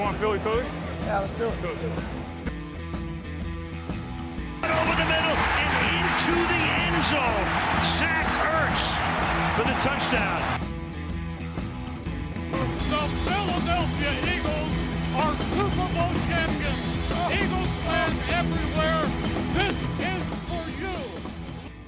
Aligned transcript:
want 0.00 0.16
Philly 0.16 0.38
Philly? 0.38 0.64
Yeah, 1.02 1.20
let's 1.20 1.34
do 1.34 1.44
it. 1.44 1.58
over 4.70 4.96
the 4.96 5.08
middle 5.14 5.36
and 5.62 5.72
into 5.92 6.34
the 6.52 6.62
end 6.80 7.04
zone. 7.12 7.48
Zach 7.98 8.28
Ertz 8.56 8.84
for 9.56 9.64
the 9.68 9.76
touchdown. 9.86 10.40
The 12.92 13.04
Philadelphia 13.26 14.12
Eagles 14.34 14.72
are 15.20 15.34
Super 15.52 15.88
Bowl 15.94 16.14
champions. 16.28 16.80
Eagles 17.38 17.72
fans 17.84 18.18
everywhere, 18.40 19.02
this 19.58 19.76
is 20.10 20.22
for 20.48 20.64
you. 20.80 20.96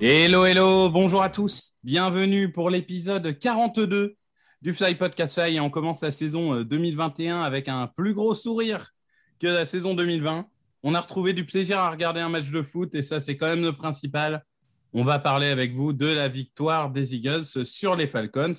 Hello, 0.00 0.44
hello, 0.44 0.90
bonjour 0.90 1.22
à 1.22 1.30
tous. 1.30 1.74
Bienvenue 1.82 2.52
pour 2.52 2.68
l'épisode 2.68 3.38
42 3.38 4.16
du 4.62 4.72
Fly 4.72 4.94
Podcast 4.94 5.34
Fly. 5.34 5.56
Et 5.56 5.60
on 5.60 5.70
commence 5.70 6.02
la 6.02 6.10
saison 6.12 6.54
euh, 6.54 6.64
2021 6.64 7.42
avec 7.42 7.68
un 7.68 7.86
plus 7.88 8.14
gros 8.14 8.34
sourire 8.34 8.90
que 9.38 9.46
la 9.46 9.66
saison 9.66 9.94
2020. 9.94 10.46
On 10.84 10.94
a 10.94 11.00
retrouvé 11.00 11.32
du 11.32 11.44
plaisir 11.44 11.78
à 11.78 11.90
regarder 11.90 12.20
un 12.20 12.28
match 12.28 12.50
de 12.50 12.62
foot 12.62 12.94
et 12.94 13.02
ça, 13.02 13.20
c'est 13.20 13.36
quand 13.36 13.46
même 13.46 13.62
le 13.62 13.72
principal. 13.76 14.44
On 14.94 15.04
va 15.04 15.18
parler 15.18 15.46
avec 15.48 15.72
vous 15.74 15.92
de 15.92 16.06
la 16.06 16.28
victoire 16.28 16.90
des 16.90 17.14
Eagles 17.14 17.44
sur 17.44 17.96
les 17.96 18.06
Falcons. 18.06 18.52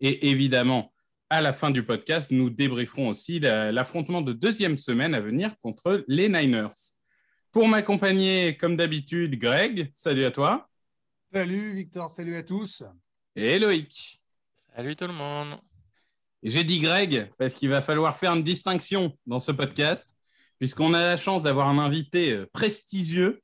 Et 0.00 0.30
évidemment, 0.30 0.92
à 1.30 1.40
la 1.40 1.52
fin 1.52 1.70
du 1.70 1.82
podcast, 1.84 2.30
nous 2.30 2.50
débrieferons 2.50 3.08
aussi 3.08 3.40
la- 3.40 3.72
l'affrontement 3.72 4.20
de 4.22 4.32
deuxième 4.32 4.76
semaine 4.76 5.14
à 5.14 5.20
venir 5.20 5.54
contre 5.62 6.04
les 6.08 6.28
Niners. 6.28 6.68
Pour 7.52 7.68
m'accompagner, 7.68 8.56
comme 8.56 8.76
d'habitude, 8.76 9.38
Greg, 9.38 9.92
salut 9.94 10.24
à 10.24 10.30
toi. 10.30 10.68
Salut 11.32 11.74
Victor, 11.74 12.10
salut 12.10 12.36
à 12.36 12.42
tous. 12.42 12.82
Et 13.36 13.58
Loïc. 13.58 14.21
Salut 14.74 14.96
tout 14.96 15.06
le 15.06 15.12
monde. 15.12 15.58
J'ai 16.42 16.64
dit 16.64 16.80
Greg 16.80 17.30
parce 17.38 17.54
qu'il 17.54 17.68
va 17.68 17.80
falloir 17.82 18.16
faire 18.16 18.34
une 18.34 18.42
distinction 18.42 19.16
dans 19.26 19.38
ce 19.38 19.52
podcast, 19.52 20.16
puisqu'on 20.58 20.94
a 20.94 21.00
la 21.00 21.16
chance 21.16 21.42
d'avoir 21.42 21.68
un 21.68 21.78
invité 21.78 22.32
euh, 22.32 22.46
prestigieux, 22.52 23.40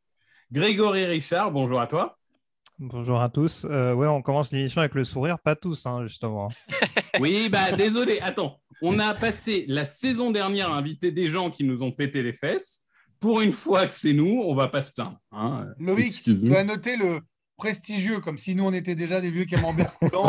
Grégory 0.50 1.04
Richard. 1.04 1.52
Bonjour 1.52 1.80
à 1.80 1.86
toi. 1.86 2.18
Bonjour 2.78 3.20
à 3.20 3.28
tous. 3.28 3.66
Euh, 3.68 3.92
ouais, 3.92 4.06
on 4.06 4.22
commence 4.22 4.52
l'émission 4.52 4.80
avec 4.80 4.94
le 4.94 5.04
sourire, 5.04 5.38
pas 5.38 5.56
tous, 5.56 5.86
hein, 5.86 6.06
justement. 6.06 6.48
Oui, 7.20 7.48
bah 7.48 7.72
désolé. 7.72 8.20
Attends, 8.20 8.60
on 8.80 8.98
a 9.00 9.12
passé 9.12 9.64
la 9.66 9.84
saison 9.84 10.30
dernière 10.30 10.70
à 10.70 10.76
inviter 10.76 11.10
des 11.10 11.28
gens 11.28 11.50
qui 11.50 11.64
nous 11.64 11.82
ont 11.82 11.90
pété 11.90 12.22
les 12.22 12.32
fesses. 12.32 12.84
Pour 13.18 13.40
une 13.40 13.50
fois 13.52 13.86
que 13.88 13.94
c'est 13.94 14.12
nous, 14.12 14.42
on 14.46 14.54
va 14.54 14.68
pas 14.68 14.82
se 14.82 14.92
plaindre. 14.92 15.18
hein. 15.32 15.66
Loïc, 15.80 16.22
tu 16.22 16.34
dois 16.34 16.62
noter 16.62 16.96
le 16.96 17.18
prestigieux, 17.58 18.20
comme 18.20 18.38
si 18.38 18.54
nous 18.54 18.64
on 18.64 18.72
était 18.72 18.94
déjà 18.94 19.20
des 19.20 19.30
vieux 19.30 19.44
camemberts 19.44 19.98
coulants. 19.98 20.26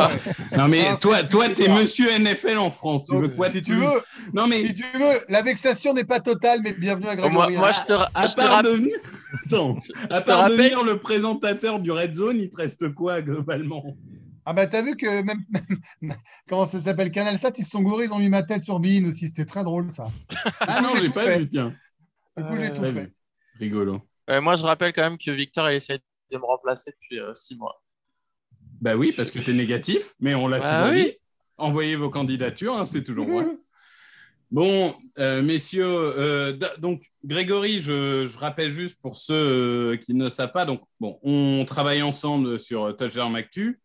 Non 0.58 0.67
mais 0.67 0.81
Ah, 0.89 0.97
toi, 0.99 1.23
toi, 1.23 1.47
t'es. 1.47 1.69
Monsieur 1.69 2.09
NFL 2.19 2.58
en 2.58 2.72
France. 2.72 3.05
Tu 3.05 3.13
Donc, 3.13 3.22
veux 3.22 3.30
quoi 3.30 3.49
si 3.49 3.61
tu 3.61 3.73
veux, 3.75 3.88
Non 4.33 4.47
mais 4.47 4.66
si 4.66 4.73
tu 4.73 4.83
veux, 4.97 5.23
la 5.30 5.41
vexation 5.44 5.94
n'est 5.94 6.03
pas 6.03 6.19
totale, 6.19 6.59
mais 6.63 6.73
bienvenue 6.73 7.07
à 7.07 7.16
Grégory. 7.16 7.33
moi, 7.33 7.50
moi, 7.52 7.72
je 7.72 7.81
te, 7.85 7.94
à 7.94 8.27
je 8.27 8.33
part 8.35 8.63
devenir, 8.63 8.95
Attends, 9.45 9.77
à 10.09 10.16
je 10.17 10.19
te 10.22 10.25
part 10.25 10.39
rappelle- 10.39 10.57
devenir 10.57 10.83
le 10.83 10.97
présentateur 10.97 11.80
du 11.80 11.91
Red 11.91 12.16
Zone, 12.16 12.38
il 12.39 12.50
te 12.50 12.57
reste 12.57 12.94
quoi 12.94 13.22
globalement? 13.22 13.95
Ah 14.45 14.53
bah 14.53 14.66
t'as 14.66 14.81
vu 14.81 14.95
que 14.97 15.22
même, 15.22 15.44
même- 16.02 16.13
comment 16.50 16.66
ça 16.66 16.80
s'appelle 16.81 17.11
Canal 17.11 17.38
Sat, 17.38 17.52
ils 17.59 17.63
se 17.63 17.69
sont 17.69 17.83
gourés, 17.83 18.05
ils 18.05 18.13
ont 18.13 18.17
mis 18.19 18.30
ma 18.30 18.41
tête 18.41 18.63
sur 18.63 18.80
Bean 18.80 19.05
aussi. 19.05 19.27
C'était 19.27 19.45
très 19.45 19.63
drôle 19.63 19.91
ça. 19.91 20.07
Ah 20.61 20.81
non, 20.81 20.89
j'ai 21.00 21.05
tout 21.05 21.11
pas 21.11 21.25
fait. 21.25 21.39
vu, 21.39 21.47
tiens. 21.47 21.75
Du 22.35 22.44
coup, 22.44 22.55
j'ai 22.59 22.73
tout 22.73 22.81
Pas 22.81 22.88
fait. 22.91 23.02
vu. 23.03 23.13
Rigolo. 23.59 24.02
euh, 24.31 24.41
moi, 24.41 24.55
je 24.55 24.63
rappelle 24.63 24.94
quand 24.94 25.03
même 25.03 25.17
que 25.19 25.30
Victor, 25.30 25.69
il 25.69 25.75
essaie 25.75 26.00
de 26.31 26.38
me 26.38 26.45
remplacer 26.45 26.91
depuis 26.91 27.19
euh, 27.19 27.33
six 27.35 27.55
mois. 27.58 27.81
Bah 28.81 28.95
oui, 28.95 29.11
parce 29.16 29.31
que 29.31 29.39
tu 29.39 29.52
es 29.52 29.53
négatif, 29.53 30.13
mais 30.19 30.35
on 30.35 30.47
l'a 30.47 30.59
Bah 30.59 30.77
toujours 30.80 30.94
oui. 30.94 31.03
dit. 31.03 31.17
Envoyez 31.58 31.95
vos 31.95 32.09
candidatures, 32.09 32.75
hein, 32.77 32.85
c'est 32.85 33.03
toujours 33.03 33.27
moi. 33.27 33.45
Bon, 34.52 34.95
euh, 35.19 35.44
messieurs, 35.44 35.85
euh, 35.85 36.57
donc 36.80 37.03
Grégory, 37.23 37.81
je, 37.81 38.27
je 38.27 38.38
rappelle 38.39 38.72
juste 38.72 38.97
pour 39.00 39.16
ceux 39.16 39.33
euh, 39.94 39.95
qui 39.97 40.16
ne 40.16 40.28
savent 40.28 40.51
pas, 40.51 40.66
donc 40.66 40.81
bon, 41.00 41.19
on 41.22 41.63
travaille 41.66 42.01
ensemble 42.01 42.59
sur 42.59 42.96
Touchdown 42.97 43.35
Actu, 43.35 43.79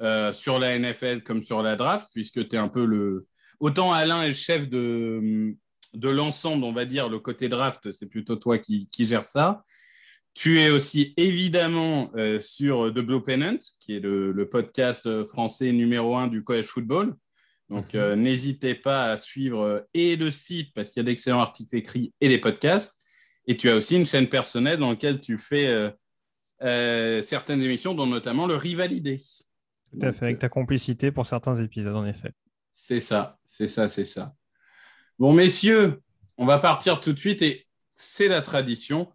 euh, 0.00 0.32
sur 0.32 0.58
la 0.58 0.76
NFL 0.76 1.22
comme 1.22 1.44
sur 1.44 1.62
la 1.62 1.76
draft, 1.76 2.08
puisque 2.12 2.48
tu 2.48 2.56
es 2.56 2.58
un 2.58 2.66
peu 2.66 2.84
le. 2.84 3.28
Autant 3.60 3.92
Alain 3.92 4.22
est 4.22 4.28
le 4.28 4.34
chef 4.34 4.68
de, 4.68 5.54
de 5.94 6.08
l'ensemble, 6.08 6.64
on 6.64 6.72
va 6.72 6.84
dire, 6.84 7.08
le 7.08 7.20
côté 7.20 7.48
draft, 7.48 7.92
c'est 7.92 8.06
plutôt 8.08 8.34
toi 8.34 8.58
qui, 8.58 8.88
qui 8.90 9.06
gère 9.06 9.24
ça. 9.24 9.62
Tu 10.34 10.60
es 10.60 10.70
aussi 10.70 11.14
évidemment 11.16 12.12
euh, 12.16 12.38
sur 12.38 12.92
The 12.94 13.00
Blue 13.00 13.22
Pennant, 13.22 13.58
qui 13.80 13.96
est 13.96 14.00
le, 14.00 14.30
le 14.30 14.48
podcast 14.48 15.06
euh, 15.06 15.26
français 15.26 15.72
numéro 15.72 16.16
un 16.16 16.28
du 16.28 16.44
college 16.44 16.66
football. 16.66 17.14
Donc, 17.70 17.94
euh, 17.94 18.16
n'hésitez 18.16 18.74
pas 18.74 19.10
à 19.12 19.16
suivre 19.16 19.60
euh, 19.60 19.80
et 19.92 20.16
le 20.16 20.30
site 20.30 20.72
parce 20.74 20.92
qu'il 20.92 21.00
y 21.00 21.04
a 21.04 21.04
d'excellents 21.04 21.40
articles 21.40 21.74
écrits 21.76 22.14
et 22.20 22.28
des 22.28 22.38
podcasts. 22.38 23.04
Et 23.46 23.56
tu 23.56 23.68
as 23.68 23.74
aussi 23.74 23.96
une 23.96 24.06
chaîne 24.06 24.28
personnelle 24.28 24.78
dans 24.78 24.90
laquelle 24.90 25.20
tu 25.20 25.38
fais 25.38 25.66
euh, 25.66 25.90
euh, 26.62 27.22
certaines 27.22 27.60
émissions, 27.60 27.94
dont 27.94 28.06
notamment 28.06 28.46
le 28.46 28.56
Rivalidé. 28.56 29.20
Tout 29.92 30.06
à 30.06 30.12
fait, 30.12 30.26
avec 30.26 30.38
ta 30.38 30.48
complicité 30.48 31.10
pour 31.10 31.26
certains 31.26 31.60
épisodes, 31.62 31.96
en 31.96 32.06
effet. 32.06 32.32
C'est 32.74 33.00
ça, 33.00 33.38
c'est 33.44 33.68
ça, 33.68 33.88
c'est 33.88 34.04
ça. 34.04 34.34
Bon, 35.18 35.32
messieurs, 35.32 36.00
on 36.36 36.46
va 36.46 36.58
partir 36.58 37.00
tout 37.00 37.12
de 37.12 37.18
suite 37.18 37.42
et 37.42 37.66
c'est 37.96 38.28
la 38.28 38.40
tradition. 38.40 39.10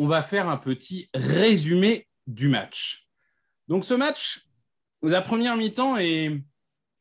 On 0.00 0.06
va 0.06 0.22
faire 0.22 0.48
un 0.48 0.56
petit 0.56 1.10
résumé 1.12 2.08
du 2.26 2.48
match. 2.48 3.06
Donc, 3.68 3.84
ce 3.84 3.92
match, 3.92 4.46
la 5.02 5.20
première 5.20 5.58
mi-temps 5.58 5.98
est 5.98 6.40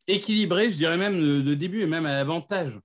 équilibrée, 0.06 0.70
je 0.70 0.76
dirais 0.76 0.98
même 0.98 1.18
le 1.18 1.56
début 1.56 1.82
est 1.82 1.88
même 1.88 2.06
à 2.06 2.12
l'avantage 2.12 2.78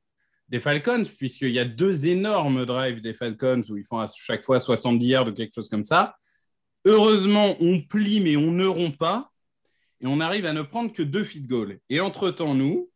des 0.48 0.60
Falcons, 0.60 1.02
puisqu'il 1.18 1.50
y 1.50 1.58
a 1.58 1.64
deux 1.64 2.06
énormes 2.06 2.64
drives 2.64 3.00
des 3.00 3.12
Falcons 3.12 3.64
où 3.68 3.76
ils 3.76 3.84
font 3.84 3.98
à 3.98 4.06
chaque 4.06 4.44
fois 4.44 4.60
70 4.60 5.04
yards 5.04 5.26
ou 5.26 5.32
quelque 5.32 5.52
chose 5.52 5.68
comme 5.68 5.82
ça. 5.82 6.14
Heureusement, 6.84 7.56
on 7.58 7.80
plie, 7.80 8.20
mais 8.20 8.36
on 8.36 8.52
ne 8.52 8.66
rompt 8.66 8.96
pas. 8.96 9.32
Et 10.00 10.06
on 10.06 10.20
arrive 10.20 10.46
à 10.46 10.52
ne 10.52 10.62
prendre 10.62 10.92
que 10.92 11.02
deux 11.02 11.24
feed 11.24 11.48
goals. 11.48 11.80
Et 11.88 11.98
entre-temps, 11.98 12.54
nous, 12.54 12.88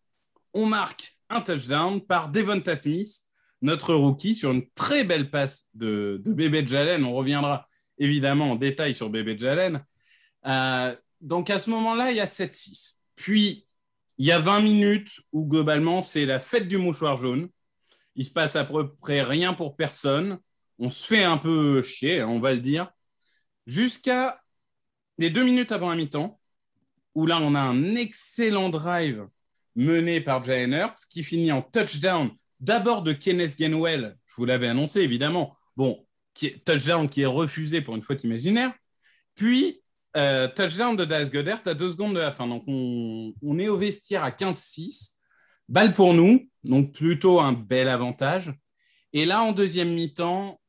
on 0.55 0.67
marque 0.67 1.19
un 1.31 1.41
touchdown 1.41 2.01
par 2.01 2.31
Devonta 2.31 2.77
Smith, 2.77 3.28
notre 3.63 3.95
rookie, 3.95 4.35
sur 4.35 4.51
une 4.51 4.69
très 4.71 5.05
belle 5.05 5.31
passe 5.31 5.69
de, 5.75 6.21
de 6.25 6.33
Bébé 6.33 6.67
Jalen. 6.67 7.05
On 7.05 7.15
reviendra 7.15 7.67
évidemment 7.99 8.53
en 8.53 8.57
détail 8.57 8.95
sur 8.95 9.11
Bébé 9.11 9.37
Jalen. 9.39 9.85
Euh, 10.47 10.95
donc 11.21 11.51
à 11.51 11.59
ce 11.59 11.71
moment-là, 11.71 12.11
il 12.11 12.17
y 12.17 12.21
a 12.21 12.27
7-6. 12.27 13.01
Puis, 13.17 13.67
il 14.19 14.27
y 14.27 14.33
a 14.33 14.39
20 14.39 14.61
minutes 14.61 15.21
où 15.33 15.47
globalement, 15.47 16.01
c'est 16.01 16.27
la 16.27 16.41
fête 16.41 16.69
du 16.69 16.79
mouchoir 16.79 17.17
jaune. 17.17 17.49
Il 18.15 18.25
se 18.25 18.31
passe 18.31 18.57
à 18.57 18.65
peu 18.65 18.95
près 18.97 19.23
rien 19.23 19.55
pour 19.55 19.77
personne. 19.77 20.39
On 20.79 20.91
se 20.91 21.07
fait 21.07 21.25
un 21.25 21.39
peu 21.39 21.83
chier, 21.83 22.21
hein, 22.21 22.29
on 22.29 22.41
va 22.41 22.53
le 22.53 22.61
dire. 22.61 22.91
Jusqu'à 23.67 24.41
les 25.19 25.31
deux 25.31 25.45
minutes 25.45 25.73
avant 25.73 25.91
la 25.91 25.97
mi-temps, 25.97 26.41
où 27.15 27.27
là, 27.27 27.39
on 27.41 27.55
a 27.55 27.61
un 27.61 27.95
excellent 27.97 28.69
drive 28.69 29.27
mené 29.75 30.21
par 30.21 30.43
Jalen 30.45 30.73
Hurts 30.73 31.07
qui 31.11 31.23
finit 31.23 31.53
en 31.53 31.63
touchdown 31.63 32.31
d'abord 32.61 33.03
de 33.03 33.13
Kenneth 33.13 33.57
Gainwell, 33.59 34.17
je 34.27 34.35
vous 34.37 34.45
l'avais 34.45 34.69
annoncé 34.69 35.01
évidemment, 35.01 35.57
bon, 35.77 36.07
touchdown 36.65 37.09
qui 37.09 37.23
est 37.23 37.27
refusé 37.27 37.81
pour 37.81 37.97
une 37.97 38.03
faute 38.03 38.25
imaginaire, 38.25 38.73
puis 39.35 39.83
euh, 40.17 40.49
touchdown 40.49 40.97
de 40.97 41.05
Dallas 41.05 41.31
Goddard 41.33 41.61
à 41.67 41.75
deux 41.75 41.91
secondes 41.91 42.15
de 42.15 42.21
la 42.21 42.33
fin. 42.33 42.47
Donc 42.47 42.65
on, 42.67 43.33
on 43.43 43.59
est 43.59 43.69
au 43.69 43.77
vestiaire 43.77 44.25
à 44.25 44.31
15-6, 44.31 45.17
balle 45.69 45.93
pour 45.93 46.15
nous, 46.15 46.49
donc 46.65 46.93
plutôt 46.93 47.41
un 47.41 47.53
bel 47.53 47.89
avantage. 47.89 48.53
Et 49.13 49.25
là, 49.25 49.43
en 49.43 49.53
deuxième 49.53 49.93
mi-temps, 49.93 50.61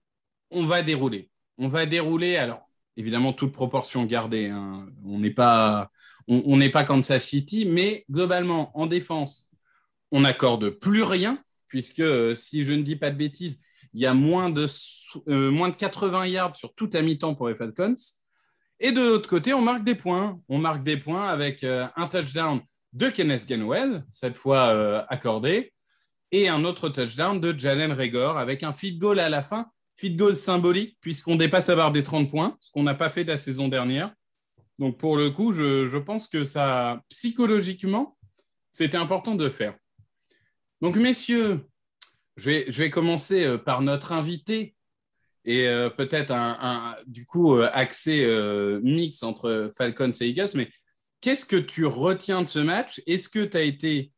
on 0.51 0.65
va 0.65 0.81
dérouler. 0.81 1.29
On 1.57 1.67
va 1.67 1.85
dérouler, 1.85 2.37
alors 2.37 2.69
évidemment, 2.95 3.33
toute 3.33 3.51
proportion 3.51 4.05
gardée, 4.05 4.47
hein. 4.47 4.87
on 5.05 5.19
n'est 5.19 5.31
pas 5.31 5.89
on 6.27 6.43
on 6.45 6.57
n'est 6.57 6.69
pas 6.69 6.83
Kansas 6.83 7.25
City, 7.25 7.65
mais 7.65 8.05
globalement, 8.09 8.77
en 8.77 8.87
défense, 8.87 9.49
on 10.11 10.21
n'accorde 10.21 10.69
plus 10.69 11.03
rien, 11.03 11.41
puisque 11.69 12.01
euh, 12.01 12.35
si 12.35 12.65
je 12.65 12.73
ne 12.73 12.81
dis 12.81 12.97
pas 12.97 13.11
de 13.11 13.15
bêtises, 13.15 13.61
il 13.93 14.01
y 14.01 14.05
a 14.05 14.13
moins 14.13 14.49
de, 14.49 14.67
euh, 15.29 15.51
moins 15.51 15.69
de 15.69 15.75
80 15.75 16.27
yards 16.27 16.55
sur 16.57 16.73
toute 16.75 16.93
la 16.93 17.01
mi-temps 17.01 17.35
pour 17.35 17.47
les 17.47 17.55
Falcons. 17.55 17.95
Et 18.81 18.91
de 18.91 19.01
l'autre 19.01 19.29
côté, 19.29 19.53
on 19.53 19.61
marque 19.61 19.83
des 19.83 19.95
points. 19.95 20.39
On 20.49 20.57
marque 20.57 20.83
des 20.83 20.97
points 20.97 21.29
avec 21.29 21.63
euh, 21.63 21.87
un 21.95 22.07
touchdown 22.07 22.61
de 22.91 23.07
Kenneth 23.07 23.45
Gainwell, 23.47 24.03
cette 24.09 24.35
fois 24.35 25.05
accordé, 25.09 25.71
et 26.31 26.49
un 26.49 26.65
autre 26.65 26.89
touchdown 26.89 27.39
de 27.39 27.57
Jalen 27.57 27.91
Regor 27.91 28.39
avec 28.39 28.63
un 28.63 28.73
feed 28.73 28.97
goal 28.97 29.19
à 29.19 29.29
la 29.29 29.43
fin, 29.43 29.67
feed 29.95 30.17
goal 30.17 30.35
symbolique, 30.35 30.97
puisqu'on 30.99 31.35
dépasse 31.35 31.69
la 31.69 31.75
barre 31.75 31.91
des 31.91 32.01
30 32.01 32.27
points, 32.27 32.57
ce 32.59 32.71
qu'on 32.71 32.81
n'a 32.81 32.95
pas 32.95 33.11
fait 33.11 33.23
de 33.23 33.29
la 33.29 33.37
saison 33.37 33.67
dernière. 33.67 34.11
Donc 34.79 34.97
pour 34.97 35.17
le 35.17 35.29
coup, 35.29 35.53
je, 35.53 35.87
je 35.87 35.97
pense 35.97 36.27
que 36.27 36.45
ça, 36.45 37.03
psychologiquement, 37.09 38.17
c'était 38.71 38.97
important 38.97 39.35
de 39.35 39.49
faire. 39.49 39.75
Donc 40.81 40.95
messieurs, 40.95 41.65
je 42.37 42.49
vais, 42.49 42.89
commencer 42.89 43.43
euh, 43.45 43.57
par 43.57 43.81
notre 43.81 44.11
invité 44.13 44.75
et 45.45 45.67
euh, 45.67 45.89
peut-être 45.89 46.31
un, 46.31 46.57
un- 46.61 46.95
du 47.05 47.25
coup 47.25 47.55
euh, 47.55 47.69
accès 47.73 48.23
euh, 48.25 48.79
mix 48.81 49.23
entre 49.23 49.71
Falcons 49.77 50.11
et 50.21 50.27
Eagles. 50.27 50.49
Mais 50.55 50.69
qu'est-ce 51.21 51.45
que 51.45 51.57
tu 51.57 51.85
retiens 51.85 52.41
de 52.43 52.47
ce 52.47 52.59
match? 52.59 53.01
Est-ce 53.07 53.29
que 53.29 53.43
tu 53.43 53.57
as 53.57 53.61
été 53.61 54.11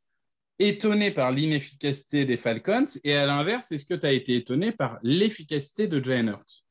étonné 0.59 1.11
par 1.11 1.31
l'inefficacité 1.31 2.25
des 2.25 2.37
Falcons? 2.37 2.85
Et 3.03 3.15
à 3.15 3.25
l'inverse, 3.25 3.71
est-ce 3.71 3.85
que 3.85 3.95
tu 3.95 4.05
as 4.05 4.11
été 4.11 4.35
étonné 4.35 4.71
par 4.71 4.99
l'efficacité 5.01 5.87
de 5.87 6.03
Jalen 6.03 6.29
Hurts? 6.29 6.63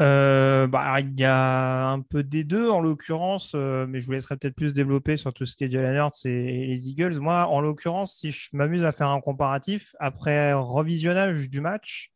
Euh, 0.00 0.66
bah, 0.66 0.98
il 1.00 1.18
y 1.18 1.24
a 1.24 1.86
un 1.86 2.00
peu 2.00 2.24
des 2.24 2.42
deux 2.42 2.68
en 2.68 2.80
l'occurrence, 2.80 3.52
euh, 3.54 3.86
mais 3.86 4.00
je 4.00 4.06
vous 4.06 4.12
laisserai 4.12 4.36
peut-être 4.36 4.56
plus 4.56 4.72
développer 4.72 5.16
sur 5.16 5.32
tout 5.32 5.46
ce 5.46 5.54
qui 5.54 5.64
est 5.64 5.70
Jalen 5.70 5.94
Hurts 5.94 6.26
et 6.26 6.66
les 6.66 6.90
Eagles. 6.90 7.20
Moi, 7.20 7.46
en 7.46 7.60
l'occurrence, 7.60 8.16
si 8.16 8.32
je 8.32 8.48
m'amuse 8.52 8.84
à 8.84 8.90
faire 8.90 9.08
un 9.08 9.20
comparatif, 9.20 9.94
après 10.00 10.52
revisionnage 10.52 11.48
du 11.48 11.60
match, 11.60 12.10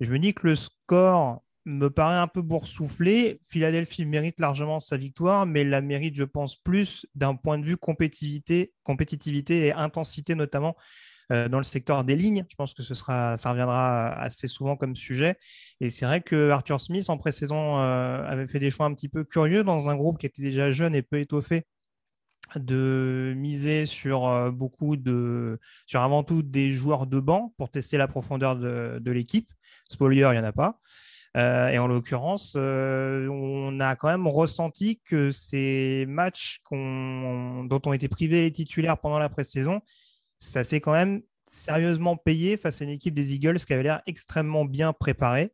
je 0.00 0.10
me 0.10 0.18
dis 0.18 0.32
que 0.32 0.46
le 0.46 0.56
score 0.56 1.42
me 1.66 1.88
paraît 1.90 2.16
un 2.16 2.28
peu 2.28 2.40
boursouflé. 2.40 3.40
Philadelphie 3.46 4.06
mérite 4.06 4.40
largement 4.40 4.80
sa 4.80 4.96
victoire, 4.96 5.44
mais 5.44 5.64
la 5.64 5.82
mérite, 5.82 6.14
je 6.14 6.24
pense, 6.24 6.56
plus 6.56 7.06
d'un 7.14 7.34
point 7.34 7.58
de 7.58 7.64
vue 7.64 7.76
compétitivité, 7.76 8.72
compétitivité 8.84 9.66
et 9.66 9.72
intensité, 9.72 10.34
notamment 10.34 10.76
dans 11.30 11.58
le 11.58 11.62
secteur 11.62 12.04
des 12.04 12.16
lignes. 12.16 12.44
Je 12.48 12.56
pense 12.56 12.74
que 12.74 12.82
ce 12.82 12.94
sera, 12.94 13.36
ça 13.36 13.50
reviendra 13.50 14.12
assez 14.14 14.46
souvent 14.46 14.76
comme 14.76 14.94
sujet. 14.94 15.36
Et 15.80 15.90
c'est 15.90 16.06
vrai 16.06 16.20
que 16.20 16.50
Arthur 16.50 16.80
Smith, 16.80 17.08
en 17.10 17.18
pré-saison, 17.18 17.78
euh, 17.78 18.24
avait 18.26 18.46
fait 18.46 18.58
des 18.58 18.70
choix 18.70 18.86
un 18.86 18.94
petit 18.94 19.08
peu 19.08 19.24
curieux 19.24 19.62
dans 19.62 19.88
un 19.90 19.96
groupe 19.96 20.18
qui 20.18 20.26
était 20.26 20.42
déjà 20.42 20.70
jeune 20.72 20.94
et 20.94 21.02
peu 21.02 21.18
étoffé 21.20 21.64
de 22.56 23.34
miser 23.36 23.86
sur 23.86 24.26
euh, 24.26 24.50
beaucoup 24.50 24.96
de, 24.96 25.58
sur 25.86 26.00
avant 26.00 26.22
tout 26.22 26.42
des 26.42 26.70
joueurs 26.70 27.06
de 27.06 27.20
banc 27.20 27.54
pour 27.58 27.70
tester 27.70 27.96
la 27.98 28.08
profondeur 28.08 28.56
de, 28.56 29.10
l'équipe. 29.10 29.50
Spoiler, 29.90 30.28
il 30.30 30.32
n'y 30.32 30.38
en 30.38 30.44
a 30.44 30.52
pas. 30.52 30.80
Euh, 31.36 31.68
et 31.68 31.78
en 31.78 31.86
l'occurrence, 31.86 32.54
euh, 32.56 33.28
on 33.28 33.80
a 33.80 33.96
quand 33.96 34.08
même 34.08 34.26
ressenti 34.26 35.00
que 35.04 35.30
ces 35.30 36.06
matchs 36.08 36.60
dont 36.70 37.80
ont 37.84 37.92
été 37.92 38.08
privés 38.08 38.42
les 38.42 38.52
titulaires 38.52 38.98
pendant 38.98 39.18
la 39.18 39.28
pré-saison, 39.28 39.80
ça 40.38 40.64
s'est 40.64 40.80
quand 40.80 40.92
même 40.92 41.22
sérieusement 41.50 42.16
payé 42.16 42.56
face 42.56 42.80
à 42.80 42.84
une 42.84 42.90
équipe 42.90 43.14
des 43.14 43.34
Eagles 43.34 43.58
qui 43.58 43.72
avait 43.72 43.82
l'air 43.82 44.02
extrêmement 44.06 44.64
bien 44.64 44.92
préparée, 44.92 45.52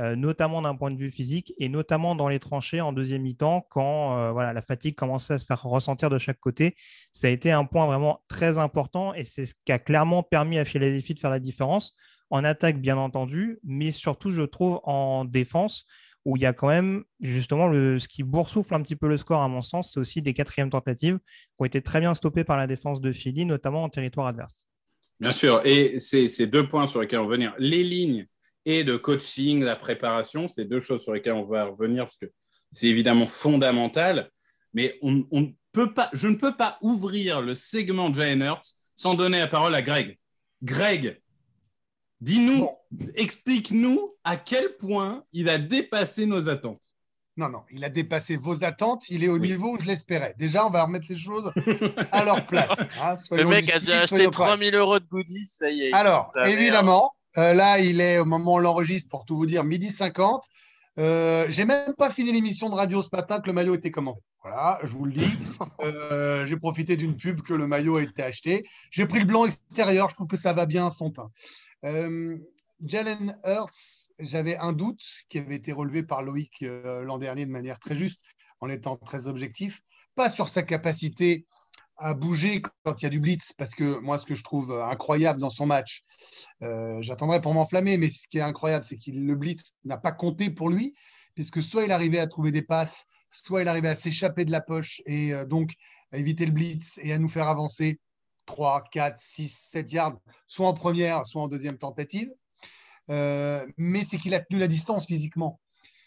euh, 0.00 0.16
notamment 0.16 0.62
d'un 0.62 0.74
point 0.74 0.90
de 0.90 0.96
vue 0.96 1.10
physique 1.10 1.52
et 1.58 1.68
notamment 1.68 2.14
dans 2.14 2.28
les 2.28 2.38
tranchées 2.38 2.80
en 2.80 2.92
deuxième 2.92 3.22
mi-temps 3.22 3.66
quand 3.70 4.32
voilà, 4.32 4.52
la 4.52 4.62
fatigue 4.62 4.94
commençait 4.94 5.34
à 5.34 5.38
se 5.38 5.46
faire 5.46 5.62
ressentir 5.62 6.10
de 6.10 6.18
chaque 6.18 6.40
côté. 6.40 6.76
Ça 7.12 7.28
a 7.28 7.30
été 7.30 7.52
un 7.52 7.64
point 7.64 7.86
vraiment 7.86 8.22
très 8.28 8.58
important 8.58 9.14
et 9.14 9.24
c'est 9.24 9.46
ce 9.46 9.54
qui 9.64 9.72
a 9.72 9.78
clairement 9.78 10.22
permis 10.22 10.58
à 10.58 10.64
Philadelphie 10.64 11.14
de 11.14 11.20
faire 11.20 11.30
la 11.30 11.40
différence 11.40 11.96
en 12.30 12.44
attaque, 12.44 12.80
bien 12.80 12.96
entendu, 12.96 13.58
mais 13.64 13.92
surtout, 13.92 14.32
je 14.32 14.42
trouve, 14.42 14.80
en 14.84 15.24
défense, 15.24 15.86
où 16.28 16.36
il 16.36 16.42
y 16.42 16.46
a 16.46 16.52
quand 16.52 16.68
même, 16.68 17.04
justement, 17.20 17.68
le, 17.68 17.98
ce 17.98 18.06
qui 18.06 18.22
boursoufle 18.22 18.74
un 18.74 18.82
petit 18.82 18.96
peu 18.96 19.08
le 19.08 19.16
score, 19.16 19.40
à 19.40 19.48
mon 19.48 19.62
sens, 19.62 19.92
c'est 19.94 19.98
aussi 19.98 20.20
des 20.20 20.34
quatrièmes 20.34 20.68
tentatives 20.68 21.16
qui 21.16 21.54
ont 21.58 21.64
été 21.64 21.80
très 21.80 22.00
bien 22.00 22.14
stoppées 22.14 22.44
par 22.44 22.58
la 22.58 22.66
défense 22.66 23.00
de 23.00 23.12
Philly, 23.12 23.46
notamment 23.46 23.82
en 23.82 23.88
territoire 23.88 24.26
adverse. 24.26 24.66
Bien 25.20 25.32
sûr, 25.32 25.62
et 25.64 25.98
c'est 25.98 26.46
deux 26.46 26.68
points 26.68 26.86
sur 26.86 27.00
lesquels 27.00 27.20
on 27.20 27.26
va 27.26 27.32
venir. 27.32 27.54
Les 27.58 27.82
lignes 27.82 28.26
et 28.66 28.84
de 28.84 28.98
coaching, 28.98 29.64
la 29.64 29.74
préparation, 29.74 30.48
c'est 30.48 30.66
deux 30.66 30.80
choses 30.80 31.02
sur 31.02 31.14
lesquelles 31.14 31.32
on 31.32 31.46
va 31.46 31.64
revenir 31.64 32.04
parce 32.04 32.18
que 32.18 32.26
c'est 32.70 32.88
évidemment 32.88 33.26
fondamental. 33.26 34.28
Mais 34.74 34.98
on, 35.00 35.26
on 35.30 35.54
peut 35.72 35.94
pas, 35.94 36.10
je 36.12 36.28
ne 36.28 36.34
peux 36.34 36.54
pas 36.54 36.76
ouvrir 36.82 37.40
le 37.40 37.54
segment 37.54 38.12
Jalen 38.12 38.42
Hurts 38.42 38.74
sans 38.94 39.14
donner 39.14 39.38
la 39.38 39.46
parole 39.46 39.74
à 39.74 39.80
Greg. 39.80 40.18
Greg, 40.62 41.22
Dis-nous, 42.20 42.68
explique-nous 43.14 44.14
à 44.24 44.36
quel 44.36 44.76
point 44.76 45.24
il 45.32 45.48
a 45.48 45.58
dépassé 45.58 46.26
nos 46.26 46.48
attentes. 46.48 46.94
Non, 47.36 47.48
non, 47.48 47.62
il 47.70 47.84
a 47.84 47.88
dépassé 47.88 48.36
vos 48.36 48.64
attentes. 48.64 49.08
Il 49.10 49.22
est 49.22 49.28
au 49.28 49.38
niveau 49.38 49.76
où 49.76 49.80
je 49.80 49.86
l'espérais. 49.86 50.34
Déjà, 50.38 50.66
on 50.66 50.70
va 50.70 50.82
remettre 50.82 51.06
les 51.08 51.16
choses 51.16 51.52
à 52.10 52.24
leur 52.24 52.46
place. 52.46 52.68
Hein, 53.00 53.14
le 53.30 53.44
mec 53.44 53.72
a 53.72 53.78
déjà 53.78 54.00
acheté 54.00 54.28
3000 54.28 54.74
euros 54.74 54.98
de 54.98 55.04
goodies, 55.04 55.44
ça 55.44 55.70
y 55.70 55.82
est. 55.82 55.92
Alors, 55.92 56.32
évidemment, 56.44 57.12
euh, 57.36 57.54
là, 57.54 57.78
il 57.78 58.00
est 58.00 58.18
au 58.18 58.24
moment 58.24 58.54
où 58.54 58.56
on 58.56 58.58
l'enregistre, 58.58 59.08
pour 59.08 59.24
tout 59.24 59.36
vous 59.36 59.46
dire, 59.46 59.62
midi 59.62 59.90
50. 59.92 60.44
Euh, 60.98 61.46
J'ai 61.48 61.64
même 61.64 61.94
pas 61.96 62.10
fini 62.10 62.32
l'émission 62.32 62.68
de 62.70 62.74
radio 62.74 63.02
ce 63.02 63.10
matin 63.12 63.40
que 63.40 63.46
le 63.46 63.52
maillot 63.52 63.76
était 63.76 63.92
commandé. 63.92 64.20
Voilà, 64.42 64.80
je 64.82 64.90
vous 64.90 65.04
le 65.04 65.12
dis. 65.12 65.30
Euh, 65.80 66.46
j'ai 66.46 66.56
profité 66.56 66.96
d'une 66.96 67.16
pub 67.16 67.42
que 67.42 67.54
le 67.54 67.66
maillot 67.66 67.96
a 67.96 68.02
été 68.02 68.22
acheté. 68.22 68.64
J'ai 68.90 69.06
pris 69.06 69.20
le 69.20 69.24
blanc 69.24 69.44
extérieur. 69.44 70.08
Je 70.08 70.14
trouve 70.14 70.26
que 70.26 70.36
ça 70.36 70.52
va 70.52 70.66
bien 70.66 70.86
à 70.86 70.90
son 70.90 71.10
teint. 71.10 71.30
Euh, 71.84 72.38
Jalen 72.84 73.38
Hurts, 73.44 74.10
j'avais 74.18 74.56
un 74.56 74.72
doute 74.72 75.02
qui 75.28 75.38
avait 75.38 75.56
été 75.56 75.72
relevé 75.72 76.02
par 76.02 76.22
Loïc 76.22 76.62
euh, 76.62 77.02
l'an 77.04 77.18
dernier 77.18 77.46
de 77.46 77.50
manière 77.50 77.78
très 77.78 77.94
juste, 77.94 78.22
en 78.60 78.68
étant 78.68 78.96
très 78.96 79.28
objectif, 79.28 79.80
pas 80.14 80.28
sur 80.28 80.48
sa 80.48 80.62
capacité 80.62 81.46
à 81.96 82.14
bouger 82.14 82.62
quand 82.84 83.00
il 83.00 83.04
y 83.04 83.06
a 83.06 83.10
du 83.10 83.20
blitz, 83.20 83.52
parce 83.52 83.74
que 83.74 83.98
moi, 83.98 84.18
ce 84.18 84.26
que 84.26 84.36
je 84.36 84.44
trouve 84.44 84.72
incroyable 84.72 85.40
dans 85.40 85.50
son 85.50 85.66
match, 85.66 86.02
euh, 86.62 86.98
j'attendrai 87.00 87.40
pour 87.40 87.54
m'enflammer, 87.54 87.98
mais 87.98 88.10
ce 88.10 88.28
qui 88.28 88.38
est 88.38 88.42
incroyable, 88.42 88.84
c'est 88.84 88.96
que 88.96 89.10
le 89.10 89.34
blitz 89.34 89.74
n'a 89.84 89.96
pas 89.96 90.12
compté 90.12 90.50
pour 90.50 90.70
lui, 90.70 90.94
puisque 91.34 91.60
soit 91.60 91.84
il 91.84 91.92
arrivait 91.92 92.20
à 92.20 92.28
trouver 92.28 92.52
des 92.52 92.62
passes, 92.62 93.06
soit 93.30 93.62
il 93.62 93.68
arrivait 93.68 93.88
à 93.88 93.96
s'échapper 93.96 94.44
de 94.44 94.52
la 94.52 94.60
poche 94.60 95.02
et 95.06 95.32
donc 95.46 95.72
à 96.12 96.18
éviter 96.18 96.46
le 96.46 96.52
blitz 96.52 96.98
et 97.02 97.12
à 97.12 97.18
nous 97.18 97.28
faire 97.28 97.48
avancer 97.48 98.00
3, 98.48 98.82
4, 98.90 99.20
6, 99.20 99.48
7 99.72 99.92
yards, 99.92 100.18
soit 100.48 100.66
en 100.66 100.74
première, 100.74 101.24
soit 101.26 101.42
en 101.42 101.48
deuxième 101.48 101.78
tentative. 101.78 102.30
Euh, 103.10 103.66
mais 103.76 104.04
c'est 104.04 104.18
qu'il 104.18 104.34
a 104.34 104.40
tenu 104.40 104.58
la 104.58 104.66
distance 104.66 105.06
physiquement. 105.06 105.60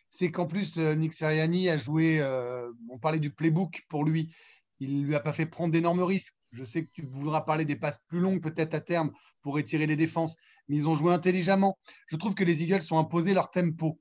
C'est 0.09 0.31
qu'en 0.31 0.47
plus, 0.47 0.77
euh, 0.77 0.95
Nick 0.95 1.13
Seriani 1.13 1.69
a 1.69 1.77
joué, 1.77 2.19
euh, 2.19 2.69
on 2.89 2.99
parlait 2.99 3.19
du 3.19 3.31
playbook 3.31 3.85
pour 3.87 4.03
lui, 4.03 4.35
il 4.79 5.01
ne 5.01 5.05
lui 5.05 5.15
a 5.15 5.19
pas 5.19 5.33
fait 5.33 5.45
prendre 5.45 5.71
d'énormes 5.71 6.03
risques. 6.03 6.35
Je 6.51 6.63
sais 6.65 6.83
que 6.83 6.89
tu 6.91 7.05
voudras 7.05 7.41
parler 7.41 7.63
des 7.63 7.77
passes 7.77 7.99
plus 8.07 8.19
longues 8.19 8.41
peut-être 8.41 8.73
à 8.73 8.81
terme 8.81 9.11
pour 9.41 9.57
étirer 9.57 9.85
les 9.85 9.95
défenses, 9.95 10.35
mais 10.67 10.75
ils 10.75 10.89
ont 10.89 10.95
joué 10.95 11.13
intelligemment. 11.13 11.77
Je 12.07 12.17
trouve 12.17 12.35
que 12.35 12.43
les 12.43 12.63
Eagles 12.63 12.83
ont 12.91 12.99
imposé 12.99 13.33
leur 13.33 13.51
tempo. 13.51 13.99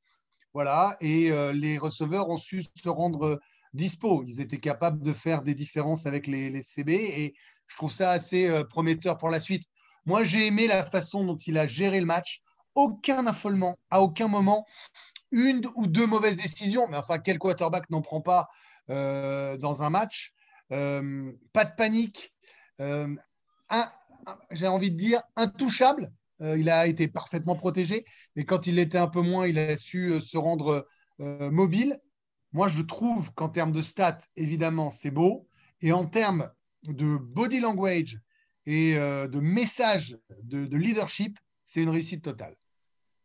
Voilà, 0.53 0.97
et 1.01 1.31
les 1.53 1.79
receveurs 1.79 2.29
ont 2.29 2.39
su 2.39 2.65
se 2.75 2.89
rendre 2.89 3.39
dispo. 3.73 4.25
Ils 4.27 4.41
étaient 4.41 4.59
capables 4.59 5.01
de 5.01 5.13
faire 5.13 5.43
des 5.43 5.55
différences 5.55 6.07
avec 6.07 6.27
les, 6.27 6.51
les 6.51 6.63
CB 6.63 6.93
et 6.93 7.35
je 7.71 7.77
trouve 7.77 7.93
ça 7.93 8.11
assez 8.11 8.49
euh, 8.49 8.65
prometteur 8.65 9.17
pour 9.17 9.31
la 9.31 9.41
suite. 9.41 9.65
Moi, 10.05 10.25
j'ai 10.25 10.47
aimé 10.47 10.67
la 10.67 10.85
façon 10.85 11.25
dont 11.25 11.37
il 11.37 11.57
a 11.57 11.67
géré 11.67 12.01
le 12.01 12.07
match. 12.07 12.41
Aucun 12.75 13.27
affolement, 13.27 13.79
à 13.91 14.03
aucun 14.03 14.29
moment, 14.29 14.67
une 15.31 15.63
ou 15.77 15.87
deux 15.87 16.07
mauvaises 16.07 16.37
décisions. 16.37 16.89
Mais 16.89 16.97
enfin, 16.97 17.19
quel 17.19 17.39
quarterback 17.39 17.89
n'en 17.91 18.03
prend 18.03 18.21
pas 18.21 18.49
euh, 18.91 19.57
dans 19.57 19.83
un 19.83 19.91
match? 19.91 20.33
Euh, 20.73 21.33
Pas 21.53 21.65
de 21.65 21.75
panique. 21.77 22.35
j'ai 24.51 24.67
envie 24.67 24.91
de 24.91 24.97
dire 24.97 25.23
intouchable. 25.37 26.13
il 26.41 26.69
a 26.71 26.87
été 26.87 27.07
parfaitement 27.09 27.55
protégé. 27.57 28.05
Mais 28.35 28.45
quand 28.45 28.67
il 28.67 28.79
était 28.79 28.99
un 28.99 29.09
peu 29.09 29.21
moins, 29.21 29.47
il 29.47 29.59
a 29.59 29.77
su 29.77 30.21
se 30.21 30.39
rendre 30.39 30.89
mobile. 31.19 31.99
Moi, 32.53 32.69
je 32.69 32.83
trouve 32.83 33.33
qu'en 33.35 33.49
termes 33.49 33.73
de 33.73 33.83
stats, 33.83 34.19
évidemment, 34.37 34.91
c'est 34.91 35.11
beau. 35.13 35.47
Et 35.83 35.93
en 35.93 36.05
termes 36.07 36.51
de 36.85 37.17
body 37.17 37.61
language 37.61 38.19
et 38.67 38.97
euh, 38.97 39.27
de 39.27 39.41
message 39.41 40.17
de, 40.43 40.77
leadership, 40.77 41.39
c'est 41.65 41.83
une 41.83 41.91
réussite 41.91 42.25
totale. 42.25 42.57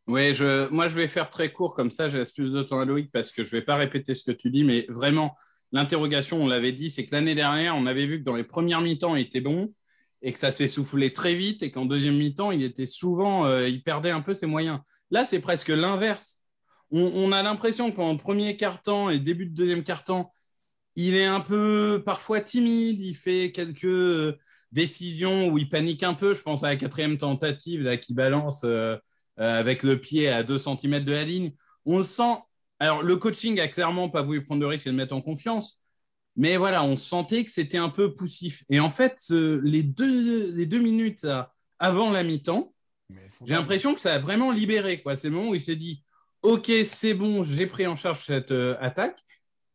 Oui, 0.08 0.36
je, 0.36 0.70
moi 0.70 0.88
je 0.88 0.96
vais 0.96 1.08
faire 1.08 1.30
très 1.30 1.52
court 1.52 1.74
comme 1.74 1.90
ça, 1.90 2.08
laisse 2.08 2.32
plus 2.32 2.52
de 2.52 2.62
temps 2.64 2.80
à 2.80 2.86
Loïc 2.86 3.12
parce 3.12 3.32
que 3.32 3.44
je 3.44 3.56
ne 3.56 3.60
vais 3.60 3.66
pas 3.66 3.76
répéter 3.76 4.14
ce 4.14 4.24
que 4.24 4.32
tu 4.32 4.52
dis, 4.52 4.64
mais 4.64 4.86
vraiment, 4.90 5.36
l'interrogation, 5.72 6.42
on 6.42 6.48
l'avait 6.48 6.72
dit, 6.72 6.90
c'est 6.90 7.06
que 7.06 7.14
l'année 7.14 7.36
dernière, 7.36 7.76
on 7.76 7.86
avait 7.86 8.06
vu 8.06 8.20
que 8.20 8.24
dans 8.24 8.36
les 8.36 8.44
premières 8.44 8.82
mi-temps, 8.82 9.16
il 9.16 9.22
était 9.22 9.42
bon 9.42 9.74
et 10.22 10.32
que 10.32 10.40
ça 10.40 10.52
s'est 10.52 10.68
soufflé 10.68 11.12
très 11.12 11.36
vite 11.36 11.64
et 11.64 11.72
qu'en 11.72 11.86
deuxième 11.86 12.18
mi-temps, 12.18 12.52
il 12.52 12.64
était 12.64 12.86
souvent, 12.86 13.46
euh, 13.46 13.68
il 13.68 13.84
perdait 13.84 14.12
un 14.12 14.22
peu 14.22 14.34
ses 14.34 14.48
moyens. 14.48 14.80
Là, 15.12 15.26
c'est 15.26 15.40
presque 15.40 15.70
l'inverse. 15.70 16.42
On, 16.92 17.02
on, 17.02 17.32
a 17.32 17.44
l'impression 17.44 17.92
que 17.92 17.96
pendant 17.96 18.14
le 18.14 18.18
premier 18.18 18.58
quart-temps 18.58 19.10
et 19.10 19.20
début 19.20 19.48
de 19.48 19.56
deuxième 19.56 19.84
quart-temps, 19.84 20.32
il 20.96 21.16
est 21.16 21.26
un 21.26 21.42
peu 21.42 22.02
parfois 22.06 22.42
timide, 22.42 23.02
il 23.02 23.16
fait 23.16 23.52
quelques 23.52 23.86
euh, 23.86 24.38
décisions 24.72 25.50
où 25.50 25.58
il 25.58 25.70
panique 25.70 26.04
un 26.04 26.14
peu. 26.14 26.34
Je 26.34 26.42
pense 26.42 26.64
à 26.64 26.70
la 26.70 26.76
quatrième 26.78 27.18
tentative 27.18 27.82
là, 27.84 27.98
qui 27.98 28.14
balance 28.14 28.64
euh, 28.64 28.98
euh, 29.40 29.60
avec 29.60 29.84
le 29.84 30.00
pied 30.00 30.30
à 30.30 30.44
2 30.44 30.58
cm 30.58 31.04
de 31.04 31.12
la 31.12 31.24
ligne. 31.24 31.52
On 31.86 31.98
le 31.98 32.04
sent. 32.04 32.38
Alors, 32.80 33.04
le 33.04 33.16
coaching 33.18 33.60
a 33.60 33.68
clairement 33.68 34.10
pas 34.10 34.22
voulu 34.22 34.44
prendre 34.44 34.62
de 34.62 34.66
risque 34.66 34.88
et 34.88 34.90
le 34.90 34.96
mettre 34.96 35.16
en 35.16 35.22
confiance. 35.22 35.82
Mais 36.38 36.58
voilà, 36.58 36.84
on 36.84 36.98
sentait 36.98 37.46
que 37.46 37.52
c'était 37.52 37.78
un 37.78 37.90
peu 37.90 38.14
poussif. 38.14 38.64
Et 38.70 38.82
en 38.82 38.90
fait, 38.90 39.18
les, 39.30 39.84
deux, 39.84 40.54
les 40.54 40.66
deux 40.66 40.82
minutes 40.82 41.26
avant 41.80 42.12
la 42.12 42.24
mi-temps, 42.24 42.74
j'ai 43.46 43.54
l'impression 43.54 43.94
que 43.94 44.02
ça 44.02 44.16
a 44.16 44.20
vraiment 44.20 44.52
libéré. 44.52 45.02
C'est 45.16 45.30
le 45.30 45.36
moment 45.36 45.52
où 45.52 45.56
il 45.56 45.62
s'est 45.62 45.78
dit 45.78 46.04
Ok, 46.42 46.70
c'est 46.84 47.14
bon, 47.14 47.44
j'ai 47.44 47.68
pris 47.68 47.88
en 47.88 47.96
charge 47.96 48.26
cette 48.26 48.54
attaque. 48.82 49.25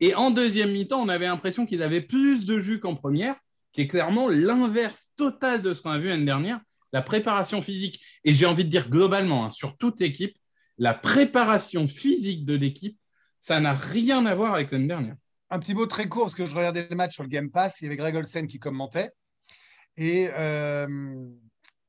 Et 0.00 0.14
en 0.14 0.30
deuxième 0.30 0.72
mi-temps, 0.72 1.00
on 1.00 1.08
avait 1.08 1.26
l'impression 1.26 1.66
qu'ils 1.66 1.82
avaient 1.82 2.00
plus 2.00 2.46
de 2.46 2.58
jus 2.58 2.80
qu'en 2.80 2.96
première, 2.96 3.36
qui 3.72 3.82
est 3.82 3.86
clairement 3.86 4.28
l'inverse 4.28 5.12
total 5.16 5.62
de 5.62 5.74
ce 5.74 5.82
qu'on 5.82 5.90
a 5.90 5.98
vu 5.98 6.08
l'année 6.08 6.24
dernière, 6.24 6.60
la 6.92 7.02
préparation 7.02 7.62
physique. 7.62 8.02
Et 8.24 8.34
j'ai 8.34 8.46
envie 8.46 8.64
de 8.64 8.70
dire 8.70 8.88
globalement, 8.88 9.44
hein, 9.44 9.50
sur 9.50 9.76
toute 9.76 10.00
équipe, 10.00 10.36
la 10.78 10.94
préparation 10.94 11.86
physique 11.86 12.44
de 12.44 12.54
l'équipe, 12.54 12.98
ça 13.38 13.60
n'a 13.60 13.74
rien 13.74 14.26
à 14.26 14.34
voir 14.34 14.54
avec 14.54 14.70
l'année 14.70 14.88
dernière. 14.88 15.16
Un 15.50 15.58
petit 15.58 15.74
mot 15.74 15.86
très 15.86 16.08
court, 16.08 16.24
parce 16.24 16.34
que 16.34 16.46
je 16.46 16.54
regardais 16.54 16.86
le 16.88 16.96
match 16.96 17.14
sur 17.14 17.22
le 17.22 17.28
Game 17.28 17.50
Pass, 17.50 17.80
il 17.80 17.84
y 17.84 17.86
avait 17.88 17.96
Greg 17.96 18.16
Olsen 18.16 18.46
qui 18.46 18.58
commentait. 18.58 19.10
Et 19.96 20.28
euh, 20.32 21.26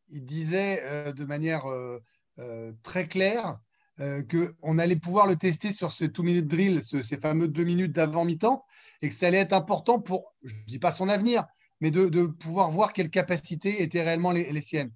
il 0.10 0.26
disait 0.26 0.82
euh, 0.84 1.14
de 1.14 1.24
manière 1.26 1.66
euh, 1.68 2.74
très 2.84 3.08
claire 3.08 3.58
euh, 4.02 4.24
qu'on 4.24 4.80
allait 4.80 4.96
pouvoir 4.96 5.28
le 5.28 5.36
tester 5.36 5.72
sur 5.72 5.92
ce 5.92 6.06
two-minute 6.06 6.48
drill, 6.48 6.82
ce- 6.82 7.04
ces 7.04 7.18
fameux 7.18 7.48
deux 7.48 7.64
minutes 7.64 7.92
d'avant 7.92 8.26
mi-temps, 8.26 8.66
et 9.02 9.10
que 9.10 9.14
ça 9.14 9.28
allait 9.28 9.38
être 9.38 9.54
important 9.54 10.00
pour, 10.00 10.34
je 10.44 10.54
ne 10.56 10.64
dis 10.66 10.80
pas 10.80 10.92
son 10.92 11.08
avenir, 11.08 11.46
mais 11.82 11.92
de, 11.92 12.26
pouvoir 12.26 12.72
voir 12.72 12.94
quelles 12.94 13.10
capacités 13.10 13.82
étaient 13.84 14.02
réellement 14.02 14.32
les, 14.32 14.62
siennes. 14.62 14.92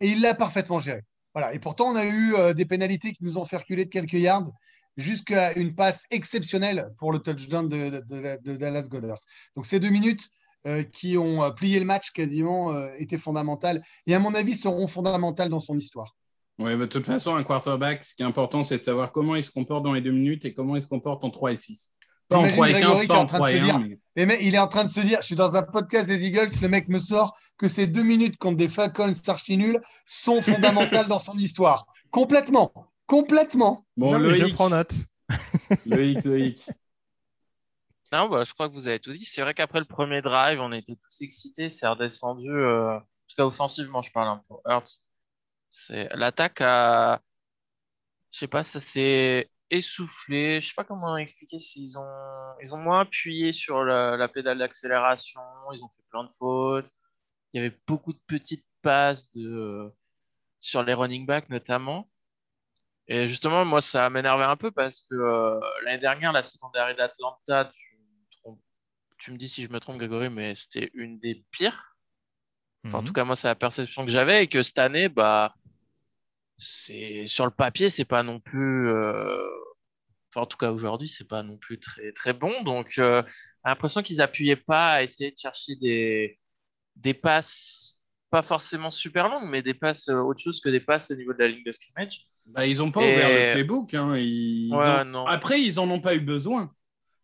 Et 0.00 0.08
il 0.08 0.20
l'a 0.20 0.34
parfaitement 0.34 0.80
géré. 0.80 1.02
Voilà. 1.34 1.52
Et 1.54 1.58
pourtant, 1.58 1.86
on 1.88 1.96
a 1.96 2.04
eu 2.04 2.34
euh, 2.34 2.54
des 2.54 2.64
pénalités 2.64 3.12
qui 3.12 3.24
nous 3.24 3.38
ont 3.38 3.44
fait 3.44 3.56
reculer 3.56 3.84
de 3.86 3.90
quelques 3.90 4.12
yards 4.12 4.50
jusqu'à 4.96 5.52
une 5.58 5.74
passe 5.74 6.04
exceptionnelle 6.10 6.88
pour 6.98 7.12
le 7.12 7.18
touchdown 7.18 7.68
de, 7.68 7.90
de- 8.08 8.38
de- 8.40 8.88
Goddard. 8.88 9.18
Donc 9.56 9.66
ces 9.66 9.80
deux 9.80 9.90
minutes 9.90 10.28
euh, 10.66 10.84
qui 10.84 11.18
ont 11.18 11.50
plié 11.52 11.80
le 11.80 11.84
match 11.86 12.12
quasiment 12.12 12.72
étaient 12.98 13.18
fondamentales 13.18 13.82
et 14.06 14.14
à 14.14 14.20
mon 14.20 14.34
avis 14.34 14.56
seront 14.56 14.86
fondamentales 14.86 15.48
dans 15.48 15.58
son 15.58 15.76
histoire. 15.76 16.14
Ouais, 16.58 16.76
bah, 16.76 16.84
de 16.84 16.90
toute 16.90 17.06
façon, 17.06 17.34
un 17.34 17.42
quarterback, 17.42 18.02
ce 18.04 18.14
qui 18.14 18.22
est 18.22 18.26
important, 18.26 18.62
c'est 18.62 18.78
de 18.78 18.84
savoir 18.84 19.10
comment 19.12 19.34
il 19.34 19.42
se 19.42 19.50
comporte 19.50 19.82
dans 19.84 19.92
les 19.92 20.00
deux 20.00 20.12
minutes 20.12 20.44
et 20.44 20.54
comment 20.54 20.76
il 20.76 20.82
se 20.82 20.86
comporte 20.88 21.24
en 21.24 21.30
3 21.30 21.52
et 21.52 21.56
6. 21.56 21.92
Pas 22.28 22.36
en 22.38 22.40
Imagine 22.42 22.54
3 22.56 22.68
et 22.68 22.72
Grégory 22.72 22.94
15, 22.94 23.00
qui 23.02 23.06
pas 23.08 23.14
en 23.18 23.22
en 23.22 23.26
train 23.26 23.38
de 23.38 23.42
3 23.42 23.50
se 23.50 23.54
et 23.56 23.60
1. 23.60 23.64
dire- 23.64 23.78
mais- 23.80 23.98
Et 24.22 24.26
mais 24.26 24.38
il 24.40 24.54
est 24.54 24.58
en 24.58 24.68
train 24.68 24.84
de 24.84 24.88
se 24.88 25.00
dire, 25.00 25.18
je 25.20 25.26
suis 25.26 25.34
dans 25.34 25.56
un 25.56 25.62
podcast 25.64 26.06
des 26.06 26.24
Eagles, 26.24 26.48
le 26.62 26.68
mec 26.68 26.88
me 26.88 26.98
sort 27.00 27.36
que 27.58 27.66
ces 27.66 27.86
deux 27.88 28.04
minutes 28.04 28.36
contre 28.38 28.56
des 28.56 28.68
Falcons 28.68 29.12
archi 29.26 29.56
nuls 29.56 29.80
sont 30.06 30.40
fondamentales 30.42 31.08
dans 31.08 31.18
son 31.18 31.36
histoire. 31.36 31.86
Complètement. 32.12 32.72
Complètement. 33.06 33.84
Bon, 33.96 34.16
Non, 34.18 34.30
je 34.32 34.52
prends 34.54 34.70
note. 34.70 34.92
Loïc, 35.86 36.22
Loïc. 36.24 36.64
Non, 38.12 38.28
bah, 38.28 38.44
je 38.46 38.52
crois 38.54 38.68
que 38.68 38.74
vous 38.74 38.86
avez 38.86 39.00
tout 39.00 39.12
dit. 39.12 39.24
C'est 39.24 39.42
vrai 39.42 39.54
qu'après 39.54 39.80
le 39.80 39.84
premier 39.86 40.22
drive, 40.22 40.60
on 40.60 40.70
était 40.72 40.94
tous 40.94 41.20
excités. 41.22 41.68
C'est 41.68 41.86
redescendu, 41.88 42.48
euh, 42.48 42.94
en 42.96 43.00
tout 43.00 43.36
cas 43.36 43.44
offensivement, 43.44 44.02
je 44.02 44.12
parle 44.12 44.28
un 44.28 44.40
peu. 44.48 44.54
Hurts. 44.70 45.00
C'est 45.76 46.08
l'attaque 46.14 46.60
a, 46.60 47.20
je 48.32 48.38
sais 48.40 48.48
pas, 48.48 48.62
ça 48.62 48.80
s'est 48.80 49.50
essoufflé. 49.70 50.60
Je 50.60 50.68
sais 50.68 50.74
pas 50.76 50.84
comment 50.84 51.16
expliquer 51.16 51.58
s'ils 51.58 51.98
ont, 51.98 52.54
ils 52.62 52.74
ont 52.74 52.78
moins 52.78 53.00
appuyé 53.00 53.52
sur 53.52 53.84
la, 53.84 54.16
la 54.16 54.28
pédale 54.28 54.58
d'accélération. 54.58 55.40
Ils 55.72 55.82
ont 55.84 55.88
fait 55.88 56.02
plein 56.10 56.24
de 56.24 56.30
fautes. 56.38 56.90
Il 57.52 57.62
y 57.62 57.66
avait 57.66 57.76
beaucoup 57.86 58.12
de 58.12 58.20
petites 58.26 58.66
passes 58.82 59.30
de, 59.30 59.92
sur 60.60 60.82
les 60.84 60.94
running 60.94 61.26
backs 61.26 61.50
notamment. 61.50 62.10
Et 63.08 63.26
justement, 63.28 63.64
moi, 63.64 63.80
ça 63.80 64.08
m'énervait 64.10 64.44
un 64.44 64.56
peu 64.56 64.70
parce 64.70 65.02
que 65.02 65.14
euh, 65.14 65.60
l'année 65.84 66.00
dernière, 66.00 66.32
la 66.32 66.42
secondaire 66.42 66.94
d'Atlanta, 66.96 67.66
tu, 67.74 67.96
me 67.96 68.30
trompes- 68.42 68.62
tu 69.18 69.32
me 69.32 69.36
dis 69.38 69.48
si 69.48 69.64
je 69.64 69.70
me 69.70 69.80
trompe, 69.80 69.98
Grégory, 69.98 70.30
mais 70.30 70.54
c'était 70.54 70.90
une 70.94 71.18
des 71.20 71.44
pires. 71.52 71.96
Enfin, 72.86 72.98
en 72.98 73.02
Mhm. 73.02 73.06
tout 73.06 73.12
cas, 73.12 73.24
moi, 73.24 73.36
c'est 73.36 73.48
la 73.48 73.54
perception 73.54 74.04
que 74.04 74.10
j'avais 74.12 74.44
et 74.44 74.48
que 74.48 74.62
cette 74.62 74.78
année, 74.78 75.08
bah, 75.08 75.54
c'est 76.58 77.26
sur 77.26 77.44
le 77.44 77.50
papier, 77.50 77.90
c'est 77.90 78.04
pas 78.04 78.22
non 78.22 78.40
plus. 78.40 78.88
euh, 78.90 79.36
Enfin, 80.30 80.42
en 80.42 80.46
tout 80.46 80.56
cas, 80.56 80.72
aujourd'hui, 80.72 81.08
c'est 81.08 81.28
pas 81.28 81.44
non 81.44 81.56
plus 81.58 81.78
très 81.78 82.10
très 82.12 82.32
bon. 82.32 82.50
Donc, 82.64 82.94
euh, 82.98 83.22
j'ai 83.26 83.70
l'impression 83.70 84.02
qu'ils 84.02 84.20
appuyaient 84.20 84.56
pas 84.56 84.94
à 84.94 85.02
essayer 85.04 85.30
de 85.30 85.38
chercher 85.38 85.76
des 85.76 86.38
des 86.96 87.14
passes 87.14 87.98
pas 88.30 88.42
forcément 88.42 88.90
super 88.90 89.28
longues, 89.28 89.48
mais 89.48 89.62
des 89.62 89.74
passes 89.74 90.08
euh, 90.08 90.16
autre 90.18 90.40
chose 90.42 90.60
que 90.60 90.68
des 90.68 90.80
passes 90.80 91.10
au 91.12 91.14
niveau 91.14 91.32
de 91.32 91.38
la 91.38 91.46
ligne 91.46 91.62
de 91.64 91.70
scrimmage. 91.70 92.26
Bah, 92.46 92.66
ils 92.66 92.78
n'ont 92.78 92.90
pas 92.90 93.02
Et- 93.04 93.12
ouvert 93.14 93.28
le 93.28 93.52
playbook. 93.54 93.94
hein. 93.94 94.16
Ils 94.16 94.74
Ouais, 94.74 95.00
ont- 95.02 95.04
non. 95.04 95.24
Après, 95.26 95.60
ils 95.62 95.76
n'en 95.76 95.88
ont 95.88 96.00
pas 96.00 96.16
eu 96.16 96.20
besoin. 96.20 96.64
Bah, 96.64 96.72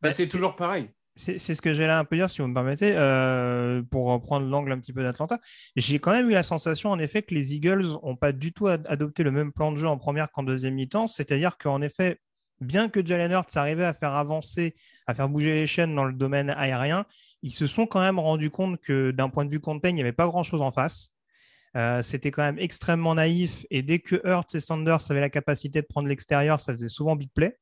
Bah, 0.08 0.12
c'est- 0.12 0.28
toujours 0.30 0.54
pareil. 0.54 0.88
C'est 1.16 1.38
ce 1.38 1.60
que 1.60 1.74
j'allais 1.74 1.92
un 1.92 2.04
peu 2.04 2.16
dire, 2.16 2.30
si 2.30 2.40
vous 2.40 2.48
me 2.48 2.54
permettez, 2.54 2.94
euh, 2.96 3.82
pour 3.90 4.10
reprendre 4.10 4.46
l'angle 4.46 4.72
un 4.72 4.78
petit 4.78 4.92
peu 4.94 5.02
d'Atlanta. 5.02 5.38
J'ai 5.76 5.98
quand 5.98 6.12
même 6.12 6.30
eu 6.30 6.32
la 6.32 6.42
sensation, 6.42 6.90
en 6.90 6.98
effet, 6.98 7.22
que 7.22 7.34
les 7.34 7.54
Eagles 7.54 7.84
n'ont 8.02 8.16
pas 8.16 8.32
du 8.32 8.52
tout 8.54 8.68
ad- 8.68 8.86
adopté 8.88 9.22
le 9.22 9.30
même 9.30 9.52
plan 9.52 9.70
de 9.70 9.76
jeu 9.76 9.86
en 9.86 9.98
première 9.98 10.30
qu'en 10.30 10.42
deuxième 10.42 10.74
mi-temps. 10.74 11.06
C'est-à-dire 11.08 11.58
qu'en 11.58 11.82
effet, 11.82 12.20
bien 12.60 12.88
que 12.88 13.04
Jalen 13.04 13.32
Hurts 13.32 13.56
arrivait 13.56 13.84
à 13.84 13.92
faire 13.92 14.14
avancer, 14.14 14.74
à 15.06 15.14
faire 15.14 15.28
bouger 15.28 15.52
les 15.52 15.66
chaînes 15.66 15.94
dans 15.94 16.04
le 16.04 16.14
domaine 16.14 16.48
aérien, 16.50 17.04
ils 17.42 17.52
se 17.52 17.66
sont 17.66 17.86
quand 17.86 18.00
même 18.00 18.18
rendus 18.18 18.50
compte 18.50 18.80
que 18.80 19.10
d'un 19.10 19.28
point 19.28 19.44
de 19.44 19.50
vue 19.50 19.60
contain, 19.60 19.90
il 19.90 19.96
n'y 19.96 20.00
avait 20.02 20.12
pas 20.12 20.26
grand-chose 20.26 20.62
en 20.62 20.70
face. 20.70 21.10
Euh, 21.76 22.02
C'était 22.02 22.30
quand 22.30 22.42
même 22.42 22.58
extrêmement 22.58 23.14
naïf. 23.14 23.66
Et 23.70 23.82
dès 23.82 23.98
que 23.98 24.16
Hurts 24.24 24.54
et 24.54 24.60
Sanders 24.60 25.10
avaient 25.10 25.20
la 25.20 25.30
capacité 25.30 25.82
de 25.82 25.86
prendre 25.86 26.08
l'extérieur, 26.08 26.60
ça 26.60 26.72
faisait 26.72 26.88
souvent 26.88 27.14
big 27.16 27.30
play 27.34 27.58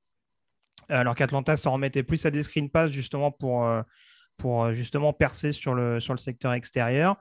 alors 0.96 1.14
qu'Atlanta 1.14 1.56
s'en 1.56 1.72
remettait 1.72 2.02
plus 2.02 2.24
à 2.26 2.30
des 2.30 2.42
screen 2.42 2.70
pass 2.70 2.90
justement 2.90 3.30
pour, 3.30 3.64
euh, 3.64 3.82
pour 4.38 4.64
euh, 4.64 4.72
justement 4.72 5.12
percer 5.12 5.52
sur 5.52 5.74
le, 5.74 6.00
sur 6.00 6.14
le 6.14 6.18
secteur 6.18 6.54
extérieur. 6.54 7.16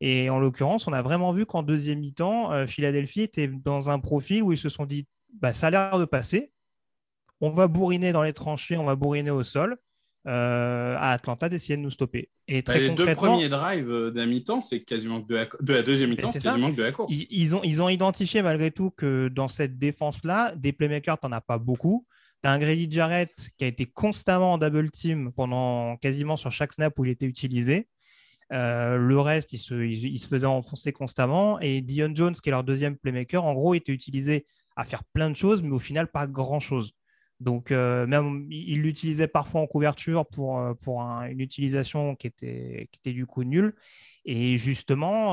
Et 0.00 0.30
en 0.30 0.40
l'occurrence, 0.40 0.88
on 0.88 0.92
a 0.92 1.02
vraiment 1.02 1.32
vu 1.32 1.46
qu'en 1.46 1.62
deuxième 1.62 2.00
mi-temps, 2.00 2.52
euh, 2.52 2.66
Philadelphie 2.66 3.22
était 3.22 3.46
dans 3.46 3.90
un 3.90 4.00
profil 4.00 4.42
où 4.42 4.52
ils 4.52 4.58
se 4.58 4.68
sont 4.68 4.86
dit 4.86 5.06
bah, 5.40 5.52
ça 5.52 5.68
a 5.68 5.70
l'air 5.70 5.98
de 5.98 6.04
passer. 6.04 6.50
On 7.40 7.50
va 7.50 7.68
bourriner 7.68 8.12
dans 8.12 8.22
les 8.22 8.32
tranchées, 8.32 8.76
on 8.76 8.84
va 8.84 8.96
bourriner 8.96 9.30
au 9.30 9.44
sol. 9.44 9.78
Euh, 10.28 10.94
à 10.98 11.10
Atlanta 11.10 11.48
d'essayer 11.48 11.76
de 11.76 11.82
nous 11.82 11.90
stopper. 11.90 12.30
Et 12.46 12.62
Bah, 12.62 12.74
très 12.74 12.78
les 12.78 12.90
deux 12.90 12.94
concrètement, 12.94 13.32
premiers 13.32 13.48
drives 13.48 14.12
d'un 14.14 14.26
mi-temps, 14.26 14.60
c'est 14.60 14.84
quasiment 14.84 15.18
de 15.18 15.34
la, 15.34 15.48
de 15.60 15.72
la 15.72 15.82
deuxième 15.82 16.10
mi-temps, 16.10 16.30
c'est 16.30 16.40
quasiment 16.40 16.70
que 16.70 16.76
de 16.76 16.82
la 16.84 16.92
course. 16.92 17.12
ils, 17.12 17.26
ils 17.28 17.56
ont, 17.56 17.60
ils 17.64 17.82
ont 17.82 17.88
identifié 17.88 18.40
malgré 18.40 18.70
tout 18.70 18.92
que 18.92 19.26
dans 19.26 19.48
cette 19.48 19.78
défense-là, 19.78 20.54
des 20.54 20.72
playmakers, 20.72 21.18
tu 21.18 21.26
n'en 21.26 21.32
as 21.32 21.40
pas 21.40 21.58
beaucoup. 21.58 22.06
Un 22.44 22.58
Grady 22.58 22.90
Jarrett 22.90 23.50
qui 23.56 23.64
a 23.64 23.68
été 23.68 23.86
constamment 23.86 24.54
en 24.54 24.58
double 24.58 24.90
team 24.90 25.32
pendant 25.32 25.96
quasiment 25.98 26.36
sur 26.36 26.50
chaque 26.50 26.72
snap 26.72 26.98
où 26.98 27.04
il 27.04 27.10
était 27.10 27.26
utilisé. 27.26 27.88
Euh, 28.52 28.96
le 28.96 29.18
reste, 29.20 29.52
il 29.52 29.58
se, 29.58 30.28
faisait 30.28 30.46
enfoncer 30.46 30.92
constamment. 30.92 31.60
Et 31.60 31.80
Dion 31.80 32.10
Jones, 32.14 32.34
qui 32.34 32.48
est 32.48 32.52
leur 32.52 32.64
deuxième 32.64 32.96
playmaker, 32.96 33.44
en 33.44 33.54
gros, 33.54 33.74
était 33.74 33.92
utilisé 33.92 34.46
à 34.76 34.84
faire 34.84 35.04
plein 35.04 35.30
de 35.30 35.36
choses, 35.36 35.62
mais 35.62 35.70
au 35.70 35.78
final, 35.78 36.08
pas 36.08 36.26
grand-chose. 36.26 36.92
Donc, 37.40 37.70
euh, 37.72 38.06
même, 38.06 38.46
il 38.50 38.70
il 38.70 38.82
l'utilisait 38.82 39.26
parfois 39.28 39.62
en 39.62 39.66
couverture 39.66 40.26
pour, 40.26 40.58
euh, 40.58 40.74
une 41.30 41.40
utilisation 41.40 42.14
qui 42.16 42.26
était, 42.26 42.88
du 43.06 43.26
coup 43.26 43.44
nulle. 43.44 43.74
Et 44.24 44.56
justement, 44.58 45.32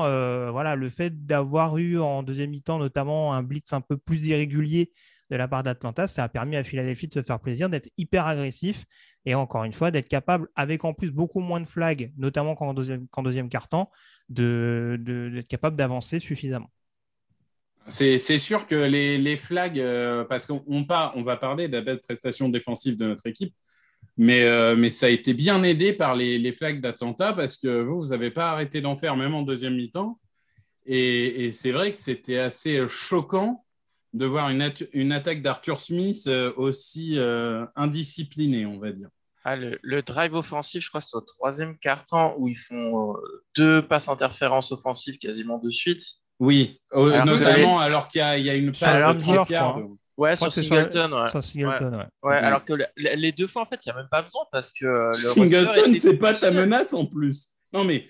voilà, 0.50 0.74
le 0.74 0.88
fait 0.88 1.26
d'avoir 1.26 1.78
eu 1.78 2.00
en 2.00 2.22
deuxième 2.22 2.50
mi-temps 2.50 2.78
notamment 2.78 3.34
un 3.34 3.42
blitz 3.42 3.72
un 3.72 3.80
peu 3.80 3.96
plus 3.96 4.26
irrégulier 4.26 4.90
de 5.30 5.36
la 5.36 5.46
part 5.46 5.62
d'Atlanta, 5.62 6.06
ça 6.06 6.24
a 6.24 6.28
permis 6.28 6.56
à 6.56 6.64
Philadelphie 6.64 7.06
de 7.06 7.14
se 7.14 7.22
faire 7.22 7.38
plaisir, 7.38 7.70
d'être 7.70 7.88
hyper 7.96 8.26
agressif 8.26 8.84
et 9.24 9.34
encore 9.34 9.64
une 9.64 9.72
fois 9.72 9.90
d'être 9.90 10.08
capable, 10.08 10.48
avec 10.56 10.84
en 10.84 10.92
plus 10.92 11.12
beaucoup 11.12 11.40
moins 11.40 11.60
de 11.60 11.66
flags, 11.66 12.12
notamment 12.16 12.54
qu'en 12.54 12.74
deuxième, 12.74 13.06
qu'en 13.08 13.22
deuxième 13.22 13.48
quart-temps, 13.48 13.90
d'être 14.28 15.48
capable 15.48 15.76
d'avancer 15.76 16.20
suffisamment. 16.20 16.70
C'est 17.86 18.18
sûr 18.38 18.66
que 18.66 18.74
les, 18.74 19.36
flags, 19.36 19.78
euh, 19.78 20.24
parce 20.24 20.46
qu'on 20.46 20.84
va 20.86 21.36
parler 21.36 21.68
de 21.68 21.72
la 21.72 21.82
belle 21.82 22.00
prestation 22.00 22.48
défensive 22.48 22.96
de 22.96 23.06
notre 23.06 23.26
équipe, 23.26 23.54
mais, 24.16 24.42
euh, 24.42 24.90
ça 24.90 25.06
a 25.06 25.08
été 25.10 25.32
bien 25.34 25.62
aidé 25.62 25.92
par 25.92 26.14
les, 26.14 26.38
les 26.38 26.52
flags 26.52 26.80
d'Atlanta 26.80 27.32
parce 27.32 27.56
que 27.56 27.82
vous, 27.82 28.02
vous 28.02 28.08
n'avez 28.08 28.30
pas 28.30 28.50
arrêté 28.50 28.80
d'en 28.80 28.96
faire, 28.96 29.16
même 29.16 29.34
en 29.34 29.42
deuxième 29.42 29.74
mi-temps. 29.74 30.18
Et, 30.86 31.46
et 31.46 31.52
c'est 31.52 31.72
vrai 31.72 31.92
que 31.92 31.98
c'était 31.98 32.38
assez 32.38 32.86
choquant 32.88 33.64
de 34.12 34.26
voir 34.26 34.50
une, 34.50 35.12
attaque 35.12 35.42
d'Arthur 35.42 35.80
Smith 35.80 36.24
euh, 36.26 36.52
aussi 36.56 37.18
euh, 37.18 37.64
indisciplinée, 37.76 38.66
on 38.66 38.78
va 38.78 38.92
dire. 38.92 39.08
Ah, 39.44 39.56
le, 39.56 39.78
le 39.82 40.02
drive 40.02 40.34
offensif, 40.34 40.84
je 40.84 40.88
crois, 40.88 41.00
c'est 41.00 41.16
au 41.16 41.20
troisième 41.22 41.78
quart-temps 41.78 42.34
où 42.38 42.48
ils 42.48 42.58
font 42.58 43.14
euh, 43.14 43.44
deux 43.56 43.86
passes 43.86 44.08
interférences 44.08 44.70
offensives 44.72 45.18
quasiment 45.18 45.58
de 45.58 45.70
suite. 45.70 46.02
Oui, 46.40 46.80
euh, 46.94 47.10
Alors 47.12 47.24
que 47.24 47.30
notamment 47.44 47.78
alors 47.80 48.08
qu'il 48.08 48.18
y, 48.20 48.22
a- 48.22 48.36
il 48.38 48.44
y 48.44 48.50
a 48.50 48.54
une 48.54 48.72
passe 48.72 48.80
de 48.98 49.02
Aaron 49.02 49.18
George, 49.20 49.24
30 49.36 49.46
je 49.48 49.52
yards. 49.52 49.72
crois. 49.74 49.88
Ouais, 50.16 50.36
sur 50.36 50.52
c'est 50.52 50.62
sur- 50.62 50.76
Singleton, 50.76 51.12
ouais. 51.22 51.30
sur 51.30 51.42
Singleton, 51.44 51.94
ouais. 51.96 52.04
Ouais, 52.30 52.36
alors 52.36 52.64
que 52.64 52.74
le- 52.74 52.86
le- 52.96 53.14
les 53.16 53.32
deux 53.32 53.46
fois, 53.46 53.62
en 53.62 53.64
fait, 53.64 53.80
il 53.86 53.88
n'y 53.88 53.92
a 53.92 53.96
même 53.96 54.08
pas 54.10 54.20
besoin 54.22 54.42
parce 54.52 54.70
que 54.72 54.84
euh, 54.84 55.08
le 55.12 55.14
Singleton, 55.14 55.96
c'est 55.98 56.18
pas 56.18 56.34
ta 56.34 56.50
menace 56.50 56.92
en 56.92 57.06
plus. 57.06 57.48
Non, 57.72 57.84
mais 57.84 58.06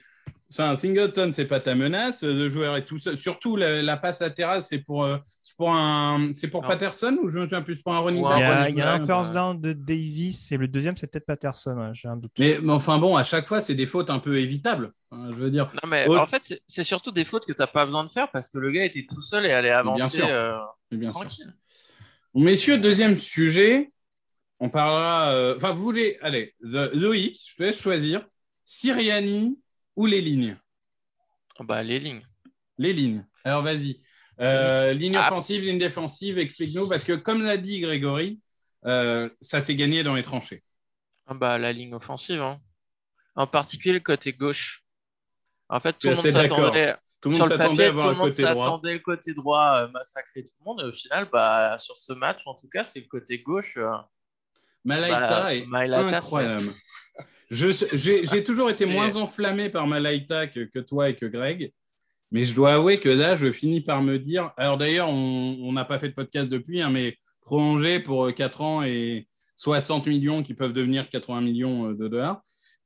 un 0.59 0.75
Singleton, 0.75 1.33
c'est 1.33 1.47
pas 1.47 1.61
ta 1.61 1.77
menace. 1.77 2.25
Le 2.25 2.49
joueur 2.49 2.77
est 2.77 2.85
tout 2.85 2.99
seul. 2.99 3.17
Surtout 3.17 3.55
la, 3.57 3.83
la 3.83 3.97
passe 3.97 4.21
latérale, 4.21 4.63
c'est 4.65 4.81
pour, 4.81 5.05
euh, 5.05 5.17
c'est 5.43 5.57
pour 5.57 5.73
un, 5.73 6.33
c'est 6.35 6.49
pour 6.49 6.63
Non. 6.63 6.69
Patterson 6.69 7.17
ou 7.23 7.29
je 7.29 7.39
me 7.39 7.45
souviens 7.45 7.63
plus 7.63 7.81
pour 7.81 7.95
un 7.95 8.01
running 8.01 8.23
back. 8.25 8.37
Il 8.37 8.41
y 8.41 8.45
a, 8.45 8.69
il 8.71 8.77
y 8.77 8.81
a 8.81 8.95
un 8.95 8.99
back, 8.99 9.07
first 9.07 9.31
ouais. 9.31 9.35
down 9.37 9.61
de 9.61 9.73
Davis 9.73 10.51
et 10.51 10.57
le 10.57 10.67
deuxième, 10.67 10.97
c'est 10.97 11.07
peut-être 11.07 11.27
Patterson. 11.27 11.91
J'ai 11.93 12.09
un 12.09 12.17
doute. 12.17 12.33
Mais, 12.39 12.59
mais 12.61 12.73
enfin 12.73 12.99
bon, 12.99 13.15
à 13.17 13.23
chaque 13.23 13.47
fois, 13.47 13.61
c'est 13.61 13.75
des 13.77 13.87
fautes 13.87 14.11
un 14.11 14.19
peu 14.19 14.39
évitables. 14.39 14.93
Hein, 15.13 15.29
je 15.31 15.37
veux 15.37 15.51
dire. 15.51 15.71
Non, 15.83 15.89
mais 15.89 16.09
en 16.09 16.27
fait, 16.27 16.61
c'est- 16.67 16.83
surtout 16.85 17.13
des 17.13 17.25
fautes 17.25 17.47
que 17.47 17.53
tu 17.53 17.61
n'as 17.61 17.67
pas 17.69 17.87
besoin 17.87 18.03
de 18.05 18.11
faire 18.11 18.29
parce 18.33 18.49
que 18.49 18.59
le 18.59 18.73
gars 18.73 18.85
était 18.85 19.07
tout 19.09 19.23
seul 19.23 19.47
et 19.47 19.53
allait 19.53 19.71
avancer 19.71 20.19
sûr. 20.19 20.27
euh, 20.29 20.57
sûr. 20.93 21.11
tranquille. 21.11 21.55
Bon, 22.35 22.41
messieurs, 22.43 22.79
deuxième 22.79 23.17
sujet. 23.17 23.93
On 24.59 24.69
parlera. 24.69 25.31
euh, 25.31 25.55
Enfin, 25.57 25.73
vous 25.73 25.83
voulez. 25.83 26.17
Allez, 26.23 26.55
le- 26.61 26.91
Loïc, 26.95 27.41
je 27.49 27.55
te 27.57 27.63
laisse 27.63 27.81
choisir. 27.81 28.27
Siriani 28.65 29.59
ou 30.01 30.07
les 30.07 30.21
lignes 30.23 30.57
Bah, 31.61 31.83
les 31.83 31.99
lignes. 31.99 32.27
Les 32.79 32.93
lignes. 32.95 33.27
Alors, 33.45 33.63
vas-y. 33.63 34.01
Euh, 34.41 34.93
ligne 34.95 35.17
Ah. 35.17 35.27
offensive, 35.27 35.61
ligne 35.63 35.79
défensive, 35.79 36.39
explique-nous. 36.39 36.89
Parce 36.89 37.05
que, 37.05 37.13
comme 37.13 37.43
l'a 37.43 37.59
dit 37.59 37.81
Grégory, 37.81 38.41
euh, 38.87 39.29
ça 39.43 39.61
s'est 39.61 39.77
gagné 39.77 40.03
dans 40.03 40.15
les 40.15 40.23
tranchées. 40.23 40.65
Ah 41.27 41.35
bah, 41.35 41.59
la 41.59 41.73
ligne 41.73 41.95
offensive. 41.95 42.41
hein. 42.41 42.59
En 43.37 43.47
particulier 43.47 43.93
le 43.95 44.01
côté 44.01 44.33
gauche. 44.33 44.83
En 45.69 45.81
fait, 45.81 45.93
tout 45.99 46.09
le 46.09 46.15
monde 46.15 46.27
s'attendait. 46.27 46.97
Tout 47.21 47.29
le 47.29 47.37
monde 47.37 47.49
s'attendait 47.49 47.85
à 47.85 47.91
tout 47.91 47.97
le 47.97 48.03
un 48.03 48.13
monde 48.15 48.31
côté 48.31 48.43
droit. 48.43 48.65
s'attendait 48.65 48.93
le 48.95 48.99
côté 49.01 49.35
droit 49.35 49.83
euh, 49.83 49.89
massacrer 49.89 50.43
tout 50.45 50.55
le 50.61 50.65
monde. 50.65 50.81
Et 50.81 50.85
au 50.85 50.93
final, 50.93 51.29
bah, 51.31 51.77
sur 51.79 51.97
ce 51.99 52.15
match, 52.15 52.41
en 52.47 52.55
tout 52.55 52.69
cas, 52.69 52.83
c'est 52.85 53.01
le 53.01 53.07
côté 53.07 53.41
gauche. 53.43 53.79
Malaika 54.85 55.21
Bah, 55.21 55.55
est 55.55 55.67
Malaika, 55.67 56.17
incroyable. 56.17 56.71
J'ai 57.51 57.71
j'ai 58.25 58.45
toujours 58.45 58.71
été 58.71 58.87
moins 58.87 59.17
enflammé 59.17 59.69
par 59.71 59.87
Malaika 59.87 60.47
que, 60.47 60.61
que 60.61 60.79
toi 60.79 61.09
et 61.09 61.17
que 61.17 61.27
Greg. 61.27 61.73
Mais 62.33 62.45
je 62.45 62.55
dois 62.55 62.75
avouer 62.75 63.01
que 63.01 63.09
là, 63.09 63.35
je 63.35 63.51
finis 63.51 63.81
par 63.81 64.03
me 64.03 64.19
dire. 64.19 64.53
Alors 64.57 64.79
d'ailleurs, 64.79 65.09
on 65.09 65.73
n'a 65.73 65.85
pas 65.85 65.99
fait 65.99 66.09
de 66.09 66.15
podcast 66.15 66.49
depuis, 66.49 66.81
hein, 66.81 66.91
mais 66.91 67.17
prolongé 67.41 67.99
pour 67.99 68.33
4 68.33 68.61
ans 68.61 68.83
et 68.85 69.27
60 69.57 70.07
millions 70.07 70.43
qui 70.45 70.55
peuvent 70.55 70.73
devenir 70.73 71.09
80 71.09 71.41
millions 71.41 71.91
euh, 71.91 71.95
de 71.95 72.07
dollars. 72.09 72.43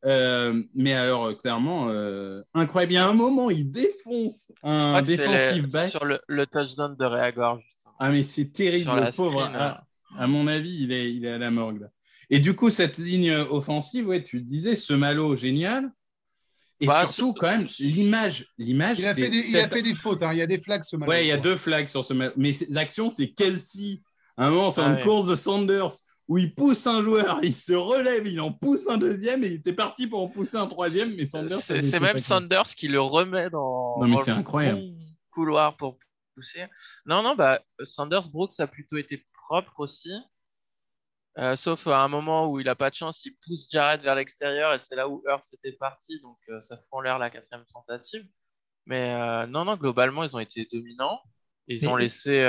Euh, 0.06 0.62
mais 0.75 0.92
alors, 0.92 1.26
euh, 1.26 1.35
clairement, 1.35 1.88
euh, 1.88 2.42
incroyable. 2.52 2.92
Il 2.92 2.97
y 2.97 2.99
a 2.99 3.06
un 3.06 3.14
moment, 3.14 3.50
il 3.50 3.71
défonce 3.71 4.52
un 4.62 5.00
défensif 5.02 5.68
back. 5.68 5.90
sur 5.90 6.04
le, 6.04 6.21
le 6.26 6.47
touchdown 6.47 6.94
de 6.94 7.04
Réagor, 7.04 7.61
justement. 7.61 7.94
Ah, 7.99 8.11
mais 8.11 8.23
c'est 8.23 8.52
terrible, 8.52 8.90
le 8.90 9.16
pauvre. 9.16 9.42
à, 9.42 9.85
à 10.18 10.26
mon 10.26 10.47
avis, 10.47 10.83
il 10.83 10.92
est, 10.92 11.12
il 11.12 11.25
est 11.25 11.30
à 11.33 11.38
la 11.38 11.50
morgue. 11.50 11.80
là. 11.83 11.88
Et 12.31 12.38
du 12.40 12.54
coup, 12.54 12.71
cette 12.71 12.99
ligne 12.99 13.33
offensive, 13.33 14.09
ouais, 14.09 14.23
tu 14.25 14.38
le 14.38 14.45
disais, 14.45 14.76
ce 14.76 14.93
malo 14.93 15.37
génial. 15.37 15.90
Et 16.81 16.87
Bah, 16.87 17.07
surtout, 17.07 17.35
quand 17.35 17.47
même, 17.49 17.66
l'image, 17.78 18.47
l'image, 18.59 18.99
Il 18.99 19.07
a, 19.07 19.14
fait 19.14 19.28
des, 19.28 19.38
il 19.38 19.57
a 19.57 19.61
cette- 19.62 19.73
fait 19.73 19.83
des 19.83 19.95
fautes, 19.95 20.23
hein, 20.23 20.31
il 20.33 20.38
y 20.38 20.43
a 20.43 20.47
des 20.47 20.59
flags 20.59 20.83
ce 20.83 20.97
match. 20.97 21.09
Ouais, 21.09 21.25
il 21.25 21.28
y 21.28 21.33
a 21.33 21.37
deux 21.37 21.57
flags 21.57 21.87
sur 21.88 22.04
ce 22.04 22.12
match. 22.14 22.33
Mais 22.37 22.52
l'action, 22.71 23.09
c'est 23.09 23.31
Kelsey. 23.31 24.00
À 24.37 24.47
un 24.47 24.50
moment, 24.50 24.71
c'est 24.71 24.81
Ah 24.81 24.88
une 24.90 24.97
ouais. 24.97 25.02
course 25.02 25.26
de 25.28 25.35
Sanders 25.37 25.93
où 26.26 26.38
il 26.38 26.54
pousse 26.54 26.87
un 26.87 27.02
joueur, 27.02 27.38
il 27.43 27.54
se 27.54 27.73
relève, 27.75 28.26
il 28.26 28.40
en 28.40 28.50
pousse 28.50 28.88
un 28.88 28.97
deuxième 28.97 29.45
et 29.45 29.49
il 29.49 29.52
était 29.54 29.73
parti 29.75 30.07
pour 30.07 30.23
en 30.23 30.28
pousser 30.28 30.57
un 30.57 30.66
troisième. 30.66 31.14
Mais 31.14 31.26
Sanders. 31.26 31.59
C'est 31.61 32.00
même. 32.00 32.19
Sanders 32.19 32.64
qui 32.76 32.88
le 32.88 33.00
remet 33.00 33.50
dans, 33.50 33.99
Non, 34.00 34.09
mais 34.09 34.16
dans 34.16 34.25
le 34.26 34.33
incroyable. 34.38 34.83
couloir 35.31 35.76
pour 35.76 35.97
pousser. 36.35 36.64
Non, 37.07 37.23
non, 37.23 37.35
bah, 37.37 37.62
Sanders 37.85 38.28
Brooks 38.31 38.59
a 38.59 38.66
plutôt 38.66 38.97
été 38.97 39.25
propre 39.47 39.78
aussi. 39.81 40.11
Euh, 41.38 41.57
sauf 41.57 41.87
à 41.88 41.99
un 42.00 42.09
moment 42.09 42.47
où 42.47 42.61
il 42.61 42.67
n'a 42.67 42.76
pas 42.76 42.91
de 42.91 42.95
chance, 42.95 43.25
il 43.25 43.35
pousse 43.45 43.69
Jared 43.71 44.03
vers 44.03 44.14
l'extérieur 44.14 44.73
et 44.73 44.79
c'est 44.79 44.95
là 44.95 45.09
où 45.09 45.21
Hurts 45.26 45.53
était 45.55 45.73
parti, 45.73 46.21
donc 46.21 46.38
euh, 46.49 46.61
ça 46.61 46.76
fout 46.76 46.87
en 46.93 47.00
l'air 47.00 47.19
la 47.19 47.29
quatrième 47.31 47.64
tentative. 47.67 48.25
Mais 48.87 49.14
euh, 49.14 49.47
non, 49.47 49.64
non, 49.64 49.76
globalement, 49.76 50.23
ils 50.23 50.37
ont 50.37 50.41
été 50.41 50.67
dominants. 50.71 51.21
Ils 51.67 51.88
ont 51.88 51.97
laissé 51.97 52.43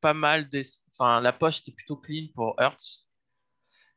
pas 0.00 0.14
mal 0.14 0.48
des... 0.48 0.62
Enfin, 0.92 1.20
la 1.20 1.32
poche 1.32 1.60
était 1.60 1.72
plutôt 1.72 1.96
clean 1.96 2.28
pour 2.34 2.54
Hurts. 2.60 3.04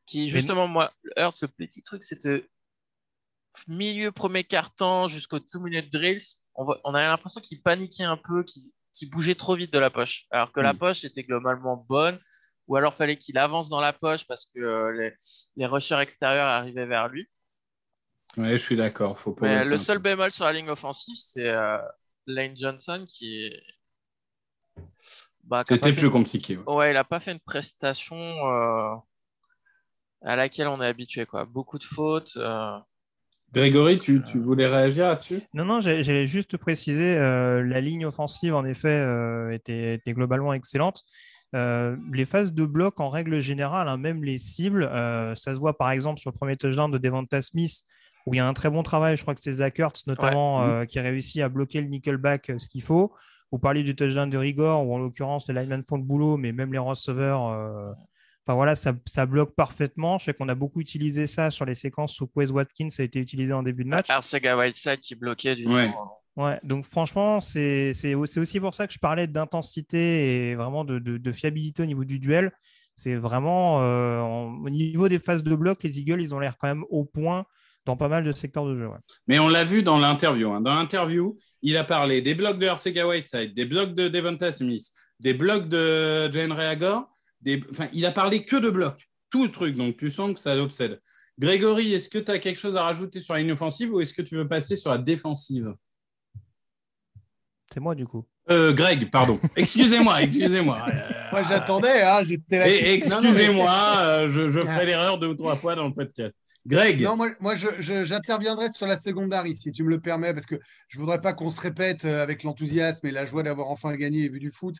Qui, 0.04 0.28
justement, 0.30 0.66
moi, 0.66 0.92
Hurts, 1.16 1.36
le 1.42 1.48
petit 1.48 1.82
truc, 1.82 2.02
c'était 2.02 2.48
milieu 3.66 4.12
premier 4.12 4.44
quart-temps 4.44 5.06
jusqu'au 5.06 5.38
2 5.38 5.58
minute 5.60 5.92
drills. 5.92 6.18
On, 6.54 6.64
voit- 6.64 6.80
on 6.84 6.94
avait 6.94 7.06
l'impression 7.06 7.40
qu'il 7.40 7.62
paniquait 7.62 8.04
un 8.04 8.16
peu, 8.16 8.42
qu'il 8.44 8.64
qu'il 8.94 9.10
bougeait 9.10 9.36
trop 9.36 9.54
vite 9.54 9.72
de 9.72 9.78
la 9.78 9.90
poche. 9.90 10.26
Alors 10.30 10.50
que 10.50 10.58
la 10.60 10.72
Mm. 10.72 10.78
poche 10.78 11.04
était 11.04 11.22
globalement 11.22 11.76
bonne, 11.88 12.18
ou 12.68 12.76
alors 12.76 12.94
fallait 12.94 13.16
qu'il 13.16 13.38
avance 13.38 13.68
dans 13.68 13.80
la 13.80 13.92
poche 13.92 14.26
parce 14.26 14.46
que 14.46 14.60
euh, 14.60 14.92
les, 14.92 15.12
les 15.56 15.66
rushers 15.66 15.98
extérieurs 16.00 16.46
arrivaient 16.48 16.86
vers 16.86 17.08
lui. 17.08 17.28
Ouais, 18.36 18.52
je 18.52 18.58
suis 18.58 18.76
d'accord. 18.76 19.18
Faut 19.18 19.32
pas 19.32 19.46
Mais 19.46 19.58
laisser 19.58 19.70
le 19.70 19.78
seul 19.78 19.98
bémol 19.98 20.30
sur 20.30 20.44
la 20.44 20.52
ligne 20.52 20.70
offensive, 20.70 21.16
c'est 21.16 21.48
euh, 21.48 21.78
Lane 22.26 22.56
Johnson 22.56 23.04
qui 23.08 23.46
est. 23.46 23.62
Bah, 25.44 25.62
C'était 25.66 25.92
plus 25.92 26.10
compliqué. 26.10 26.56
ouais. 26.56 26.74
Ouais, 26.74 26.90
il 26.90 26.94
n'a 26.94 27.04
pas 27.04 27.20
fait 27.20 27.32
une 27.32 27.40
prestation 27.40 28.16
euh, 28.16 28.94
à 30.22 30.36
laquelle 30.36 30.68
on 30.68 30.80
est 30.82 30.86
habitué. 30.86 31.26
Quoi. 31.26 31.44
Beaucoup 31.44 31.78
de 31.78 31.84
fautes. 31.84 32.36
euh, 32.36 32.78
Grégory, 33.52 33.98
tu, 33.98 34.22
tu 34.22 34.38
voulais 34.38 34.66
réagir 34.66 35.06
là-dessus? 35.06 35.40
Non, 35.54 35.64
non, 35.64 35.80
j'ai- 35.80 36.04
j'allais 36.04 36.26
juste 36.26 36.58
préciser, 36.58 37.16
euh, 37.16 37.64
la 37.64 37.80
ligne 37.80 38.04
offensive, 38.04 38.54
en 38.54 38.66
effet, 38.66 38.88
euh, 38.88 39.50
était, 39.52 39.94
était 39.94 40.12
globalement 40.12 40.52
excellente. 40.52 41.02
Euh, 41.54 41.96
les 42.12 42.24
phases 42.26 42.52
de 42.52 42.66
bloc, 42.66 43.00
en 43.00 43.08
règle 43.08 43.40
générale, 43.40 43.88
hein, 43.88 43.96
même 43.96 44.22
les 44.22 44.36
cibles, 44.38 44.82
euh, 44.82 45.34
ça 45.34 45.54
se 45.54 45.58
voit 45.60 45.76
par 45.78 45.90
exemple 45.90 46.20
sur 46.20 46.30
le 46.30 46.36
premier 46.36 46.56
touchdown 46.56 46.90
de 46.90 46.98
Devonta 46.98 47.40
Smith, 47.40 47.84
où 48.26 48.34
il 48.34 48.36
y 48.36 48.40
a 48.40 48.46
un 48.46 48.52
très 48.52 48.68
bon 48.68 48.82
travail, 48.82 49.16
je 49.16 49.22
crois 49.22 49.34
que 49.34 49.40
c'est 49.40 49.52
Zach 49.52 49.78
Ertz 49.78 50.06
notamment, 50.06 50.58
Ouais. 50.60 50.66
euh, 50.66 50.84
qui 50.84 51.00
réussit 51.00 51.40
à 51.40 51.48
bloquer 51.48 51.80
le 51.80 51.88
nickelback 51.88 52.50
euh, 52.50 52.58
ce 52.58 52.68
qu'il 52.68 52.82
faut. 52.82 53.14
Vous 53.50 53.58
parliez 53.58 53.82
du 53.82 53.96
touchdown 53.96 54.28
de 54.28 54.36
Rigor, 54.36 54.86
où 54.86 54.94
en 54.94 54.98
l'occurrence, 54.98 55.48
les 55.48 55.54
linemen 55.54 55.82
font 55.82 55.96
le 55.96 56.02
boulot, 56.02 56.36
mais 56.36 56.52
même 56.52 56.70
les 56.70 56.78
receveurs, 56.78 57.46
euh, 57.48 57.92
enfin 58.46 58.54
voilà, 58.54 58.74
ça, 58.74 58.92
ça 59.06 59.24
bloque 59.24 59.54
parfaitement. 59.54 60.18
Je 60.18 60.26
sais 60.26 60.34
qu'on 60.34 60.50
a 60.50 60.54
beaucoup 60.54 60.82
utilisé 60.82 61.26
ça 61.26 61.50
sur 61.50 61.64
les 61.64 61.72
séquences 61.72 62.20
où 62.20 62.26
Quez 62.26 62.50
Watkins 62.50 62.88
a 62.98 63.02
été 63.04 63.20
utilisé 63.20 63.54
en 63.54 63.62
début 63.62 63.84
de 63.84 63.88
match. 63.88 64.10
Arcega 64.10 64.54
Whiteside 64.58 65.00
qui 65.00 65.14
bloquait 65.14 65.54
du 65.54 65.66
Ouais. 65.66 65.90
coup, 65.90 65.98
Ouais, 66.38 66.60
donc 66.62 66.84
franchement, 66.84 67.40
c'est 67.40 67.92
c'est 67.94 68.14
au- 68.14 68.24
c'est 68.24 68.38
aussi 68.38 68.60
pour 68.60 68.72
ça 68.72 68.86
que 68.86 68.92
je 68.92 69.00
parlais 69.00 69.26
d'intensité 69.26 70.50
et 70.50 70.54
vraiment 70.54 70.84
de, 70.84 71.32
fiabilité 71.32 71.82
au 71.82 71.86
niveau 71.86 72.04
du 72.04 72.20
duel. 72.20 72.52
C'est 72.94 73.16
vraiment 73.16 73.82
euh, 73.82 74.20
au 74.20 74.70
niveau 74.70 75.08
des 75.08 75.18
phases 75.18 75.42
de 75.42 75.54
bloc, 75.56 75.82
les 75.82 75.98
Eagles, 75.98 76.20
ils 76.20 76.36
ont 76.36 76.38
l'air 76.38 76.56
quand 76.56 76.68
même 76.68 76.84
au 76.90 77.04
point 77.04 77.44
dans 77.86 77.96
pas 77.96 78.06
mal 78.06 78.22
de 78.22 78.30
secteurs 78.30 78.66
de 78.66 78.78
jeu. 78.78 78.88
Mais 79.26 79.40
on 79.40 79.48
l'a 79.48 79.64
vu 79.64 79.82
dans 79.82 79.98
l'interview. 79.98 80.52
hein. 80.52 80.60
Dans 80.60 80.76
l'interview, 80.76 81.36
il 81.62 81.76
a 81.76 81.82
parlé 81.82 82.22
des 82.22 82.36
blocs 82.36 82.58
de 82.60 82.66
Arcega 82.68 83.08
Whiteside, 83.08 83.52
des 83.54 83.64
blocs 83.64 83.96
de 83.96 84.06
Devonta 84.06 84.52
Smith, 84.52 84.84
des 85.18 85.34
blocs 85.34 85.68
de 85.68 86.30
Jane 86.30 86.52
Reagor. 86.52 87.08
Enfin, 87.70 87.88
il 87.92 88.06
a 88.06 88.12
parlé 88.12 88.44
que 88.44 88.56
de 88.56 88.70
blocs. 88.70 89.08
Tout 89.30 89.44
le 89.44 89.50
truc. 89.50 89.74
Donc, 89.74 89.96
tu 89.96 90.10
sens 90.12 90.34
que 90.34 90.40
ça 90.40 90.54
l'obsède. 90.54 91.00
Grégory, 91.36 91.94
est-ce 91.94 92.08
que 92.08 92.18
tu 92.18 92.30
as 92.30 92.38
quelque 92.38 92.58
chose 92.60 92.76
à 92.76 92.84
rajouter 92.84 93.20
sur 93.20 93.34
la 93.34 93.40
ligne 93.40 93.52
offensive 93.52 93.92
ou 93.92 94.00
est-ce 94.00 94.14
que 94.14 94.22
tu 94.22 94.36
veux 94.36 94.46
passer 94.46 94.76
sur 94.76 94.90
la 94.92 94.98
défensive? 94.98 95.74
C'est 97.72 97.80
moi 97.80 97.94
du 97.94 98.06
coup. 98.06 98.24
Euh, 98.50 98.72
Greg, 98.72 99.10
pardon. 99.10 99.38
Excusez-moi, 99.56 100.22
excusez-moi. 100.22 100.84
Euh, 100.88 101.00
Moi, 101.32 101.42
j'attendais, 101.42 102.02
hein, 102.02 102.22
j'étais 102.24 102.58
là. 102.58 102.68
et- 102.68 103.00
Non, 103.00 103.16
non, 103.16 103.22
mais- 103.22 103.28
Excusez-moi, 103.28 103.70
euh, 103.98 104.28
je, 104.30 104.50
je 104.50 104.60
ferai 104.60 104.86
l'erreur 104.86 105.18
deux 105.18 105.26
ou 105.28 105.34
trois 105.34 105.56
fois 105.56 105.74
dans 105.74 105.86
le 105.86 105.92
podcast. 105.92 106.38
Greg, 106.66 107.00
Non, 107.02 107.16
moi, 107.16 107.28
moi 107.40 107.54
je- 107.54 107.68
je- 107.78 108.04
j'interviendrai 108.04 108.68
sur 108.70 108.86
la 108.86 108.96
secondary, 108.96 109.54
si 109.56 109.70
tu 109.72 109.82
me 109.84 109.90
le 109.90 110.00
permets, 110.00 110.32
parce 110.34 110.46
que 110.46 110.56
je 110.88 110.98
voudrais 110.98 111.20
pas 111.20 111.32
qu'on 111.34 111.50
se 111.50 111.60
répète 111.60 112.04
avec 112.04 112.42
l'enthousiasme 112.42 113.06
et 113.06 113.10
la 113.10 113.24
joie 113.26 113.42
d'avoir 113.42 113.68
enfin 113.70 113.94
gagné 113.96 114.24
et 114.24 114.28
vu 114.28 114.38
du 114.38 114.50
foot. 114.50 114.76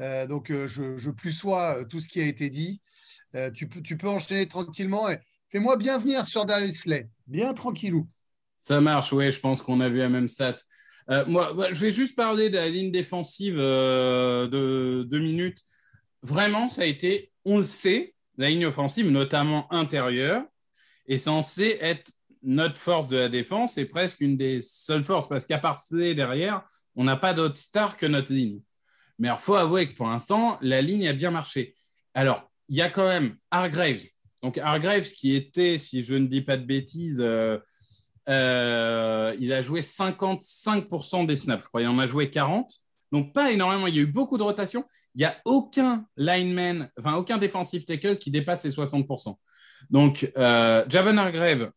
Euh, 0.00 0.26
donc, 0.26 0.50
je, 0.50 0.96
je 0.98 1.10
plus 1.10 1.32
sois 1.32 1.84
tout 1.88 2.00
ce 2.00 2.08
qui 2.08 2.20
a 2.20 2.26
été 2.26 2.50
dit. 2.50 2.80
Euh, 3.34 3.50
tu, 3.50 3.66
peux, 3.66 3.80
tu 3.80 3.96
peux 3.96 4.08
enchaîner 4.08 4.46
tranquillement. 4.46 5.08
Et 5.08 5.18
fais-moi 5.50 5.76
bien 5.78 5.98
venir 5.98 6.24
sur 6.26 6.44
Darius 6.44 6.80
Slay. 6.82 7.08
Bien 7.26 7.54
tranquillou. 7.54 8.06
Ça 8.60 8.80
marche, 8.80 9.12
oui, 9.12 9.30
je 9.32 9.40
pense 9.40 9.62
qu'on 9.62 9.80
a 9.80 9.88
vu 9.88 9.98
la 9.98 10.08
même 10.10 10.28
stat. 10.28 10.56
Euh, 11.10 11.24
moi, 11.26 11.54
je 11.72 11.80
vais 11.80 11.92
juste 11.92 12.16
parler 12.16 12.50
de 12.50 12.56
la 12.56 12.68
ligne 12.68 12.90
défensive 12.90 13.56
euh, 13.58 14.48
de 14.48 15.04
deux 15.04 15.20
minutes. 15.20 15.58
Vraiment, 16.22 16.68
ça 16.68 16.82
a 16.82 16.84
été, 16.84 17.32
on 17.44 17.58
le 17.58 17.62
sait, 17.62 18.14
la 18.38 18.48
ligne 18.50 18.66
offensive, 18.66 19.10
notamment 19.10 19.72
intérieure, 19.72 20.42
est 21.06 21.18
censée 21.18 21.78
être 21.80 22.10
notre 22.42 22.76
force 22.76 23.08
de 23.08 23.16
la 23.16 23.28
défense 23.28 23.78
et 23.78 23.84
presque 23.86 24.20
une 24.20 24.36
des 24.36 24.60
seules 24.60 25.04
forces, 25.04 25.28
parce 25.28 25.46
qu'à 25.46 25.58
part 25.58 25.78
ça, 25.78 26.14
derrière, 26.14 26.62
on 26.94 27.04
n'a 27.04 27.16
pas 27.16 27.34
d'autre 27.34 27.56
star 27.56 27.96
que 27.96 28.06
notre 28.06 28.32
ligne. 28.32 28.60
Mais 29.18 29.28
il 29.28 29.40
faut 29.40 29.54
avouer 29.54 29.88
que 29.88 29.94
pour 29.94 30.08
l'instant, 30.08 30.58
la 30.60 30.82
ligne 30.82 31.08
a 31.08 31.12
bien 31.12 31.30
marché. 31.30 31.74
Alors, 32.14 32.50
il 32.68 32.76
y 32.76 32.82
a 32.82 32.90
quand 32.90 33.08
même 33.08 33.36
Hargraves. 33.50 34.04
Donc, 34.42 34.58
Hargraves 34.58 35.10
qui 35.12 35.34
était, 35.34 35.78
si 35.78 36.02
je 36.02 36.14
ne 36.14 36.26
dis 36.26 36.42
pas 36.42 36.56
de 36.56 36.64
bêtises, 36.64 37.20
euh, 37.20 37.58
euh, 38.28 39.34
il 39.38 39.52
a 39.52 39.62
joué 39.62 39.82
55% 39.82 41.26
des 41.26 41.36
snaps, 41.36 41.64
je 41.64 41.68
crois. 41.68 41.82
Il 41.82 41.88
en 41.88 41.98
a 41.98 42.06
joué 42.06 42.30
40. 42.30 42.70
Donc, 43.12 43.32
pas 43.32 43.52
énormément. 43.52 43.86
Il 43.86 43.94
y 43.96 43.98
a 43.98 44.02
eu 44.02 44.06
beaucoup 44.06 44.36
de 44.38 44.42
rotation. 44.42 44.84
Il 45.14 45.18
n'y 45.20 45.24
a 45.24 45.36
aucun 45.44 46.04
lineman, 46.16 46.90
enfin, 46.98 47.14
aucun 47.14 47.38
defensive 47.38 47.84
tackle 47.84 48.18
qui 48.18 48.30
dépasse 48.30 48.62
ces 48.62 48.70
60%. 48.70 49.38
Donc, 49.90 50.30
euh, 50.36 50.84
Javon 50.88 51.16
Hargrave, 51.16 51.70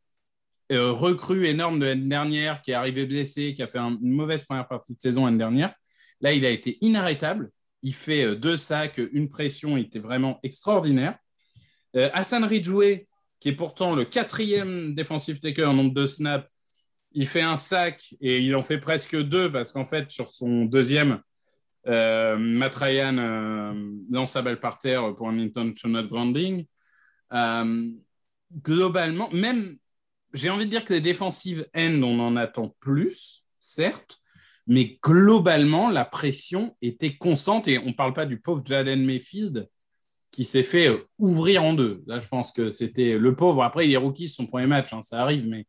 euh, 0.72 0.92
recrue 0.92 1.48
énorme 1.48 1.80
de 1.80 1.86
l'année 1.86 2.08
dernière, 2.08 2.62
qui 2.62 2.72
est 2.72 2.76
arrivé 2.76 3.06
blessé, 3.06 3.54
qui 3.54 3.64
a 3.64 3.68
fait 3.68 3.78
un- 3.80 3.98
une 4.02 4.12
mauvaise 4.12 4.44
première 4.44 4.68
partie 4.68 4.96
de 4.96 5.02
saison 5.02 5.26
l'année 5.26 5.38
dernière. 5.38 5.74
Là, 6.22 6.34
il 6.34 6.46
a 6.46 6.50
été 6.50 6.78
inarrêtable. 6.82 7.52
Il 7.82 7.94
fait 7.94 8.36
deux 8.36 8.58
sacs, 8.58 9.00
une 9.14 9.30
pression. 9.30 9.78
Il 9.78 9.86
était 9.86 10.00
vraiment 10.00 10.40
extraordinaire. 10.44 11.18
Euh, 11.96 12.10
Hassan 12.14 12.44
Ridgeway, 12.44 13.08
qui 13.40 13.50
est 13.50 13.56
pourtant 13.56 13.96
le 13.96 14.06
quatrième 14.06 14.94
défensif 14.96 15.40
tackle 15.40 15.66
en 15.66 15.74
nombre 15.74 15.94
de 15.94 16.06
snaps, 16.06 16.48
il 17.12 17.28
fait 17.28 17.42
un 17.42 17.58
sac 17.58 18.14
et 18.22 18.40
il 18.40 18.56
en 18.56 18.64
fait 18.64 18.78
presque 18.78 19.16
deux 19.16 19.52
parce 19.52 19.72
qu'en 19.72 19.86
fait, 19.86 20.10
sur 20.12 20.30
son 20.30 20.66
deuxième, 20.66 21.22
euh, 21.88 22.38
Matt 22.38 22.76
Ryan 22.76 23.18
euh, 23.18 23.92
lance 24.12 24.32
sa 24.32 24.42
balle 24.42 24.60
par 24.60 24.78
terre 24.78 25.16
pour 25.16 25.30
un 25.30 25.32
Minton 25.32 25.74
Shonot 25.76 26.08
Grounding. 26.08 26.66
Euh, 27.34 27.90
globalement, 28.54 29.30
même, 29.32 29.78
j'ai 30.34 30.50
envie 30.50 30.66
de 30.66 30.70
dire 30.70 30.86
que 30.86 30.94
les 30.94 31.02
défensives 31.02 31.68
end, 31.76 32.02
on 32.04 32.20
en 32.20 32.36
attend 32.36 32.76
plus, 32.80 33.44
certes, 33.60 34.20
mais 34.68 35.00
globalement, 35.04 35.90
la 35.90 36.06
pression 36.06 36.76
était 36.82 37.18
constante 37.18 37.68
et 37.68 37.80
on 37.80 37.88
ne 37.88 37.94
parle 37.94 38.14
pas 38.14 38.28
du 38.28 38.40
pauvre 38.40 38.62
Jaden 38.64 39.04
Mayfield 39.04 39.68
qui 40.32 40.46
s'est 40.46 40.64
fait 40.64 40.88
euh, 40.90 40.98
ouvrir 41.18 41.64
en 41.64 41.74
deux. 41.74 42.04
Là, 42.08 42.20
je 42.20 42.28
pense 42.28 42.52
que 42.52 42.70
c'était 42.72 43.18
le 43.18 43.36
pauvre. 43.36 43.64
Après, 43.64 43.88
il 43.88 43.94
est 43.94 43.98
rookie, 43.98 44.28
son 44.30 44.46
premier 44.46 44.68
match, 44.68 44.94
hein, 44.94 45.02
ça 45.02 45.22
arrive, 45.22 45.48
mais 45.48 45.66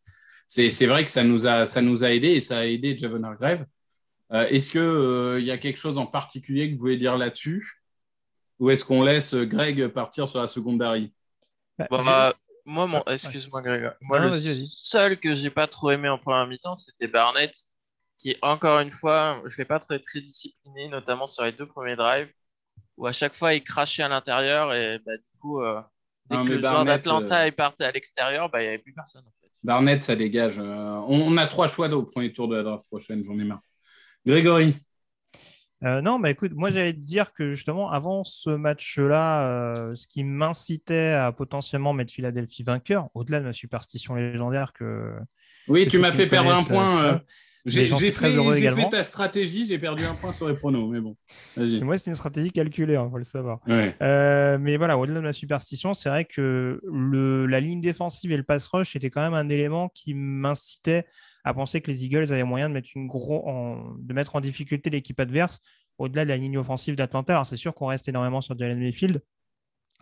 c'est 0.46 0.70
c'est 0.70 0.86
vrai 0.86 1.04
que 1.04 1.10
ça 1.10 1.24
nous, 1.24 1.46
a, 1.46 1.66
ça 1.66 1.82
nous 1.82 2.04
a 2.04 2.10
aidé 2.12 2.28
et 2.30 2.40
ça 2.40 2.58
a 2.58 2.64
aidé 2.66 2.96
Javon 2.98 3.22
Hargrave. 3.24 3.66
Euh, 4.32 4.46
est-ce 4.48 4.70
qu'il 4.70 5.46
y 5.46 5.50
a 5.50 5.58
quelque 5.58 5.78
chose 5.78 5.98
en 5.98 6.06
particulier 6.06 6.68
que 6.70 6.74
vous 6.74 6.80
voulez 6.80 6.96
dire 6.98 7.16
là-dessus? 7.18 7.82
Ou 8.60 8.70
est-ce 8.70 8.84
qu'on 8.84 9.02
laisse 9.02 9.34
Greg 9.34 9.88
partir 9.88 10.28
sur 10.28 10.40
la 10.40 10.46
secondary 10.46 11.12
Bah, 11.78 11.88
Bah, 11.88 12.02
bah, 12.04 12.34
moi, 12.64 12.86
mon... 12.86 13.02
excuse-moi, 13.06 13.62
Greg. 13.62 13.92
Moi, 14.00 14.18
Non, 14.18 14.28
le 14.28 14.28
vas-y, 14.28 14.48
vas-y. 14.48 14.74
seul 14.82 15.18
que 15.18 15.34
j'ai 15.34 15.50
pas 15.50 15.66
trop 15.66 15.90
aimé 15.90 16.08
en 16.08 16.18
première 16.18 16.46
mi-temps, 16.46 16.74
c'était 16.74 17.08
Barnett, 17.08 17.54
qui, 18.18 18.36
encore 18.42 18.80
une 18.80 18.90
fois, 18.90 19.42
je 19.46 19.56
l'ai 19.58 19.64
pas 19.64 19.78
très, 19.78 19.98
très 19.98 20.20
discipliné, 20.20 20.88
notamment 20.88 21.26
sur 21.26 21.44
les 21.44 21.52
deux 21.52 21.66
premiers 21.66 21.96
drives, 21.96 22.30
où 23.00 23.06
à 23.06 23.12
chaque 23.12 23.34
fois, 23.34 23.54
il 23.54 23.64
crachait 23.64 24.02
à 24.02 24.08
l'intérieur 24.08 24.74
et 24.74 24.98
bah, 25.04 25.16
du 25.16 25.40
coup, 25.40 25.62
euh, 25.62 25.80
dès 26.26 26.36
Non, 26.36 26.44
que 26.44 26.52
le 26.52 26.60
joueur 26.60 26.72
Barnett, 26.72 27.02
d'Atlanta 27.02 27.46
euh, 27.46 27.50
partait 27.50 27.84
à 27.84 27.92
l'extérieur, 27.92 28.50
bah, 28.50 28.60
il 28.60 28.64
n'y 28.64 28.68
avait 28.68 28.78
plus 28.78 28.92
personne. 28.92 29.22
En 29.26 29.32
fait. 29.40 29.48
Barnett, 29.64 30.02
ça 30.02 30.16
dégage. 30.16 30.58
Euh, 30.58 30.62
on, 31.08 31.32
on 31.32 31.36
a 31.38 31.46
trois 31.46 31.68
choix 31.68 31.88
au 31.88 32.02
premier 32.02 32.30
tour 32.32 32.46
de 32.46 32.56
la 32.56 32.62
draft 32.62 32.86
prochaine, 32.88 33.24
j'en 33.24 33.38
ai 33.38 33.44
marre. 33.44 33.62
Grégory 34.26 34.76
Euh, 35.82 36.02
non, 36.02 36.20
bah 36.20 36.28
écoute, 36.28 36.52
moi 36.54 36.70
j'allais 36.70 36.92
te 36.92 36.98
dire 36.98 37.32
que 37.32 37.50
justement, 37.50 37.90
avant 37.90 38.22
ce 38.22 38.50
match-là, 38.50 39.48
euh, 39.48 39.94
ce 39.94 40.06
qui 40.06 40.22
m'incitait 40.24 41.12
à 41.12 41.32
potentiellement 41.32 41.94
mettre 41.94 42.12
Philadelphie 42.12 42.62
vainqueur, 42.62 43.08
au-delà 43.14 43.40
de 43.40 43.46
ma 43.46 43.54
superstition 43.54 44.14
légendaire 44.14 44.74
que. 44.74 45.14
Oui, 45.68 45.86
que 45.86 45.90
tu 45.90 45.98
m'as 45.98 46.12
fait 46.12 46.26
perdre 46.26 46.54
un 46.54 46.62
point. 46.62 47.04
euh, 47.04 47.18
J'ai 47.66 47.86
fait, 47.86 48.88
ta 48.90 49.04
stratégie, 49.04 49.66
j'ai 49.66 49.78
perdu 49.78 50.04
un 50.04 50.14
point 50.14 50.32
sur 50.32 50.48
les 50.48 50.54
pronos, 50.54 50.88
mais 50.90 51.00
bon. 51.00 51.16
Moi, 51.56 51.98
c'est 51.98 52.10
une 52.10 52.16
stratégie 52.16 52.50
calculée, 52.50 52.94
il 52.94 53.10
faut 53.10 53.18
le 53.18 53.24
savoir. 53.24 53.60
Ouais. 53.66 53.94
Euh, 54.00 54.56
mais 54.58 54.78
voilà, 54.78 54.96
au-delà 54.96 55.20
de 55.20 55.24
ma 55.24 55.32
superstition, 55.32 55.92
c'est 55.92 56.08
vrai 56.08 56.24
que 56.24 56.80
le, 56.90 57.46
la 57.46 57.60
ligne 57.60 57.80
défensive 57.80 58.32
et 58.32 58.36
le 58.36 58.44
pass 58.44 58.66
rush 58.68 58.96
était 58.96 59.10
quand 59.10 59.20
même 59.20 59.34
un 59.34 59.48
élément 59.50 59.90
qui 59.90 60.14
m'incitait 60.14 61.04
à 61.44 61.54
penser 61.54 61.80
que 61.80 61.90
les 61.90 62.04
Eagles 62.04 62.32
avaient 62.32 62.44
moyen 62.44 62.68
de 62.68 62.74
mettre, 62.74 62.88
une 62.94 63.06
gros, 63.06 63.46
en, 63.48 63.94
de 63.98 64.14
mettre 64.14 64.36
en 64.36 64.40
difficulté 64.40 64.90
l'équipe 64.90 65.20
adverse 65.20 65.60
au-delà 65.98 66.24
de 66.24 66.30
la 66.30 66.36
ligne 66.36 66.56
offensive 66.56 66.96
d'Atlanta. 66.96 67.34
Alors, 67.34 67.46
c'est 67.46 67.56
sûr 67.56 67.74
qu'on 67.74 67.86
reste 67.86 68.08
énormément 68.08 68.40
sur 68.40 68.58
Jalen 68.58 68.78
Mayfield, 68.78 69.22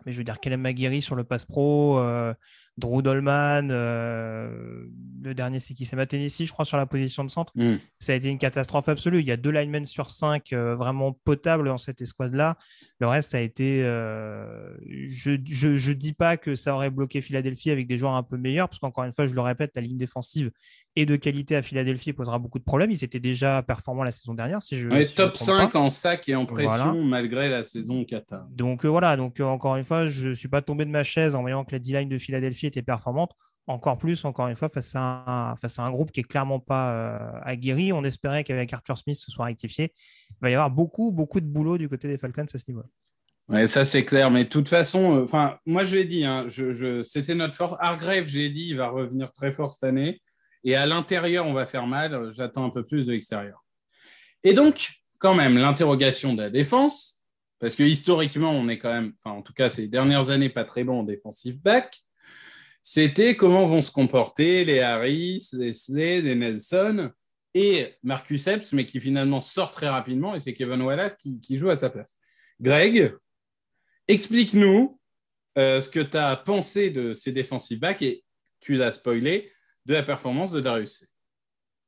mais 0.05 0.13
je 0.13 0.17
veux 0.17 0.23
dire, 0.23 0.39
Kellen 0.39 0.61
McGarry 0.61 1.01
sur 1.01 1.15
le 1.15 1.25
pass 1.25 1.43
pro, 1.43 1.99
euh, 1.99 2.33
Drew 2.79 3.01
Dolman, 3.01 3.67
euh, 3.71 4.85
le 5.21 5.33
dernier, 5.33 5.59
c'est 5.59 5.73
qui 5.73 5.85
C'est 5.85 5.95
Matt 5.95 6.09
Tennessee, 6.09 6.45
je 6.45 6.51
crois, 6.51 6.65
sur 6.65 6.77
la 6.77 6.85
position 6.85 7.23
de 7.23 7.29
centre. 7.29 7.51
Mm. 7.55 7.75
Ça 7.97 8.13
a 8.13 8.15
été 8.15 8.29
une 8.29 8.37
catastrophe 8.37 8.87
absolue. 8.89 9.19
Il 9.19 9.25
y 9.25 9.31
a 9.31 9.37
deux 9.37 9.51
linemen 9.51 9.85
sur 9.85 10.09
cinq 10.09 10.53
euh, 10.53 10.75
vraiment 10.75 11.11
potables 11.25 11.67
dans 11.67 11.77
cette 11.77 12.01
escouade-là. 12.01 12.57
Le 12.99 13.07
reste, 13.07 13.31
ça 13.31 13.37
a 13.37 13.41
été. 13.41 13.81
euh, 13.83 14.73
je 15.07 15.31
je, 15.45 15.77
je 15.77 15.91
dis 15.91 16.13
pas 16.13 16.37
que 16.37 16.55
ça 16.55 16.73
aurait 16.73 16.89
bloqué 16.89 17.21
Philadelphie 17.21 17.71
avec 17.71 17.87
des 17.87 17.97
joueurs 17.97 18.13
un 18.13 18.23
peu 18.23 18.37
meilleurs, 18.37 18.69
parce 18.69 18.79
qu'encore 18.79 19.03
une 19.03 19.13
fois, 19.13 19.27
je 19.27 19.33
le 19.33 19.41
répète, 19.41 19.71
la 19.75 19.81
ligne 19.81 19.97
défensive 19.97 20.51
et 20.95 21.05
de 21.05 21.15
qualité 21.15 21.55
à 21.55 21.61
Philadelphie 21.61 22.13
posera 22.13 22.39
beaucoup 22.39 22.59
de 22.59 22.63
problèmes. 22.63 22.91
Ils 22.91 23.03
étaient 23.03 23.19
déjà 23.19 23.61
performants 23.63 24.03
la 24.03 24.11
saison 24.11 24.33
dernière, 24.33 24.61
si 24.63 24.77
je. 24.77 24.89
Ouais, 24.89 25.05
si 25.05 25.11
je 25.11 25.15
top 25.17 25.33
trompe 25.33 25.47
5 25.47 25.71
pas. 25.73 25.79
en 25.79 25.89
sac 25.89 26.27
et 26.29 26.35
en 26.35 26.45
pression 26.45 26.67
Voilà. 26.91 26.93
malgré 26.93 27.49
la 27.49 27.63
saison 27.63 28.03
Qatar. 28.05 28.47
Donc 28.51 28.85
voilà, 28.85 29.15
donc 29.17 29.39
encore 29.39 29.75
une 29.75 29.83
fois, 29.83 30.07
je 30.07 30.29
ne 30.29 30.33
suis 30.33 30.47
pas 30.49 30.61
tombé 30.61 30.85
de 30.85 30.89
ma 30.91 31.03
chaise 31.03 31.35
en 31.35 31.41
voyant 31.41 31.63
que 31.65 31.71
la 31.73 31.79
D-line 31.79 32.09
de 32.09 32.17
Philadelphie 32.17 32.67
était 32.69 32.81
performante. 32.81 33.33
Encore 33.67 33.99
plus, 33.99 34.25
encore 34.25 34.47
une 34.47 34.55
fois, 34.55 34.67
face 34.67 34.95
à 34.95 35.23
un, 35.27 35.55
face 35.55 35.77
à 35.77 35.83
un 35.83 35.91
groupe 35.91 36.11
qui 36.11 36.21
est 36.21 36.23
clairement 36.23 36.59
pas 36.59 36.91
euh, 36.91 37.39
aguerri. 37.43 37.93
On 37.93 38.03
espérait 38.03 38.43
qu'avec 38.43 38.73
Arthur 38.73 38.97
Smith, 38.97 39.17
ce 39.17 39.29
soit 39.29 39.45
rectifié. 39.45 39.93
Il 40.31 40.37
va 40.41 40.49
y 40.49 40.53
avoir 40.53 40.71
beaucoup, 40.71 41.11
beaucoup 41.11 41.39
de 41.39 41.45
boulot 41.45 41.77
du 41.77 41.87
côté 41.87 42.07
des 42.07 42.17
Falcons 42.17 42.45
à 42.51 42.57
ce 42.57 42.63
niveau. 42.67 42.81
Ouais, 43.47 43.67
ça 43.67 43.85
c'est 43.85 44.05
clair. 44.05 44.31
Mais 44.31 44.45
de 44.45 44.49
toute 44.49 44.69
façon, 44.69 45.17
euh, 45.17 45.23
enfin, 45.23 45.59
moi 45.65 45.83
je 45.83 45.95
l'ai 45.95 46.05
dit, 46.05 46.25
hein, 46.25 46.47
c'était 47.03 47.35
notre 47.35 47.55
force. 47.55 47.75
Hargrave, 47.79 48.25
j'ai 48.25 48.49
dit, 48.49 48.69
il 48.69 48.77
va 48.77 48.89
revenir 48.89 49.31
très 49.33 49.51
fort 49.51 49.71
cette 49.71 49.83
année. 49.83 50.21
Et 50.63 50.75
à 50.75 50.85
l'intérieur, 50.85 51.45
on 51.45 51.53
va 51.53 51.65
faire 51.65 51.87
mal. 51.87 52.31
J'attends 52.33 52.65
un 52.65 52.69
peu 52.69 52.85
plus 52.85 53.05
de 53.05 53.11
l'extérieur. 53.11 53.63
Et 54.43 54.53
donc, 54.53 54.89
quand 55.19 55.35
même, 55.35 55.57
l'interrogation 55.57 56.33
de 56.33 56.41
la 56.41 56.49
défense, 56.49 57.23
parce 57.59 57.75
que 57.75 57.83
historiquement, 57.83 58.51
on 58.51 58.67
est 58.67 58.77
quand 58.77 58.91
même, 58.91 59.13
enfin, 59.23 59.35
en 59.35 59.41
tout 59.41 59.53
cas, 59.53 59.69
ces 59.69 59.87
dernières 59.87 60.29
années, 60.29 60.49
pas 60.49 60.63
très 60.63 60.83
bon 60.83 61.01
en 61.01 61.03
defensive 61.03 61.61
back. 61.61 61.99
C'était 62.81 63.35
comment 63.35 63.67
vont 63.67 63.81
se 63.81 63.91
comporter 63.91 64.65
les 64.65 64.79
Harris, 64.79 65.49
les 65.53 65.73
Slade, 65.73 66.23
les 66.23 66.35
Nelson 66.35 67.11
et 67.53 67.95
Marcus 68.03 68.47
Epps, 68.47 68.73
mais 68.73 68.85
qui 68.85 68.99
finalement 68.99 69.41
sort 69.41 69.71
très 69.71 69.89
rapidement, 69.89 70.35
et 70.35 70.39
c'est 70.39 70.53
Kevin 70.53 70.81
Wallace 70.81 71.17
qui, 71.17 71.57
joue 71.57 71.69
à 71.69 71.75
sa 71.75 71.89
place. 71.89 72.19
Greg, 72.59 73.15
explique-nous 74.07 74.99
euh, 75.57 75.81
ce 75.81 75.89
que 75.89 75.99
tu 75.99 76.17
as 76.17 76.35
pensé 76.37 76.89
de 76.89 77.13
ces 77.13 77.31
defensive 77.31 77.79
backs, 77.79 78.01
et 78.01 78.23
tu 78.59 78.75
l'as 78.75 78.91
spoilé, 78.91 79.51
de 79.85 79.93
la 79.93 80.03
performance 80.03 80.51
de 80.51 80.61
Darius. 80.61 81.05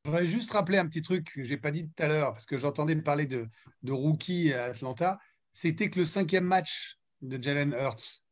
Je 0.04 0.10
voudrais 0.10 0.26
juste 0.26 0.52
rappeler 0.52 0.80
un 0.80 0.88
petit 0.88 1.04
truc 1.04 1.32
que 1.36 1.44
je 1.44 1.52
n'ai 1.52 1.60
pas 1.60 1.72
dit 1.72 1.86
tout 1.86 2.04
à 2.04 2.08
l'heure, 2.08 2.34
parce 2.34 2.46
que 2.46 2.58
j'entendais 2.58 2.96
parler 2.96 3.28
de 3.28 3.92
rookie 3.92 4.52
à 4.52 4.66
Atlanta. 4.66 5.20
C'était 5.54 5.90
que 5.90 6.00
le 6.00 6.06
cinquième 6.06 6.46
match 6.46 6.98
de 7.22 7.42
Jalen 7.42 7.74
Hurts, 7.74 8.24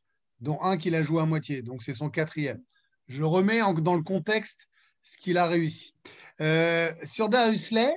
dont 0.42 0.62
un 0.62 0.78
qu'il 0.78 0.96
a 0.96 1.04
joué 1.04 1.22
à 1.22 1.26
moitié, 1.26 1.62
donc 1.62 1.84
c'est 1.84 1.94
son 1.94 2.10
quatrième. 2.10 2.62
Je 3.08 3.24
remets 3.24 3.60
dans 3.82 3.96
le 3.96 4.04
contexte 4.04 4.68
ce 5.04 5.18
qu'il 5.18 5.38
a 5.38 5.48
réussi. 5.48 5.94
Euh, 6.42 6.92
sur 7.04 7.30
Darius 7.30 7.66
Slay, 7.68 7.94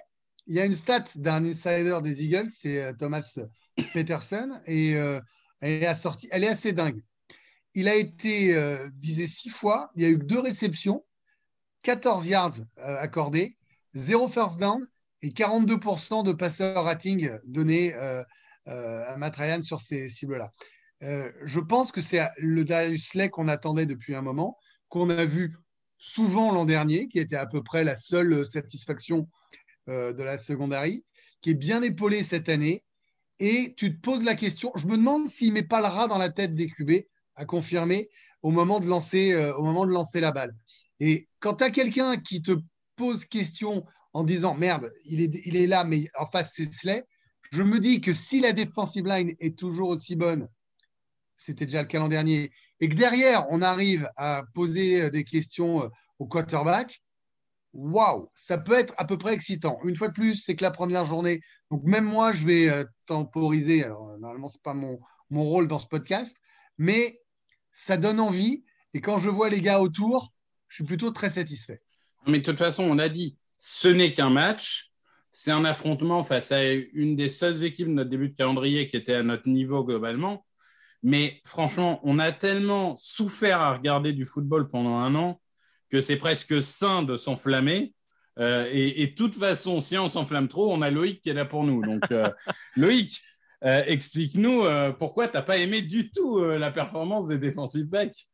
il 0.47 0.57
y 0.57 0.61
a 0.61 0.65
une 0.65 0.75
stat 0.75 1.05
d'un 1.17 1.45
insider 1.45 1.99
des 2.03 2.23
Eagles, 2.25 2.51
c'est 2.51 2.83
euh, 2.83 2.93
Thomas 2.99 3.39
Peterson, 3.93 4.61
et 4.67 4.97
euh, 4.97 5.21
elle, 5.61 5.85
est 5.85 6.49
assez 6.49 6.73
dingue. 6.73 7.03
Il 7.75 7.89
a 7.89 7.95
été 7.95 8.55
visé 8.99 9.27
six 9.27 9.49
fois, 9.49 9.91
il 9.97 10.03
y 10.03 10.05
a 10.05 10.11
eu 10.11 10.19
deux 10.19 10.41
réceptions, 10.41 11.07
14 11.83 12.27
yards 12.27 12.57
accordés, 12.77 13.57
0 13.95 14.29
first 14.29 14.59
down 14.59 14.87
et 15.23 15.31
42% 15.31 16.23
de 16.23 16.33
passeur 16.33 16.85
rating 16.85 17.31
donné 17.45 17.95
à 17.95 19.17
Matt 19.17 19.37
Ryan 19.37 19.63
sur 19.63 19.81
ces 19.81 20.11
cibles-là. 20.11 20.53
Euh, 21.03 21.31
je 21.45 21.61
pense 21.61 21.91
que 21.91 22.01
c'est 22.01 22.23
le 22.39 22.65
Darius 22.65 23.09
Slay 23.09 23.29
qu'on 23.29 23.49
attendait 23.49 23.87
depuis 23.87 24.15
un 24.15 24.23
moment, 24.23 24.57
qu'on 24.89 25.11
a 25.11 25.25
vu 25.25 25.57
souvent 25.99 26.53
l'an 26.53 26.65
dernier, 26.65 27.09
qui 27.09 27.19
était 27.19 27.37
à 27.37 27.47
peu 27.47 27.63
près 27.63 27.85
la 27.85 27.97
seule 27.97 28.47
satisfaction 28.47 29.29
euh, 29.89 30.13
de 30.13 30.23
la 30.23 30.39
secondary, 30.39 31.05
qui 31.41 31.51
est 31.51 31.55
bien 31.55 31.83
épaulé 31.83 32.23
cette 32.23 32.49
année. 32.49 32.85
Et 33.39 33.75
tu 33.77 33.97
te 33.97 34.01
poses 34.01 34.23
la 34.23 34.35
question, 34.35 34.71
je 34.77 34.87
me 34.87 34.97
demande 34.97 35.27
s'il 35.27 35.49
ne 35.49 35.55
met 35.55 35.63
pas 35.63 35.81
le 35.81 35.89
rat 35.89 36.07
dans 36.07 36.19
la 36.19 36.31
tête 36.31 36.55
des 36.55 36.69
QB 36.69 36.93
à 37.35 37.45
confirmer 37.45 38.09
au 38.43 38.51
moment 38.51 38.79
de 38.79 38.87
lancer, 38.87 39.33
euh, 39.33 39.55
au 39.57 39.63
moment 39.63 39.87
de 39.87 39.93
lancer 39.93 40.21
la 40.21 40.31
balle. 40.31 40.55
Et 41.01 41.29
quand 41.41 41.55
tu 41.55 41.65
as 41.65 41.71
quelqu'un 41.71 42.17
qui 42.17 42.43
te 42.43 42.53
pose 42.95 43.25
question 43.25 43.85
en 44.13 44.23
disant 44.23 44.55
merde, 44.55 44.93
il 45.05 45.21
est, 45.21 45.41
il 45.47 45.57
est 45.57 45.67
là, 45.67 45.85
mais 45.85 46.07
en 46.17 46.27
face, 46.27 46.53
c'est 46.55 46.73
Slay, 46.73 47.05
je 47.51 47.63
me 47.63 47.81
dis 47.81 48.01
que 48.01 48.13
si 48.13 48.41
la 48.41 48.53
defensive 48.53 49.07
line 49.07 49.35
est 49.41 49.59
toujours 49.59 49.89
aussi 49.89 50.15
bonne, 50.15 50.49
c'était 51.43 51.67
déjà 51.67 51.83
le 51.83 51.89
cas 51.89 51.99
l'an 51.99 52.09
dernier, 52.09 52.53
et 52.81 52.89
que 52.89 52.95
derrière, 52.95 53.47
on 53.51 53.63
arrive 53.63 54.09
à 54.17 54.45
poser 54.55 55.11
des 55.11 55.25
questions 55.25 55.85
euh, 55.85 55.89
au 56.19 56.27
quarterback, 56.27 57.03
waouh, 57.73 58.31
ça 58.35 58.59
peut 58.59 58.75
être 58.75 58.95
à 58.97 59.05
peu 59.05 59.19
près 59.19 59.35
excitant. 59.35 59.79
Une 59.85 59.97
fois 59.97 60.09
de 60.09 60.13
plus, 60.13 60.37
c'est 60.37 60.55
que 60.57 60.63
la 60.63 60.71
première 60.71 61.05
journée. 61.05 61.41
Donc, 61.71 61.83
même 61.85 62.05
moi, 62.05 62.33
je 62.33 62.47
vais 62.47 62.69
euh, 62.69 62.85
temporiser. 63.07 63.85
Alors, 63.85 64.11
euh, 64.11 64.19
normalement, 64.19 64.49
ce 64.49 64.59
n'est 64.59 64.63
pas 64.63 64.75
mon, 64.75 65.01
mon 65.31 65.45
rôle 65.45 65.69
dans 65.69 65.79
ce 65.79 65.87
podcast, 65.87 66.37
mais 66.79 67.21
ça 67.73 67.97
donne 67.97 68.21
envie. 68.21 68.65
Et 68.95 69.01
quand 69.01 69.19
je 69.19 69.31
vois 69.31 69.49
les 69.49 69.61
gars 69.61 69.81
autour, 69.81 70.33
je 70.69 70.77
suis 70.77 70.85
plutôt 70.85 71.11
très 71.11 71.31
satisfait. 71.31 71.83
Mais 72.27 72.39
de 72.39 72.45
toute 72.45 72.59
façon, 72.59 72.85
on 72.85 72.95
l'a 72.95 73.09
dit, 73.09 73.37
ce 73.59 73.89
n'est 73.89 74.13
qu'un 74.13 74.31
match. 74.31 74.91
C'est 75.35 75.51
un 75.51 75.65
affrontement 75.65 76.25
face 76.25 76.53
à 76.53 76.63
une 76.65 77.17
des 77.17 77.31
seules 77.31 77.65
équipes 77.65 77.87
de 77.89 77.93
notre 77.93 78.11
début 78.11 78.29
de 78.29 78.37
calendrier 78.37 78.87
qui 78.87 78.99
était 78.99 79.15
à 79.15 79.23
notre 79.23 79.49
niveau 79.49 79.83
globalement. 79.83 80.45
Mais 81.03 81.41
franchement, 81.45 82.01
on 82.05 82.19
a 82.19 82.33
tellement 82.33 82.95
souffert 82.97 83.61
à 83.61 83.75
regarder 83.75 84.13
du 84.13 84.25
football 84.25 84.69
pendant 84.69 84.99
un 84.99 85.15
an 85.15 85.41
que 85.91 86.01
c'est 86.01 86.17
presque 86.17 86.63
sain 86.63 87.03
de 87.03 87.17
s'enflammer. 87.17 87.93
Euh, 88.39 88.67
et, 88.73 89.09
de 89.09 89.15
toute 89.15 89.35
façon, 89.35 89.81
si 89.81 89.99
on 89.99 90.09
s'enflamme 90.09 90.49
trop, 90.49 90.73
on 90.73 90.81
a 90.81 90.91
Loïc 90.91 91.21
qui 91.21 91.31
est 91.31 91.35
là 91.35 91.45
pour 91.45 91.65
nous. 91.65 91.83
Donc, 91.83 92.11
euh, 92.11 92.31
Loïc, 92.77 93.21
euh, 93.65 93.83
explique-nous 93.87 94.65
pourquoi 94.99 95.29
tu 95.29 95.35
n'as 95.35 95.43
pas 95.43 95.59
aimé 95.59 95.83
du 95.83 96.11
tout 96.11 96.43
la 96.43 96.71
performance 96.71 97.27
des 97.27 97.39
defensive 97.39 97.87
backs. 97.87 98.27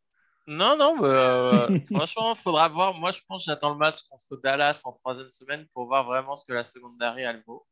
Non, 0.46 0.76
non, 0.78 0.96
franchement, 1.92 2.32
il 2.32 2.38
faudra 2.38 2.68
voir. 2.68 2.94
Moi, 2.94 3.10
je 3.10 3.20
pense 3.28 3.44
que 3.44 3.50
j'attends 3.50 3.72
le 3.72 3.78
match 3.78 4.02
contre 4.08 4.40
Dallas 4.42 4.80
en 4.84 4.92
troisième 4.92 5.30
semaine 5.30 5.66
pour 5.74 5.86
voir 5.86 6.04
vraiment 6.06 6.36
ce 6.36 6.44
que 6.46 6.52
la 6.52 6.64
secondary 6.64 7.22
elle 7.22 7.42
vaut. 7.46 7.66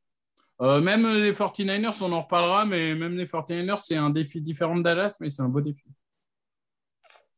Euh, 0.63 0.81
même 0.81 1.07
les 1.07 1.33
49ers, 1.33 2.03
on 2.03 2.13
en 2.13 2.23
reparlera, 2.23 2.65
mais 2.65 2.95
même 2.95 3.17
les 3.17 3.27
49ers, 3.27 3.77
c'est 3.77 3.97
un 3.97 4.09
défi 4.11 4.41
différent 4.41 4.77
de 4.77 4.83
Dallas, 4.83 5.15
mais 5.21 5.29
c'est 5.31 5.43
un 5.43 5.49
beau 5.49 5.61
défi. 5.61 5.85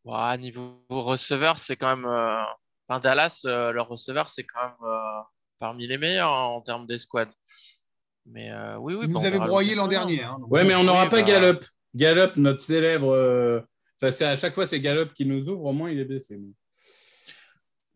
Ouais, 0.04 0.38
niveau 0.38 0.80
receveur, 0.88 1.58
c'est 1.58 1.76
quand 1.76 1.96
même. 1.96 2.06
euh, 2.06 2.40
Enfin, 2.90 3.00
Dallas, 3.00 3.42
euh, 3.44 3.70
leur 3.72 3.88
receveur, 3.88 4.28
c'est 4.30 4.44
quand 4.44 4.64
même 4.64 4.76
euh, 4.88 5.20
parmi 5.58 5.86
les 5.86 5.98
meilleurs 5.98 6.32
hein, 6.32 6.44
en 6.44 6.62
termes 6.62 6.86
d'escouade. 6.86 7.28
Mais 8.24 8.50
euh, 8.50 8.78
oui, 8.78 8.94
oui. 8.94 9.04
Avaient 9.18 9.30
verra 9.32 9.46
broyé 9.46 9.74
l'an 9.74 9.88
dernier. 9.88 10.22
hein. 10.22 10.38
Ouais, 10.48 10.64
mais 10.64 10.74
on 10.74 10.84
n'aura 10.84 11.04
Oui, 11.04 11.10
pas 11.10 11.16
bah. 11.16 11.22
Gallup. 11.22 11.64
Gallup, 11.94 12.36
notre 12.36 12.62
célèbre. 12.62 13.10
euh, 13.12 13.60
enfin, 14.00 14.10
c'est 14.10 14.24
à 14.24 14.36
chaque 14.38 14.54
fois, 14.54 14.66
c'est 14.66 14.80
Gallup 14.80 15.12
qui 15.12 15.26
nous 15.26 15.46
ouvre. 15.50 15.66
Au 15.66 15.72
moins, 15.72 15.90
il 15.90 15.98
est 16.00 16.04
blessé. 16.06 16.38
mais- 16.38 16.54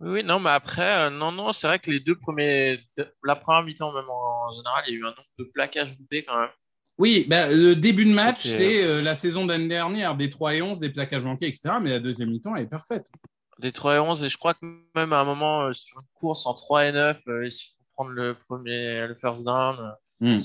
Oui, 0.00 0.22
non, 0.24 0.40
mais 0.40 0.50
après, 0.50 1.04
euh, 1.06 1.10
non, 1.10 1.32
non, 1.32 1.52
c'est 1.52 1.66
vrai 1.68 1.78
que 1.78 1.90
les 1.90 2.00
deux 2.00 2.16
premiers, 2.18 2.78
la 3.24 3.36
première 3.36 3.62
mi-temps 3.62 3.92
même 3.92 4.10
en, 4.10 4.31
général, 4.54 4.84
il 4.88 4.92
y 4.92 4.96
a 4.96 4.98
eu 5.00 5.04
un 5.04 5.10
nombre 5.10 5.24
de 5.38 5.44
plaquages 5.44 5.98
loupés 5.98 6.24
quand 6.24 6.38
même. 6.40 6.50
Oui, 6.98 7.26
bah, 7.28 7.50
le 7.50 7.74
début 7.74 8.04
de 8.04 8.12
match, 8.12 8.40
c'est 8.40 8.84
euh, 8.84 9.02
la 9.02 9.14
saison 9.14 9.46
d'année 9.46 9.68
dernière, 9.68 10.14
des 10.14 10.30
3 10.30 10.54
et 10.54 10.62
11, 10.62 10.78
des 10.78 10.90
plaquages 10.90 11.22
manqués, 11.22 11.46
etc. 11.46 11.74
Mais 11.80 11.90
la 11.90 12.00
deuxième 12.00 12.30
mi-temps, 12.30 12.54
elle 12.54 12.64
est 12.64 12.68
parfaite. 12.68 13.10
Des 13.58 13.72
3 13.72 13.96
et 13.96 13.98
11, 13.98 14.24
et 14.24 14.28
je 14.28 14.36
crois 14.36 14.54
que 14.54 14.66
même 14.94 15.12
à 15.12 15.20
un 15.20 15.24
moment, 15.24 15.62
euh, 15.62 15.72
sur 15.72 15.98
une 15.98 16.06
course 16.14 16.46
en 16.46 16.54
3 16.54 16.86
et 16.86 16.92
9, 16.92 17.18
euh, 17.28 17.46
il 17.46 17.50
faut 17.50 17.84
prendre 17.94 18.10
le 18.10 18.34
premier, 18.34 19.06
le 19.06 19.14
first 19.14 19.44
down. 19.44 19.76
euh. 20.22 20.36
Hmm. 20.36 20.40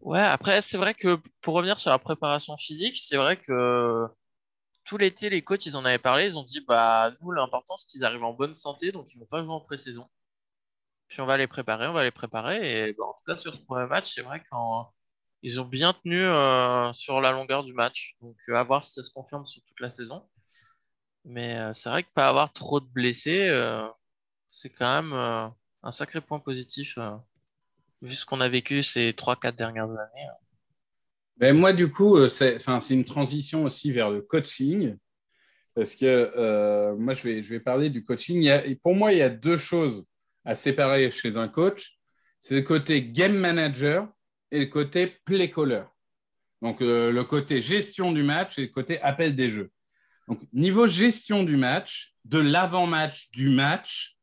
Ouais, 0.00 0.20
après, 0.20 0.60
c'est 0.60 0.78
vrai 0.78 0.94
que 0.94 1.18
pour 1.40 1.54
revenir 1.54 1.78
sur 1.78 1.90
la 1.90 1.98
préparation 1.98 2.56
physique, 2.56 2.96
c'est 2.96 3.16
vrai 3.16 3.36
que 3.36 4.06
tout 4.84 4.98
l'été, 4.98 5.30
les 5.30 5.42
coachs, 5.42 5.64
ils 5.64 5.76
en 5.76 5.84
avaient 5.84 5.98
parlé, 5.98 6.26
ils 6.26 6.38
ont 6.38 6.42
dit, 6.42 6.60
bah, 6.66 7.12
nous, 7.22 7.30
l'important, 7.30 7.76
c'est 7.76 7.86
qu'ils 7.86 8.04
arrivent 8.04 8.24
en 8.24 8.32
bonne 8.32 8.54
santé, 8.54 8.90
donc 8.90 9.12
ils 9.14 9.18
vont 9.18 9.26
pas 9.26 9.42
jouer 9.42 9.52
en 9.52 9.60
pré-saison. 9.60 10.06
Puis 11.12 11.20
on 11.20 11.26
va 11.26 11.36
les 11.36 11.46
préparer, 11.46 11.88
on 11.88 11.92
va 11.92 12.04
les 12.04 12.10
préparer, 12.10 12.88
et 12.88 12.94
bah, 12.94 13.04
en 13.04 13.12
tout 13.12 13.24
cas, 13.26 13.36
sur 13.36 13.54
ce 13.54 13.60
premier 13.60 13.86
match, 13.86 14.14
c'est 14.14 14.22
vrai 14.22 14.42
qu'ils 15.42 15.60
ont 15.60 15.66
bien 15.66 15.92
tenu 15.92 16.24
euh, 16.24 16.90
sur 16.94 17.20
la 17.20 17.32
longueur 17.32 17.64
du 17.64 17.74
match. 17.74 18.16
Donc, 18.22 18.34
euh, 18.48 18.54
à 18.54 18.62
voir 18.62 18.82
si 18.82 18.94
ça 18.94 19.02
se 19.02 19.10
confirme 19.10 19.44
sur 19.44 19.62
toute 19.62 19.78
la 19.80 19.90
saison. 19.90 20.26
Mais 21.26 21.58
euh, 21.58 21.74
c'est 21.74 21.90
vrai 21.90 22.02
que 22.02 22.08
pas 22.14 22.30
avoir 22.30 22.50
trop 22.54 22.80
de 22.80 22.86
blessés, 22.86 23.50
c'est 24.48 24.70
quand 24.70 25.02
même 25.02 25.12
un 25.12 25.90
sacré 25.90 26.22
point 26.22 26.38
positif, 26.38 26.98
vu 28.00 28.14
ce 28.14 28.24
qu'on 28.24 28.40
a 28.40 28.48
vécu 28.48 28.82
ces 28.82 29.12
3-4 29.12 29.54
dernières 29.54 29.90
années. 29.90 30.28
Ben, 31.36 31.54
moi, 31.54 31.74
du 31.74 31.90
coup, 31.90 32.26
c'est 32.30 32.56
une 32.88 33.04
transition 33.04 33.64
aussi 33.64 33.92
vers 33.92 34.08
le 34.08 34.22
coaching. 34.22 34.96
Parce 35.74 35.94
que 35.94 36.94
moi, 36.94 37.12
je 37.12 37.22
vais, 37.22 37.42
je 37.42 37.50
vais 37.50 37.60
parler 37.60 37.90
du 37.90 38.02
coaching. 38.02 38.50
Pour 38.82 38.94
moi, 38.94 39.12
il 39.12 39.18
y 39.18 39.22
a 39.22 39.28
deux 39.28 39.58
choses 39.58 40.06
à 40.44 40.54
séparer 40.54 41.10
chez 41.10 41.36
un 41.36 41.48
coach. 41.48 41.98
C'est 42.38 42.56
le 42.56 42.62
côté 42.62 43.02
game 43.02 43.36
manager 43.36 44.08
et 44.50 44.60
le 44.60 44.66
côté 44.66 45.16
play 45.24 45.50
caller. 45.50 45.84
Donc, 46.60 46.80
euh, 46.80 47.10
le 47.10 47.24
côté 47.24 47.60
gestion 47.60 48.12
du 48.12 48.22
match 48.22 48.58
et 48.58 48.62
le 48.62 48.68
côté 48.68 49.00
appel 49.00 49.34
des 49.34 49.50
jeux. 49.50 49.70
Donc, 50.28 50.40
niveau 50.52 50.86
gestion 50.86 51.42
du 51.42 51.56
match, 51.56 52.14
de 52.24 52.38
l'avant-match 52.38 53.30
du 53.32 53.50
match, 53.50 54.16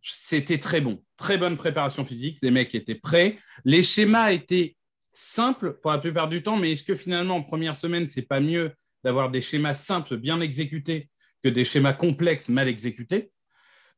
c'était 0.00 0.58
très 0.58 0.80
bon. 0.80 1.02
Très 1.16 1.38
bonne 1.38 1.56
préparation 1.56 2.04
physique. 2.04 2.38
Les 2.42 2.50
mecs 2.50 2.74
étaient 2.74 2.96
prêts. 2.96 3.36
Les 3.64 3.82
schémas 3.82 4.32
étaient 4.32 4.76
simples 5.12 5.78
pour 5.80 5.92
la 5.92 5.98
plupart 5.98 6.28
du 6.28 6.42
temps, 6.42 6.56
mais 6.56 6.72
est-ce 6.72 6.84
que 6.84 6.94
finalement, 6.94 7.36
en 7.36 7.42
première 7.42 7.76
semaine, 7.76 8.06
c'est 8.06 8.26
pas 8.26 8.40
mieux 8.40 8.72
d'avoir 9.02 9.30
des 9.30 9.40
schémas 9.40 9.74
simples, 9.74 10.16
bien 10.16 10.40
exécutés, 10.40 11.08
que 11.42 11.48
des 11.48 11.64
schémas 11.64 11.92
complexes, 11.92 12.48
mal 12.48 12.68
exécutés? 12.68 13.30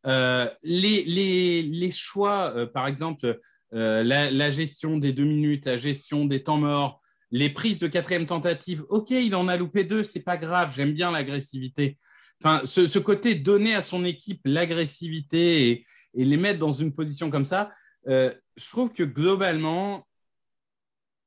Euh, 0.07 0.49
les, 0.63 1.91
choix, 1.93 2.53
euh, 2.57 2.67
par 2.67 2.87
exemple, 2.87 3.39
euh, 3.75 4.03
la, 4.03 4.51
gestion 4.51 4.99
des 4.99 5.13
deux 5.13 5.25
minutes, 5.25 5.67
la 5.67 5.77
gestion 5.77 6.25
des 6.25 6.43
temps 6.43 6.59
morts, 6.59 7.01
les 7.31 7.51
prises 7.51 7.79
de 7.79 7.89
quatrième 7.89 8.27
tentative, 8.27 8.85
ok, 8.89 9.11
il 9.11 9.35
en 9.35 9.49
a 9.49 9.57
loupé 9.57 9.85
deux, 9.85 10.05
c'est 10.05 10.23
pas 10.23 10.37
grave, 10.37 10.73
j'aime 10.75 10.93
bien 10.93 11.11
l'agressivité. 11.11 11.99
Enfin, 12.43 12.63
ce, 12.65 12.99
côté 12.99 13.35
donner 13.35 13.75
à 13.75 13.83
son 13.83 14.05
équipe 14.05 14.41
l'agressivité 14.45 15.71
et, 15.71 15.85
les 16.15 16.37
mettre 16.37 16.59
dans 16.59 16.73
une 16.73 16.95
position 16.95 17.31
comme 17.31 17.45
ça, 17.45 17.71
je 18.07 18.71
trouve 18.71 18.93
que 18.93 19.03
globalement, 19.03 20.07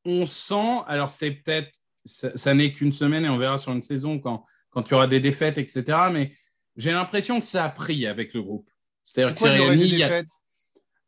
on 0.06 0.26
sent, 0.26 0.80
alors 0.88 1.12
c'est 1.12 1.32
peut-être, 1.32 1.72
ça, 2.04 2.36
ça 2.36 2.54
n'est 2.56 2.74
qu'une 2.74 2.92
semaine 2.92 3.24
et 3.24 3.30
on 3.30 3.38
verra 3.38 3.60
sur 3.60 3.72
une 3.72 3.84
saison 3.84 4.20
quand, 4.20 4.44
quand 4.72 4.84
tu 4.84 4.96
auras 4.96 5.08
des 5.08 5.20
défaites, 5.20 5.60
etc. 5.60 6.10
Mais 6.12 6.34
j'ai 6.78 6.92
l'impression 6.92 7.40
que 7.40 7.46
ça 7.46 7.66
a 7.66 7.70
pris 7.70 8.06
avec 8.06 8.34
le 8.34 8.42
groupe. 8.42 8.70
C'est-à-dire 9.04 9.34
que 9.36 9.40
Pourquoi 9.40 9.76
il 9.76 9.98
y 10.00 10.04
a- 10.04 10.08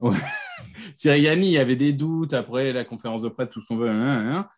y 1.52 1.58
avait 1.58 1.76
des 1.76 1.94
doutes 1.94 2.34
après 2.34 2.74
la 2.74 2.84
conférence 2.86 3.22
de 3.22 3.30
presse, 3.30 3.50
tout 3.50 3.62
ce 3.62 3.68
qu'on 3.68 3.78
veut. 3.78 3.90
hein, 3.90 4.02
hein, 4.02 4.36
hein. 4.36 4.50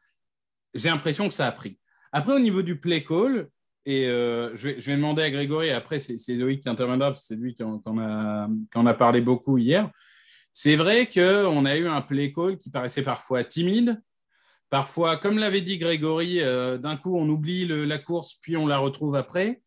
J'ai 0.74 0.90
l'impression 0.90 1.28
que 1.28 1.34
ça 1.34 1.48
a 1.48 1.52
pris. 1.52 1.78
Après, 2.12 2.34
au 2.34 2.40
niveau 2.40 2.62
du 2.62 2.80
play 2.80 3.04
call, 3.04 3.50
et 3.86 4.08
euh, 4.08 4.56
je, 4.58 4.70
vais, 4.70 4.82
je 4.82 4.86
vais 4.88 4.96
demander 4.98 5.22
à 5.24 5.30
Grégory, 5.30 5.70
après 5.70 6.00
c'est 6.00 6.18
c'est 6.18 6.36
Loïc 6.36 6.62
qui 6.64 6.70
interviendra, 6.70 7.10
parce 7.12 7.22
que 7.22 7.28
c'est 7.28 7.36
lui 7.36 7.54
qui 7.54 7.62
en, 7.64 7.78
qui 7.80 7.88
en 7.90 7.98
a, 8.00 8.48
qui 8.72 8.78
en 8.78 8.86
a 8.86 8.94
parlé 8.94 9.22
beaucoup 9.22 9.58
hier. 9.58 9.92
C'est 10.52 10.76
vrai 10.76 11.08
qu'on 11.10 11.66
a 11.66 11.78
eu 11.78 11.86
un 11.88 12.02
play 12.02 12.32
call 12.32 12.58
qui 12.58 12.70
paraissait 12.72 13.04
parfois 13.04 13.44
timide, 13.44 14.02
parfois, 14.70 15.18
comme 15.18 15.38
l'avait 15.38 15.62
dit 15.62 15.78
Grégory, 15.78 16.40
euh, 16.42 16.78
d'un 16.78 16.98
coup 16.98 17.16
on 17.18 17.28
oublie 17.30 17.66
le- 17.66 17.86
la 17.86 17.98
course, 18.00 18.34
puis 18.42 18.58
on 18.58 18.66
la 18.66 18.78
retrouve 18.80 19.16
après. 19.16 19.62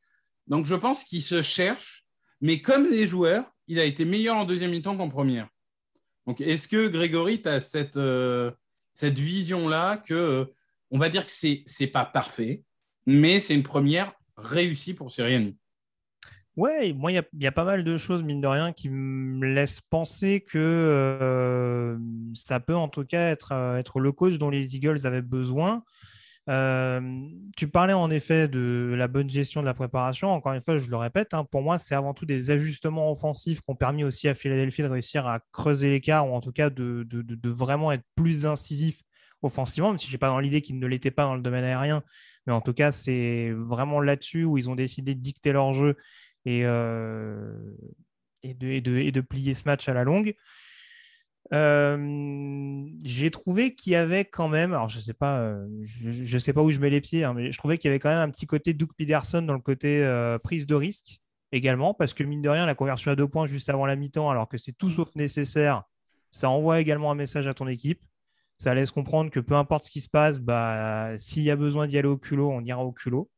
Donc 0.49 0.67
je 0.67 0.75
pense 0.75 1.05
qu'il 1.05 1.23
se 1.23 1.43
cherche, 1.43 2.05
mais 2.41 2.61
comme 2.61 2.87
les 2.87 3.07
joueurs, 3.07 3.51
il 3.67 3.79
a 3.79 3.85
été 3.85 4.05
meilleur 4.05 4.37
en 4.37 4.45
deuxième 4.45 4.71
mi-temps 4.71 4.97
qu'en 4.97 5.09
première. 5.09 5.49
Donc, 6.29 6.43
est-ce 6.43 6.69
que 6.69 6.89
Grégory, 6.89 7.41
tu 7.41 7.49
as 7.49 7.63
cette, 7.63 7.97
euh, 7.97 8.51
cette 8.93 9.19
vision-là 9.19 9.97
que, 9.97 10.13
euh, 10.13 10.45
on 10.91 10.99
va 10.99 11.09
dire 11.09 11.25
que 11.25 11.31
c'est 11.31 11.65
n'est 11.81 11.87
pas 11.87 12.05
parfait, 12.05 12.65
mais 13.07 13.41
c'est 13.41 13.55
une 13.55 13.63
première 13.63 14.13
réussie 14.37 14.93
pour 14.93 15.11
Sirianni? 15.11 15.57
Ouais, 16.55 16.93
moi, 16.93 17.13
il 17.13 17.23
y 17.41 17.47
a, 17.47 17.53
pas 17.53 17.65
mal 17.65 17.83
de 17.83 17.97
choses, 17.97 18.23
mine 18.23 18.43
de 18.43 18.47
rien, 18.47 18.73
qui 18.73 18.91
me 18.91 19.47
laissent 19.47 19.81
penser 19.81 20.41
que 20.41 20.59
euh, 20.59 21.97
ça 22.35 22.61
peut 22.61 22.77
en 22.77 22.89
tout 22.89 23.05
cas 23.05 23.31
être, 23.31 23.53
être 23.79 23.99
le 23.99 24.13
coach 24.13 24.39
dont 24.39 24.51
les 24.51 24.77
Eagles 24.77 25.07
avaient 25.07 25.23
besoin. 25.23 25.83
Euh, 26.49 27.29
tu 27.57 27.69
parlais 27.69 27.93
en 27.93 28.11
effet 28.11 28.49
de 28.49 28.95
la 28.97 29.07
bonne 29.07 29.29
gestion 29.29 29.61
de 29.61 29.67
la 29.67 29.75
préparation. 29.75 30.29
Encore 30.29 30.55
une 30.55 30.63
fois, 30.63 30.79
je 30.79 30.89
le 30.89 30.97
répète, 30.97 31.35
hein, 31.35 31.45
pour 31.45 31.61
moi, 31.61 31.79
c'est 31.79 31.95
avant 31.95 32.15
tout 32.15 32.25
des 32.25 32.51
ajustements 32.51 33.11
offensifs 33.11 33.59
qui 33.59 33.71
ont 33.71 33.75
permis 33.75 34.05
aussi 34.05 34.29
à 34.29 34.35
Philadelphie 34.35 34.83
de 34.83 34.89
réussir 34.89 35.27
à 35.27 35.41
creuser 35.53 35.91
l'écart 35.91 36.29
ou 36.29 36.35
en 36.35 36.41
tout 36.41 36.53
cas 36.53 36.71
de, 36.71 37.07
vraiment 37.45 37.93
être 37.93 38.05
plus 38.15 38.47
incisif 38.47 39.03
offensivement, 39.43 39.91
même 39.91 39.99
si 39.99 40.07
je 40.09 40.13
n'ai 40.13 40.19
pas 40.19 40.29
dans 40.29 40.41
l'idée 40.41 40.63
qu'ils 40.63 40.79
ne 40.79 40.87
l'étaient 40.87 41.11
pas 41.11 41.25
dans 41.25 41.35
le 41.35 41.43
domaine 41.43 41.65
aérien. 41.65 42.03
Mais 42.47 42.53
en 42.53 42.63
tout 42.63 42.73
cas, 42.73 42.93
c'est 42.93 43.53
vraiment 43.53 44.01
là-dessus 44.01 44.45
où 44.45 44.57
ils 44.57 44.71
ont 44.71 44.75
décidé 44.75 45.15
de 45.15 45.21
dicter 45.21 45.53
leur 45.53 45.75
jeu 45.75 45.97
et, 46.47 46.65
euh, 46.65 47.53
de 48.43 49.21
plier 49.21 49.53
ce 49.53 49.65
match 49.67 49.87
à 49.89 49.93
la 49.93 50.05
longue. 50.05 50.35
J'ai 51.51 53.31
trouvé 53.31 53.75
qu'il 53.75 53.93
y 53.93 53.97
avait 53.97 54.25
quand 54.25 54.49
même, 54.49 54.73
alors 54.73 54.89
je 54.89 55.01
sais 55.01 55.15
euh, 55.23 55.67
je, 55.83 56.39
sais 56.39 56.53
pas 56.53 56.63
où 56.63 56.71
je 56.71 56.81
mets 56.81 56.91
les 56.91 57.01
pieds, 57.01 57.25
hein, 57.25 57.35
mais 57.35 57.53
je 57.53 57.59
trouvais 57.59 57.79
qu'il 57.79 57.89
y 57.89 57.91
avait 57.91 57.99
quand 57.99 58.11
même 58.11 58.19
un 58.19 58.31
petit 58.31 58.47
côté 58.47 58.75
Doug 58.75 58.91
Peterson 58.97 59.43
dans 59.43 59.55
le 59.55 59.61
côté 59.61 60.03
euh, 60.05 60.39
prise 60.39 60.67
de 60.67 60.75
risque 60.75 61.21
également, 61.53 61.95
parce 61.95 62.13
que 62.15 62.23
mine 62.23 62.43
de 62.43 62.49
rien, 62.49 62.67
la 62.67 62.75
conversion 62.75 63.11
à 63.11 63.17
deux 63.17 63.29
points 63.29 63.47
juste 63.47 63.71
avant 63.71 63.87
la 63.87 63.97
mi-temps, 63.97 64.29
alors 64.31 64.49
que 64.49 64.59
c'est 64.59 64.73
tout 64.73 64.91
sauf 64.91 65.15
nécessaire, 65.15 65.85
ça 66.31 66.51
envoie 66.51 66.81
également 66.81 67.11
un 67.11 67.15
message 67.15 67.47
à 67.47 67.55
ton 67.55 67.67
équipe. 67.67 68.03
Ça 68.59 68.75
laisse 68.75 68.91
comprendre 68.91 69.31
que 69.31 69.41
peu 69.41 69.55
importe 69.55 69.85
ce 69.85 69.91
qui 69.91 70.01
se 70.01 70.09
passe, 70.09 70.41
bah, 70.41 71.17
s'il 71.17 71.45
y 71.45 71.51
a 71.51 71.57
besoin 71.57 71.87
d'y 71.87 71.97
aller 71.97 72.09
au 72.09 72.19
culot, 72.19 72.51
on 72.51 72.61
ira 72.63 72.85
au 72.85 72.93
culot. 72.93 73.31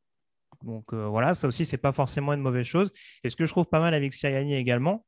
Donc 0.63 0.93
euh, 0.93 1.07
voilà, 1.07 1.35
ça 1.35 1.47
aussi, 1.47 1.65
c'est 1.65 1.77
pas 1.77 1.93
forcément 1.93 2.33
une 2.33 2.41
mauvaise 2.41 2.67
chose. 2.67 2.91
Et 3.23 3.31
ce 3.31 3.37
que 3.37 3.45
je 3.45 3.51
trouve 3.51 3.67
pas 3.67 3.81
mal 3.81 3.95
avec 3.95 4.13
Sirianni 4.13 4.55
également, 4.55 5.05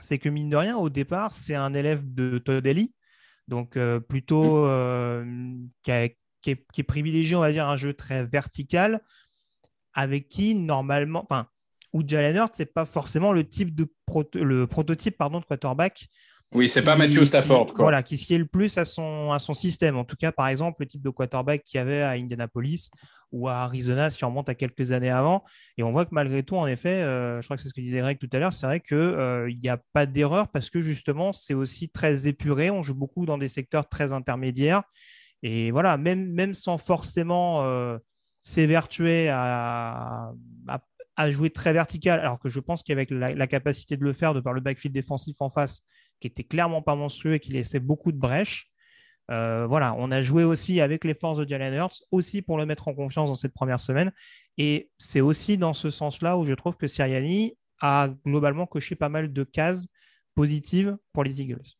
c'est 0.00 0.18
que 0.18 0.28
mine 0.28 0.50
de 0.50 0.56
rien, 0.56 0.76
au 0.76 0.90
départ, 0.90 1.32
c'est 1.32 1.54
un 1.54 1.74
élève 1.74 2.02
de 2.14 2.38
Todd 2.38 2.66
donc 3.48 3.76
euh, 3.76 3.98
plutôt 3.98 4.66
euh, 4.66 5.24
qui, 5.82 5.90
a- 5.90 6.08
qui 6.42 6.50
est, 6.50 6.66
qui 6.72 6.80
est 6.82 6.84
privilégié, 6.84 7.34
on 7.34 7.40
va 7.40 7.50
dire, 7.52 7.66
un 7.66 7.76
jeu 7.76 7.94
très 7.94 8.24
vertical, 8.24 9.00
avec 9.94 10.28
qui 10.28 10.54
normalement, 10.54 11.24
enfin, 11.24 11.48
où 11.92 12.02
Jalen 12.06 12.36
Hurts, 12.36 12.50
c'est 12.54 12.72
pas 12.74 12.84
forcément 12.84 13.32
le 13.32 13.48
type 13.48 13.74
de 13.74 13.86
proto- 14.06 14.42
le 14.42 14.66
prototype 14.66 15.16
pardon 15.16 15.40
de 15.40 15.44
quarterback 15.46 16.08
Oui, 16.54 16.68
c'est 16.68 16.82
pas 16.82 16.96
Matthew 16.96 17.24
Stafford. 17.24 17.66
qui- 17.66 17.72
quoi. 17.74 17.84
Voilà, 17.84 18.02
qui 18.02 18.16
se 18.16 18.32
liait 18.32 18.38
le 18.38 18.46
plus 18.46 18.78
à 18.78 18.84
son, 18.86 19.32
à 19.32 19.38
son 19.38 19.52
système. 19.52 19.96
En 19.98 20.04
tout 20.04 20.16
cas, 20.16 20.32
par 20.32 20.48
exemple, 20.48 20.76
le 20.80 20.86
type 20.86 21.02
de 21.02 21.10
quarterback 21.10 21.62
qu'il 21.62 21.76
y 21.78 21.80
avait 21.80 22.00
à 22.02 22.10
Indianapolis 22.12 22.90
ou 23.32 23.48
à 23.48 23.56
Arizona, 23.56 24.08
si 24.08 24.24
on 24.24 24.28
remonte 24.28 24.48
à 24.48 24.54
quelques 24.54 24.90
années 24.92 25.10
avant. 25.10 25.44
Et 25.76 25.82
on 25.82 25.92
voit 25.92 26.06
que 26.06 26.10
malgré 26.12 26.42
tout, 26.42 26.56
en 26.56 26.66
effet, 26.66 27.02
euh, 27.02 27.42
je 27.42 27.46
crois 27.46 27.56
que 27.58 27.62
c'est 27.62 27.68
ce 27.68 27.74
que 27.74 27.82
disait 27.82 28.00
Greg 28.00 28.18
tout 28.18 28.30
à 28.32 28.38
l'heure, 28.38 28.54
c'est 28.54 28.66
vrai 28.66 28.80
qu'il 28.80 29.58
n'y 29.62 29.68
a 29.68 29.78
pas 29.92 30.06
d'erreur 30.06 30.48
parce 30.48 30.70
que 30.70 30.80
justement, 30.80 31.34
c'est 31.34 31.52
aussi 31.52 31.90
très 31.90 32.26
épuré. 32.28 32.70
On 32.70 32.82
joue 32.82 32.94
beaucoup 32.94 33.26
dans 33.26 33.36
des 33.36 33.48
secteurs 33.48 33.86
très 33.86 34.14
intermédiaires. 34.14 34.84
Et 35.42 35.70
voilà, 35.70 35.98
même, 35.98 36.32
même 36.32 36.54
sans 36.54 36.78
forcément 36.78 37.62
euh, 37.64 37.98
s'évertuer 38.40 39.28
à, 39.28 40.32
à, 40.66 40.80
à 41.16 41.30
jouer 41.30 41.50
très 41.50 41.74
vertical, 41.74 42.18
alors 42.20 42.38
que 42.38 42.48
je 42.48 42.60
pense 42.60 42.82
qu'avec 42.82 43.10
la, 43.10 43.34
la 43.34 43.46
capacité 43.46 43.98
de 43.98 44.04
le 44.04 44.12
faire 44.14 44.32
de 44.32 44.40
par 44.40 44.54
le 44.54 44.60
backfield 44.62 44.94
défensif 44.94 45.36
en 45.40 45.50
face, 45.50 45.82
qui 46.20 46.26
était 46.26 46.44
clairement 46.44 46.82
pas 46.82 46.94
monstrueux 46.94 47.34
et 47.34 47.40
qui 47.40 47.52
laissait 47.52 47.80
beaucoup 47.80 48.12
de 48.12 48.18
brèches. 48.18 48.70
Euh, 49.30 49.66
voilà, 49.66 49.94
on 49.98 50.10
a 50.10 50.22
joué 50.22 50.44
aussi 50.44 50.80
avec 50.80 51.04
les 51.04 51.14
forces 51.14 51.38
de 51.38 51.48
Jalen 51.48 51.74
Hurts, 51.74 52.02
aussi 52.10 52.40
pour 52.40 52.56
le 52.56 52.64
mettre 52.64 52.88
en 52.88 52.94
confiance 52.94 53.28
dans 53.28 53.34
cette 53.34 53.52
première 53.52 53.80
semaine. 53.80 54.12
Et 54.56 54.90
c'est 54.96 55.20
aussi 55.20 55.58
dans 55.58 55.74
ce 55.74 55.90
sens-là 55.90 56.38
où 56.38 56.46
je 56.46 56.54
trouve 56.54 56.76
que 56.76 56.86
Sirianni 56.86 57.56
a 57.80 58.08
globalement 58.24 58.66
coché 58.66 58.94
pas 58.94 59.08
mal 59.08 59.32
de 59.32 59.44
cases 59.44 59.86
positives 60.34 60.96
pour 61.12 61.24
les 61.24 61.42
Eagles. 61.42 61.76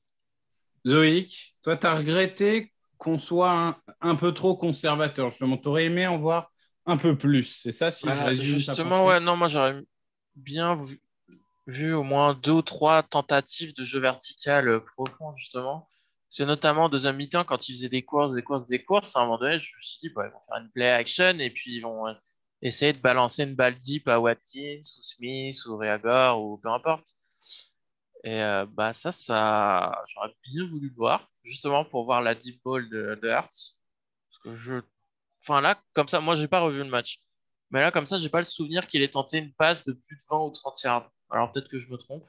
Loïc, 0.85 1.55
toi, 1.63 1.77
tu 1.77 1.87
as 1.87 1.95
regretté 1.95 2.73
qu'on 2.99 3.19
soit 3.19 3.53
un, 3.53 3.77
un 4.01 4.15
peu 4.15 4.33
trop 4.33 4.57
conservateur. 4.57 5.31
Je 5.31 5.57
t'aurais 5.57 5.87
aimé 5.87 6.07
en 6.07 6.19
voir 6.19 6.51
un 6.87 6.97
peu 6.97 7.17
plus. 7.17 7.45
C'est 7.45 7.73
ça, 7.73 7.93
si 7.93 8.07
je 8.07 8.13
Bah, 8.13 8.35
justement, 8.35 9.07
ouais, 9.07 9.21
non, 9.21 9.37
moi 9.37 9.49
j'aurais 9.49 9.81
bien 10.35 10.77
vu, 11.69 11.93
au 11.95 12.03
moins 12.03 12.35
deux 12.35 12.53
ou 12.53 12.63
trois 12.63 13.03
tentatives 13.03 13.75
de 13.75 13.85
jeu 13.85 14.01
vertical 14.01 14.69
euh, 14.69 14.81
profond, 14.81 15.37
justement. 15.37 15.89
C'est 16.31 16.47
notamment 16.47 16.85
en 16.85 16.89
deuxième 16.89 17.17
mi-temps, 17.17 17.45
quand 17.45 17.69
ils 17.69 17.75
faisaient 17.75 17.89
des 17.89 18.03
courses, 18.03 18.35
des 18.35 18.43
courses, 18.43 18.67
des 18.67 18.83
courses, 18.85 19.17
à 19.17 19.21
un 19.21 19.25
moment 19.25 19.39
donné, 19.39 19.59
je 19.61 19.77
me 19.77 19.83
suis 19.83 19.99
dit, 20.03 20.11
bah, 20.11 20.25
ils 20.27 20.33
vont 20.33 20.41
faire 20.49 20.63
une 20.63 20.71
play 20.71 20.91
action 20.91 21.39
et 21.39 21.51
puis 21.51 21.77
ils 21.77 21.81
vont 21.81 22.09
euh, 22.09 22.15
essayer 22.63 22.93
de 22.93 22.99
balancer 22.99 23.45
une 23.45 23.55
balle 23.55 23.79
deep 23.79 24.09
à 24.09 24.19
Watkins 24.21 24.81
ou 24.81 25.03
Smith 25.03 25.65
ou 25.67 25.77
Reagor 25.77 26.43
ou 26.43 26.59
peu 26.59 26.69
importe. 26.71 27.09
Et 28.25 28.43
euh, 28.43 28.67
bah 28.67 28.93
ça, 28.93 29.13
ça 29.13 30.05
j'aurais 30.09 30.35
bien 30.45 30.67
voulu 30.67 30.89
le 30.89 30.95
voir, 30.97 31.31
justement 31.45 31.85
pour 31.85 32.05
voir 32.05 32.21
la 32.21 32.35
deep 32.35 32.61
ball 32.65 32.89
de, 32.89 33.19
de 33.23 33.29
Hertz. 33.29 33.81
Parce 34.29 34.39
que 34.43 34.53
je. 34.53 34.81
Enfin 35.43 35.61
là, 35.61 35.81
comme 35.95 36.09
ça, 36.09 36.21
moi 36.21 36.35
j'ai 36.35 36.49
pas 36.49 36.61
revu 36.61 36.79
le 36.79 36.91
match. 36.91 37.21
Mais 37.71 37.81
là, 37.81 37.91
comme 37.93 38.07
ça, 38.07 38.19
j'ai 38.19 38.29
pas 38.29 38.39
le 38.39 38.45
souvenir 38.45 38.87
qu'il 38.87 39.03
ait 39.03 39.09
tenté 39.11 39.39
une 39.39 39.53
passe 39.53 39.85
de 39.85 39.93
plus 39.93 40.17
de 40.17 40.23
20 40.31 40.39
ou 40.39 40.51
30 40.51 40.83
yards. 40.83 41.11
Alors 41.31 41.53
peut-être 41.53 41.69
que 41.69 41.79
je 41.79 41.89
me 41.91 41.97
trompe. 41.97 42.25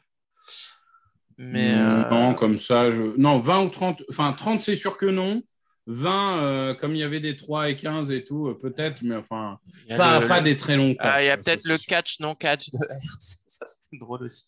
Mais. 1.38 1.72
euh, 1.74 2.10
Non, 2.10 2.34
comme 2.36 2.60
ça, 2.60 2.92
je... 2.92 3.02
non, 3.18 3.38
20 3.38 3.64
ou 3.64 3.70
30, 3.70 4.04
enfin 4.10 4.34
30, 4.34 4.62
c'est 4.62 4.76
sûr 4.76 4.98
que 4.98 5.06
non. 5.06 5.42
20, 5.88 6.44
euh, 6.44 6.74
comme 6.76 6.94
il 6.96 7.00
y 7.00 7.04
avait 7.04 7.20
des 7.22 7.36
3 7.36 7.70
et 7.70 7.76
15 7.76 8.12
et 8.12 8.24
tout, 8.24 8.50
euh, 8.50 8.54
peut-être, 8.60 9.02
mais 9.02 9.16
enfin, 9.16 9.58
pas, 9.98 10.20
le- 10.20 10.28
pas 10.28 10.40
des 10.42 10.56
très 10.56 10.76
longs. 10.76 10.96
Ah, 11.00 11.24
il 11.24 11.26
y 11.26 11.30
a 11.30 11.38
peut-être 11.38 11.66
le 11.68 11.78
sûr. 11.78 11.88
catch 11.88 12.20
non 12.20 12.36
catch 12.36 12.70
de 12.70 12.78
Hertz. 12.78 13.44
Ça, 13.48 13.66
c'était 13.66 13.98
drôle 13.98 14.24
aussi. 14.26 14.44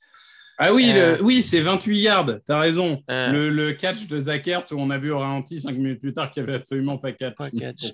Ah 0.60 0.72
oui, 0.72 0.92
Euh, 0.94 1.18
le- 1.18 1.24
oui 1.24 1.42
c'est 1.42 1.62
28 1.62 1.98
yards, 2.00 2.28
t'as 2.46 2.60
raison. 2.60 3.02
Euh. 3.10 3.32
Le, 3.32 3.50
le 3.50 3.72
catch 3.74 4.06
de 4.06 4.20
Zach 4.20 4.48
Ertz, 4.48 4.72
où 4.72 4.78
on 4.78 4.92
a 4.92 5.00
vu 5.00 5.12
au 5.12 5.18
ralenti 5.18 5.60
5 5.60 5.72
minutes 5.76 6.02
plus 6.02 6.14
tard 6.14 6.30
qu'il 6.30 6.44
n'y 6.44 6.50
avait 6.50 6.60
absolument 6.60 7.00
pas 7.00 7.12
catch. 7.14 7.36
Pas 7.36 7.50
catch. 7.50 7.86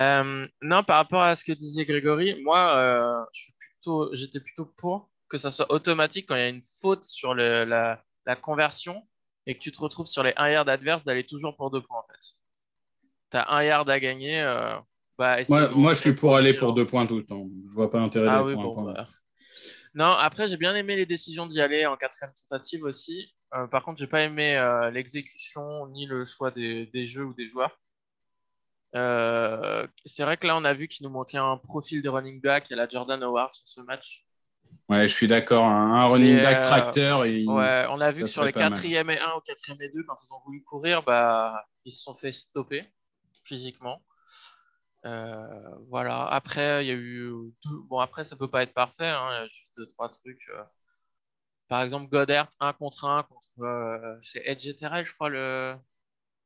Euh, 0.00 0.46
non, 0.60 0.82
par 0.82 0.96
rapport 0.96 1.22
à 1.22 1.36
ce 1.36 1.44
que 1.44 1.52
disait 1.52 1.84
Grégory, 1.86 2.42
moi, 2.42 2.76
euh, 2.76 3.24
suis 3.32 3.52
plutôt, 3.58 4.10
j'étais 4.12 4.40
plutôt 4.40 4.66
pour 4.76 5.08
que 5.28 5.38
ça 5.38 5.50
soit 5.50 5.70
automatique 5.72 6.26
quand 6.28 6.36
il 6.36 6.40
y 6.40 6.44
a 6.44 6.48
une 6.48 6.62
faute 6.80 7.04
sur 7.04 7.34
le- 7.34 7.64
la, 7.64 8.02
la 8.26 8.36
conversion 8.36 9.06
et 9.46 9.54
que 9.54 9.60
tu 9.60 9.72
te 9.72 9.80
retrouves 9.80 10.06
sur 10.06 10.22
les 10.22 10.32
1 10.36 10.50
yard 10.50 10.68
adverses 10.68 11.04
d'aller 11.04 11.26
toujours 11.26 11.56
pour 11.56 11.70
deux 11.70 11.80
points 11.80 11.98
en 11.98 12.06
fait. 12.12 12.34
Tu 13.30 13.36
as 13.36 13.52
un 13.52 13.62
yard 13.62 13.88
à 13.90 14.00
gagner. 14.00 14.40
euh, 14.42 14.76
bah, 15.18 15.36
Moi, 15.48 15.94
je 15.94 16.00
suis 16.00 16.12
pour 16.14 16.36
aller 16.36 16.54
pour 16.54 16.70
hein. 16.70 16.74
deux 16.74 16.86
points 16.86 17.06
tout 17.06 17.16
le 17.16 17.24
temps. 17.24 17.48
Je 17.68 17.72
vois 17.74 17.90
pas 17.90 17.98
l'intérêt 17.98 18.26
Ah 18.28 18.42
d'aller 18.42 18.56
oui, 18.56 18.62
bon. 18.62 18.74
point. 18.74 18.92
bah. 18.92 19.06
Non, 19.94 20.12
après, 20.12 20.46
j'ai 20.46 20.56
bien 20.56 20.74
aimé 20.76 20.96
les 20.96 21.06
décisions 21.06 21.46
d'y 21.46 21.60
aller 21.60 21.86
en 21.86 21.96
quatrième 21.96 22.32
tentative 22.34 22.84
aussi. 22.84 23.32
Euh, 23.54 23.66
par 23.66 23.82
contre, 23.84 23.98
j'ai 23.98 24.06
pas 24.06 24.22
aimé 24.22 24.56
euh, 24.56 24.90
l'exécution 24.90 25.86
ni 25.88 26.06
le 26.06 26.24
choix 26.24 26.50
des, 26.50 26.86
des 26.86 27.06
jeux 27.06 27.24
ou 27.24 27.34
des 27.34 27.46
joueurs. 27.46 27.78
Euh, 28.94 29.86
c'est 30.04 30.22
vrai 30.24 30.36
que 30.36 30.46
là, 30.46 30.56
on 30.56 30.64
a 30.64 30.72
vu 30.74 30.88
qu'il 30.88 31.04
nous 31.06 31.12
manquait 31.12 31.38
un 31.38 31.56
profil 31.58 32.02
de 32.02 32.08
running 32.08 32.40
back 32.40 32.70
à 32.72 32.76
la 32.76 32.88
Jordan 32.88 33.22
Howard 33.22 33.52
sur 33.52 33.66
ce 33.66 33.80
match. 33.82 34.24
Ouais, 34.88 35.02
je 35.08 35.12
suis 35.14 35.26
d'accord. 35.28 35.66
Un, 35.66 35.94
un 35.94 36.06
running 36.06 36.36
Mais, 36.36 36.42
back 36.42 36.58
euh, 36.58 36.62
tracteur. 36.62 37.24
Et 37.24 37.44
Ouais, 37.46 37.86
on 37.90 38.00
a 38.00 38.10
vu 38.10 38.22
que 38.22 38.28
sur 38.28 38.44
les 38.44 38.52
pas 38.52 38.60
mal. 38.60 38.70
quatrième 38.72 39.10
et 39.10 39.18
1 39.18 39.32
ou 39.36 39.40
quatrième 39.40 39.80
et 39.82 39.88
2, 39.90 40.02
quand 40.04 40.16
ils 40.22 40.32
ont 40.32 40.40
voulu 40.46 40.62
courir, 40.64 41.02
bah, 41.02 41.64
ils 41.84 41.92
se 41.92 42.02
sont 42.02 42.14
fait 42.14 42.32
stopper 42.32 42.84
physiquement. 43.44 44.02
Euh, 45.04 45.70
voilà. 45.88 46.26
Après, 46.28 46.84
il 46.84 46.88
y 46.88 46.90
a 46.90 46.94
eu. 46.94 47.30
tout- 47.62 47.84
Bon, 47.88 47.98
après, 47.98 48.24
ça 48.24 48.36
peut 48.36 48.48
pas 48.48 48.62
être 48.62 48.74
parfait. 48.74 49.06
hein, 49.06 49.28
Il 49.32 49.34
y 49.34 49.44
a 49.44 49.46
juste 49.46 49.76
deux, 49.76 49.86
trois 49.86 50.08
trucs. 50.08 50.40
euh. 50.54 50.62
Par 51.68 51.82
exemple, 51.82 52.08
Goddard 52.10 52.48
1 52.60 52.72
contre 52.72 53.04
1 53.04 53.22
contre. 53.24 53.46
Euh, 53.60 54.16
c'est 54.22 54.42
Edge 54.46 54.74
Terrell, 54.76 55.04
je 55.04 55.12
crois, 55.14 55.28
le, 55.28 55.76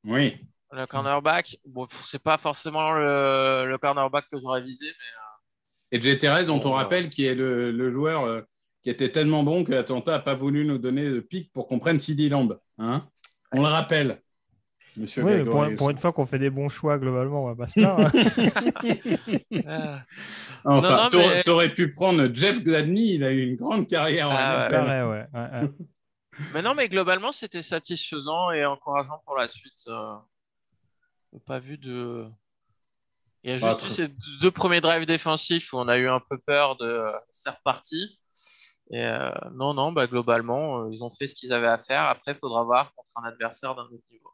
Oui. 0.04 0.44
le 0.72 0.84
cornerback. 0.86 1.58
Bon, 1.64 1.86
c'est 1.90 2.22
pas 2.22 2.38
forcément 2.38 2.92
le, 2.92 3.66
le 3.68 3.78
cornerback 3.78 4.28
que 4.30 4.38
j'aurais 4.38 4.62
visé, 4.62 4.86
mais. 4.86 5.21
Et 5.92 6.00
GTRS, 6.00 6.44
dont 6.46 6.58
Bon, 6.58 6.70
on 6.70 6.72
rappelle, 6.72 7.08
qui 7.10 7.24
est 7.26 7.34
le, 7.34 7.70
le 7.70 7.90
joueur 7.92 8.24
euh, 8.24 8.40
qui 8.82 8.90
était 8.90 9.12
tellement 9.12 9.42
bon 9.44 9.62
que 9.62 9.72
Atlanta 9.72 10.12
n'a 10.12 10.18
pas 10.18 10.34
voulu 10.34 10.64
nous 10.64 10.78
donner 10.78 11.08
de 11.08 11.20
pic 11.20 11.52
pour 11.52 11.68
qu'on 11.68 11.78
prenne 11.78 11.98
CD 12.00 12.28
Lamb. 12.28 12.58
Hein 12.78 13.06
on 13.52 13.60
le 13.60 13.68
rappelle, 13.68 14.20
monsieur 14.96 15.22
Oui, 15.22 15.32
mais 15.34 15.76
pour, 15.76 15.90
une 15.90 15.98
fois 15.98 16.12
qu'on 16.12 16.24
fait 16.26 16.38
des 16.38 16.48
bons 16.50 16.68
choix, 16.70 16.98
globalement, 16.98 17.44
on 17.44 17.48
va 17.48 17.54
pas 17.54 17.66
se 17.66 17.74
plaindre. 17.74 18.06
hein. 18.06 19.62
Ah. 19.66 20.02
Enfin, 20.64 20.88
Non, 20.96 21.02
non, 21.04 21.08
t'aurais 21.10 21.28
mais- 21.36 21.42
t'aurais 21.42 21.68
pu 21.74 21.90
prendre 21.90 22.28
Jeff 22.34 22.62
Gladney, 22.62 23.14
il 23.14 23.24
a 23.24 23.30
eu 23.30 23.42
une 23.50 23.56
grande 23.56 23.86
carrière 23.86 24.30
en 24.30 24.34
Ah, 24.36 24.68
ouais. 24.70 25.02
ouais, 25.02 25.28
ouais. 25.34 25.70
Mais 26.54 26.62
non, 26.62 26.74
mais 26.74 26.88
globalement, 26.88 27.30
c'était 27.32 27.62
satisfaisant 27.62 28.50
et 28.52 28.64
encourageant 28.64 29.20
pour 29.26 29.36
la 29.36 29.48
suite. 29.48 29.84
euh. 29.88 30.14
Pas 31.46 31.58
vu 31.60 31.76
de. 31.78 32.26
Il 33.44 33.50
y 33.50 33.54
a 33.54 33.58
juste 33.58 33.84
eu 33.86 33.90
ces 33.90 34.08
deux 34.40 34.50
premiers 34.50 34.80
drives 34.80 35.06
défensifs 35.06 35.72
où 35.72 35.78
on 35.78 35.88
a 35.88 35.98
eu 35.98 36.08
un 36.08 36.20
peu 36.20 36.38
peur 36.38 36.76
de 36.76 36.86
euh, 36.86 37.12
c'est 37.30 37.50
reparti. 37.50 38.18
Et 38.92 39.04
euh, 39.04 39.30
non, 39.54 39.74
non, 39.74 39.90
bah, 39.90 40.06
globalement, 40.06 40.82
euh, 40.82 40.90
ils 40.92 41.02
ont 41.02 41.10
fait 41.10 41.26
ce 41.26 41.34
qu'ils 41.34 41.52
avaient 41.52 41.66
à 41.66 41.78
faire. 41.78 42.02
Après, 42.02 42.32
il 42.32 42.38
faudra 42.38 42.62
voir 42.62 42.94
contre 42.94 43.10
un 43.16 43.28
adversaire 43.28 43.74
d'un 43.74 43.82
autre 43.82 44.04
niveau. 44.10 44.30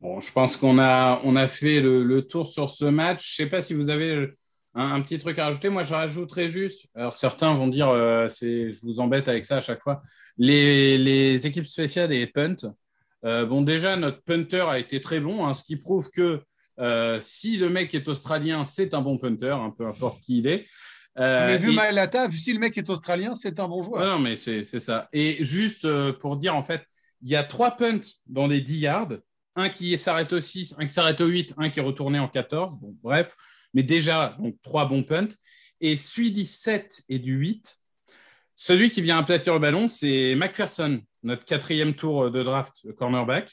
Bon, 0.00 0.20
je 0.20 0.32
pense 0.32 0.56
qu'on 0.56 0.78
a, 0.78 1.20
on 1.24 1.36
a 1.36 1.48
fait 1.48 1.80
le, 1.80 2.02
le 2.04 2.26
tour 2.26 2.48
sur 2.48 2.70
ce 2.70 2.86
match. 2.86 3.30
Je 3.30 3.34
sais 3.34 3.46
pas 3.46 3.62
si 3.62 3.74
vous 3.74 3.90
avez 3.90 4.30
un, 4.74 4.94
un 4.94 5.00
petit 5.02 5.18
truc 5.18 5.38
à 5.38 5.46
rajouter. 5.46 5.68
Moi, 5.68 5.84
je 5.84 5.92
rajouterais 5.92 6.48
juste. 6.48 6.86
Alors, 6.94 7.12
certains 7.12 7.52
vont 7.52 7.68
dire, 7.68 7.88
euh, 7.90 8.28
c'est, 8.28 8.72
je 8.72 8.80
vous 8.80 9.00
embête 9.00 9.28
avec 9.28 9.44
ça 9.44 9.58
à 9.58 9.60
chaque 9.60 9.82
fois. 9.82 10.00
Les, 10.38 10.96
les 10.96 11.46
équipes 11.46 11.66
spéciales 11.66 12.12
et 12.12 12.26
punt. 12.26 12.56
Euh, 13.26 13.44
bon, 13.44 13.60
déjà, 13.60 13.96
notre 13.96 14.22
punter 14.22 14.66
a 14.68 14.78
été 14.78 15.00
très 15.02 15.20
bon, 15.20 15.46
hein, 15.46 15.52
ce 15.52 15.64
qui 15.64 15.76
prouve 15.76 16.10
que 16.10 16.42
euh, 16.80 17.18
si 17.20 17.56
le 17.56 17.68
mec 17.68 17.94
est 17.94 18.08
australien, 18.08 18.64
c'est 18.64 18.94
un 18.94 19.02
bon 19.02 19.18
punter, 19.18 19.50
hein, 19.50 19.74
peu 19.76 19.86
importe 19.86 20.20
qui 20.20 20.38
il 20.38 20.46
est. 20.46 20.66
Euh, 21.18 21.56
vu 21.56 21.72
et- 21.72 21.74
Maelata, 21.74 22.30
si 22.30 22.52
le 22.52 22.58
mec 22.58 22.78
est 22.78 22.88
australien, 22.88 23.34
c'est 23.34 23.60
un 23.60 23.68
bon 23.68 23.82
joueur. 23.82 24.02
Ouais, 24.02 24.08
non, 24.08 24.18
mais 24.18 24.36
c'est 24.36 24.64
ça. 24.64 25.08
Et 25.12 25.44
juste 25.44 25.84
euh, 25.84 26.12
pour 26.12 26.36
dire, 26.36 26.56
en 26.56 26.62
fait, 26.62 26.82
il 27.22 27.28
y 27.28 27.36
a 27.36 27.44
trois 27.44 27.72
punts 27.72 28.00
dans 28.26 28.46
les 28.46 28.60
10 28.60 28.78
yards. 28.78 29.12
Un 29.56 29.68
qui 29.68 29.98
s'arrête 29.98 30.32
au 30.32 30.40
6, 30.40 30.76
un 30.78 30.86
qui 30.86 30.92
s'arrête 30.92 31.20
au 31.20 31.26
8, 31.26 31.54
un 31.58 31.68
qui 31.70 31.80
est 31.80 31.82
retourné 31.82 32.18
en 32.18 32.28
14. 32.28 32.78
Bon, 32.80 32.96
bref, 33.02 33.34
mais 33.74 33.82
déjà, 33.82 34.36
donc 34.38 34.56
trois 34.62 34.86
bons 34.86 35.02
punts. 35.02 35.28
Et 35.80 35.96
celui 35.96 36.30
du 36.30 36.44
7 36.44 37.02
et 37.08 37.18
du 37.18 37.34
8, 37.34 37.76
celui 38.54 38.90
qui 38.90 39.02
vient 39.02 39.18
aplatir 39.18 39.52
le 39.52 39.58
ballon, 39.58 39.88
c'est 39.88 40.34
McPherson, 40.36 41.00
notre 41.24 41.44
quatrième 41.44 41.94
tour 41.94 42.30
de 42.30 42.42
draft, 42.42 42.74
cornerback. 42.96 43.50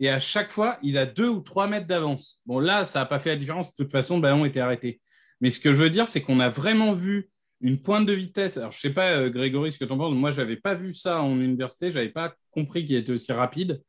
Et 0.00 0.08
à 0.08 0.18
chaque 0.18 0.50
fois, 0.50 0.78
il 0.82 0.96
a 0.96 1.04
deux 1.04 1.28
ou 1.28 1.40
trois 1.40 1.68
mètres 1.68 1.86
d'avance. 1.86 2.40
Bon, 2.46 2.58
là, 2.58 2.86
ça 2.86 3.00
n'a 3.00 3.06
pas 3.06 3.18
fait 3.18 3.28
la 3.30 3.36
différence. 3.36 3.74
De 3.74 3.84
toute 3.84 3.92
façon, 3.92 4.16
le 4.16 4.22
ballon 4.22 4.46
était 4.46 4.60
arrêté. 4.60 5.00
Mais 5.42 5.50
ce 5.50 5.60
que 5.60 5.72
je 5.72 5.76
veux 5.76 5.90
dire, 5.90 6.08
c'est 6.08 6.22
qu'on 6.22 6.40
a 6.40 6.48
vraiment 6.48 6.94
vu 6.94 7.30
une 7.60 7.80
pointe 7.80 8.06
de 8.06 8.14
vitesse. 8.14 8.56
Alors, 8.56 8.72
je 8.72 8.80
sais 8.80 8.90
pas, 8.90 9.10
euh, 9.12 9.28
Grégory, 9.30 9.72
ce 9.72 9.78
que 9.78 9.84
tu 9.84 9.92
en 9.92 9.98
penses. 9.98 10.14
Moi, 10.14 10.30
je 10.30 10.40
n'avais 10.40 10.56
pas 10.56 10.74
vu 10.74 10.94
ça 10.94 11.22
en 11.22 11.38
université. 11.38 11.90
Je 11.90 11.96
n'avais 11.98 12.08
pas 12.08 12.34
compris 12.50 12.86
qu'il 12.86 12.96
était 12.96 13.12
aussi 13.12 13.32
rapide. 13.32 13.82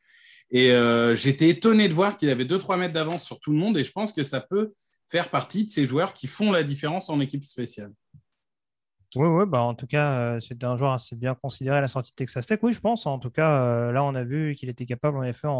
Et 0.52 0.74
euh, 0.74 1.15
j'étais 1.15 1.47
étonné 1.47 1.88
de 1.88 1.93
voir 1.93 2.17
qu'il 2.17 2.30
avait 2.30 2.43
2-3 2.43 2.78
mètres 2.78 2.93
d'avance 2.93 3.24
sur 3.24 3.39
tout 3.39 3.52
le 3.52 3.58
monde. 3.58 3.78
Et 3.78 3.86
je 3.86 3.91
pense 3.91 4.12
que 4.12 4.24
ça 4.24 4.41
peut 4.41 4.74
faire 5.10 5.30
partie 5.30 5.63
de 5.65 5.69
ces 5.69 5.86
joueurs 5.86 6.13
qui 6.13 6.28
font 6.28 6.52
la 6.52 6.63
différence 6.63 7.10
en 7.10 7.21
équipe 7.21 7.45
spéciale. 7.45 7.93
Oui, 9.15 9.28
oui, 9.28 9.43
bah 9.45 9.62
en 9.62 9.76
tout 9.76 9.88
cas, 9.88 10.13
euh, 10.19 10.39
c'était 10.39 10.65
un 10.65 10.78
joueur 10.78 10.93
assez 10.93 11.17
bien 11.17 11.36
considéré 11.36 11.78
à 11.78 11.82
la 11.82 11.89
sortie 11.89 12.12
de 12.12 12.15
Texas 12.15 12.45
Tech. 12.47 12.60
Oui, 12.62 12.71
je 12.74 12.80
pense. 12.80 13.06
En 13.06 13.19
tout 13.19 13.30
cas, 13.30 13.62
euh, 13.63 13.91
là, 13.91 14.04
on 14.06 14.15
a 14.15 14.24
vu 14.24 14.56
qu'il 14.56 14.69
était 14.69 14.86
capable, 14.86 15.17
en 15.17 15.24
effet, 15.24 15.47
en, 15.47 15.54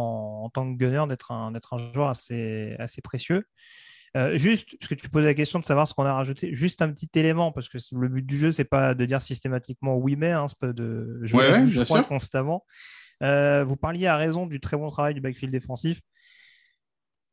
en 0.44 0.48
tant 0.48 0.72
que 0.72 0.78
gunner, 0.78 1.04
d'être 1.08 1.32
un, 1.32 1.52
d'être 1.52 1.74
un 1.74 1.92
joueur 1.92 2.08
assez, 2.08 2.74
assez 2.78 3.02
précieux. 3.02 3.44
Euh, 4.16 4.36
juste, 4.38 4.76
parce 4.78 4.88
que 4.88 4.94
tu 4.94 5.08
posais 5.08 5.26
la 5.26 5.34
question 5.34 5.58
de 5.58 5.64
savoir 5.64 5.86
ce 5.88 5.94
qu'on 5.94 6.04
a 6.04 6.12
rajouté, 6.14 6.54
juste 6.54 6.80
un 6.82 6.90
petit 6.92 7.08
élément, 7.14 7.52
parce 7.52 7.68
que 7.68 7.78
le 7.92 8.08
but 8.08 8.24
du 8.26 8.38
jeu, 8.38 8.50
c'est 8.50 8.64
pas 8.64 8.94
de 8.94 9.04
dire 9.06 9.20
systématiquement 9.22 9.96
oui, 9.96 10.16
mais, 10.16 10.32
hein, 10.32 10.48
c'est 10.48 10.58
pas 10.58 10.72
de 10.72 11.18
jouer 11.22 11.50
Ouais, 11.50 11.58
ouais, 11.90 12.04
constamment. 12.04 12.64
Euh, 13.22 13.64
vous 13.64 13.76
parliez 13.76 14.06
à 14.06 14.16
raison 14.16 14.46
du 14.46 14.60
très 14.60 14.76
bon 14.76 14.90
travail 14.90 15.14
du 15.14 15.20
backfield 15.20 15.52
défensif. 15.52 16.00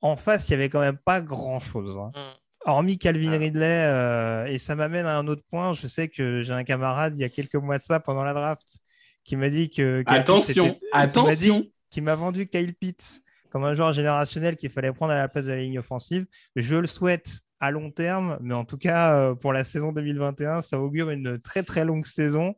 En 0.01 0.15
face, 0.15 0.47
il 0.47 0.51
n'y 0.51 0.55
avait 0.55 0.69
quand 0.69 0.79
même 0.79 0.97
pas 0.97 1.19
grand-chose. 1.21 1.97
hein. 1.97 2.12
Mm. 2.15 2.38
Hormis 2.65 2.97
Calvin 2.97 3.31
Ah. 3.33 3.37
Ridley, 3.37 3.65
euh, 3.65 4.45
et 4.47 4.57
ça 4.57 4.75
m'amène 4.75 5.05
à 5.05 5.17
un 5.17 5.27
autre 5.27 5.43
point. 5.49 5.73
Je 5.73 5.87
sais 5.87 6.07
que 6.10 6.41
j'ai 6.41 6.53
un 6.53 6.63
camarade 6.63 7.15
il 7.15 7.21
y 7.21 7.23
a 7.23 7.29
quelques 7.29 7.55
mois 7.55 7.77
de 7.77 7.81
ça 7.83 7.99
pendant 7.99 8.23
la 8.23 8.33
draft 8.33 8.79
qui 9.23 9.35
m'a 9.35 9.49
dit 9.49 9.69
que. 9.69 10.01
Kyle 10.03 10.15
Attention, 10.17 10.65
Pitts 10.65 10.77
était- 10.77 10.87
attention. 10.91 11.65
qui 11.89 12.01
m'a 12.01 12.15
vendu 12.15 12.47
Kyle 12.47 12.73
Pitts 12.75 13.21
comme 13.49 13.63
un 13.63 13.73
joueur 13.73 13.93
générationnel 13.93 14.55
qu'il 14.57 14.69
fallait 14.69 14.91
prendre 14.91 15.13
à 15.13 15.17
la 15.17 15.27
place 15.27 15.45
de 15.45 15.51
la 15.51 15.57
ligne 15.62 15.79
offensive. 15.79 16.25
Je 16.55 16.75
le 16.75 16.85
souhaite 16.87 17.39
à 17.60 17.71
long 17.71 17.91
terme, 17.91 18.37
mais 18.41 18.53
en 18.53 18.63
tout 18.63 18.77
cas, 18.77 19.13
euh, 19.15 19.35
pour 19.35 19.53
la 19.53 19.63
saison 19.63 19.91
2021, 19.91 20.62
ça 20.62 20.79
augure 20.79 21.10
une 21.10 21.39
très 21.39 21.63
très 21.63 21.83
longue 21.83 22.05
saison 22.05 22.55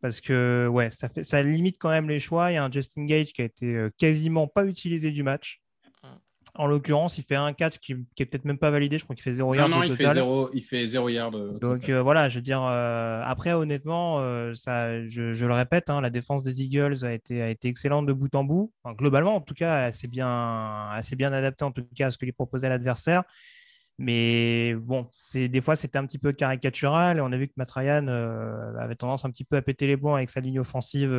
parce 0.00 0.20
que 0.20 0.66
ouais, 0.70 0.90
ça, 0.90 1.08
fait, 1.08 1.22
ça 1.24 1.42
limite 1.42 1.76
quand 1.78 1.90
même 1.90 2.08
les 2.08 2.18
choix. 2.18 2.50
Il 2.50 2.54
y 2.54 2.56
a 2.56 2.64
un 2.64 2.70
Justin 2.72 3.04
Gage 3.06 3.32
qui 3.32 3.42
a 3.42 3.44
été 3.44 3.66
euh, 3.66 3.90
quasiment 3.98 4.48
pas 4.48 4.64
utilisé 4.66 5.10
du 5.12 5.22
match. 5.22 5.60
En 6.54 6.66
l'occurrence, 6.66 7.16
il 7.16 7.24
fait 7.24 7.34
un 7.34 7.54
catch 7.54 7.78
qui, 7.78 7.96
qui 8.14 8.22
est 8.22 8.26
peut-être 8.26 8.44
même 8.44 8.58
pas 8.58 8.70
validé. 8.70 8.98
Je 8.98 9.04
crois 9.04 9.16
qu'il 9.16 9.22
fait 9.22 9.32
0 9.32 9.52
Non, 9.52 9.58
yards 9.58 9.68
non, 9.70 9.78
au 9.78 9.82
il 9.84 9.92
fait, 9.92 9.96
total. 9.98 10.14
zéro, 10.14 10.50
il 10.52 10.60
fait 10.60 10.86
zéro 10.86 11.08
yard. 11.08 11.34
au 11.34 11.58
Donc 11.58 11.88
euh, 11.88 12.02
voilà, 12.02 12.28
je 12.28 12.36
veux 12.36 12.42
dire, 12.42 12.62
euh, 12.62 13.22
après 13.24 13.54
honnêtement, 13.54 14.18
euh, 14.20 14.52
ça, 14.54 15.06
je, 15.06 15.32
je 15.32 15.46
le 15.46 15.54
répète, 15.54 15.88
hein, 15.88 16.02
la 16.02 16.10
défense 16.10 16.42
des 16.42 16.62
Eagles 16.62 17.04
a 17.04 17.12
été, 17.14 17.40
a 17.40 17.48
été 17.48 17.68
excellente 17.68 18.04
de 18.04 18.12
bout 18.12 18.34
en 18.34 18.44
bout. 18.44 18.70
Enfin, 18.84 18.94
globalement, 18.94 19.34
en 19.36 19.40
tout 19.40 19.54
cas, 19.54 19.84
assez 19.84 20.08
bien, 20.08 20.88
assez 20.90 21.16
bien 21.16 21.32
adaptée 21.32 21.64
en 21.64 21.72
tout 21.72 21.84
cas 21.96 22.08
à 22.08 22.10
ce 22.10 22.18
que 22.18 22.26
lui 22.26 22.32
proposait 22.32 22.68
l'adversaire. 22.68 23.22
Mais 23.98 24.74
bon, 24.74 25.08
des 25.34 25.60
fois 25.60 25.76
c'était 25.76 25.98
un 25.98 26.06
petit 26.06 26.18
peu 26.18 26.32
caricatural. 26.32 27.18
Et 27.18 27.20
on 27.20 27.30
a 27.32 27.36
vu 27.36 27.46
que 27.46 27.52
Matt 27.56 27.70
Ryan 27.70 28.06
euh, 28.08 28.74
avait 28.78 28.96
tendance 28.96 29.24
un 29.24 29.30
petit 29.30 29.44
peu 29.44 29.56
à 29.56 29.62
péter 29.62 29.86
les 29.86 29.96
plombs 29.96 30.16
avec 30.16 30.28
sa 30.28 30.40
ligne 30.40 30.58
offensive 30.60 31.12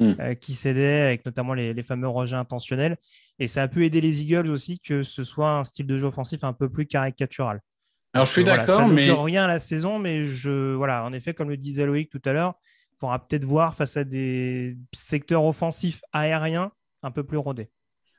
euh, 0.00 0.14
Mm. 0.14 0.16
euh, 0.20 0.34
qui 0.34 0.54
cédait, 0.54 1.02
avec 1.02 1.24
notamment 1.26 1.54
les, 1.54 1.74
les 1.74 1.82
fameux 1.82 2.08
rejets 2.08 2.36
intentionnels. 2.36 2.96
Et 3.38 3.46
ça 3.46 3.62
a 3.62 3.68
pu 3.68 3.84
aider 3.84 4.00
les 4.00 4.22
Eagles 4.22 4.48
aussi 4.50 4.80
que 4.80 5.02
ce 5.02 5.24
soit 5.24 5.52
un 5.58 5.64
style 5.64 5.86
de 5.86 5.98
jeu 5.98 6.06
offensif 6.06 6.44
un 6.44 6.52
peu 6.52 6.68
plus 6.70 6.86
caricatural. 6.86 7.60
Alors, 8.12 8.26
je 8.26 8.32
suis 8.32 8.42
Voilà, 8.42 8.64
d'accord, 8.64 8.78
ça 8.78 8.86
mais 8.88 9.06
n'augure 9.06 9.22
rien 9.24 9.44
à 9.44 9.48
la 9.48 9.60
saison, 9.60 9.98
mais 9.98 10.24
je, 10.26 10.74
voilà, 10.74 11.04
en 11.04 11.12
effet, 11.12 11.34
comme 11.34 11.48
le 11.50 11.56
disait 11.56 11.86
Loïc 11.86 12.10
tout 12.10 12.22
à 12.24 12.32
l'heure, 12.32 12.54
il 12.92 12.98
faudra 12.98 13.24
peut-être 13.26 13.44
voir 13.44 13.74
face 13.74 13.96
à 13.96 14.04
des 14.04 14.76
secteurs 14.94 15.44
offensifs 15.44 16.02
aériens 16.12 16.72
un 17.02 17.10
peu 17.10 17.24
plus 17.24 17.38
rodés. 17.38 17.70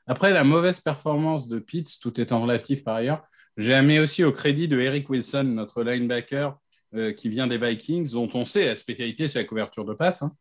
après 0.06 0.32
la 0.32 0.44
mauvaise 0.44 0.80
performance 0.80 1.48
de 1.48 1.58
Pitts, 1.58 1.98
tout 2.00 2.20
étant 2.20 2.42
relatif 2.42 2.84
par 2.84 2.96
ailleurs, 2.96 3.22
j'ai 3.56 3.80
mis 3.82 3.98
aussi 3.98 4.24
au 4.24 4.32
crédit 4.32 4.68
de 4.68 4.80
Eric 4.80 5.08
Wilson, 5.10 5.44
notre 5.44 5.82
linebacker 5.82 6.58
euh, 6.94 7.12
qui 7.12 7.28
vient 7.28 7.46
des 7.46 7.58
Vikings, 7.58 8.12
dont 8.12 8.28
on 8.34 8.44
sait 8.44 8.66
la 8.66 8.76
spécialité, 8.76 9.28
c'est 9.28 9.38
la 9.40 9.44
couverture 9.46 9.84
de 9.84 9.94
passe. 9.94 10.22
hein. 10.22 10.32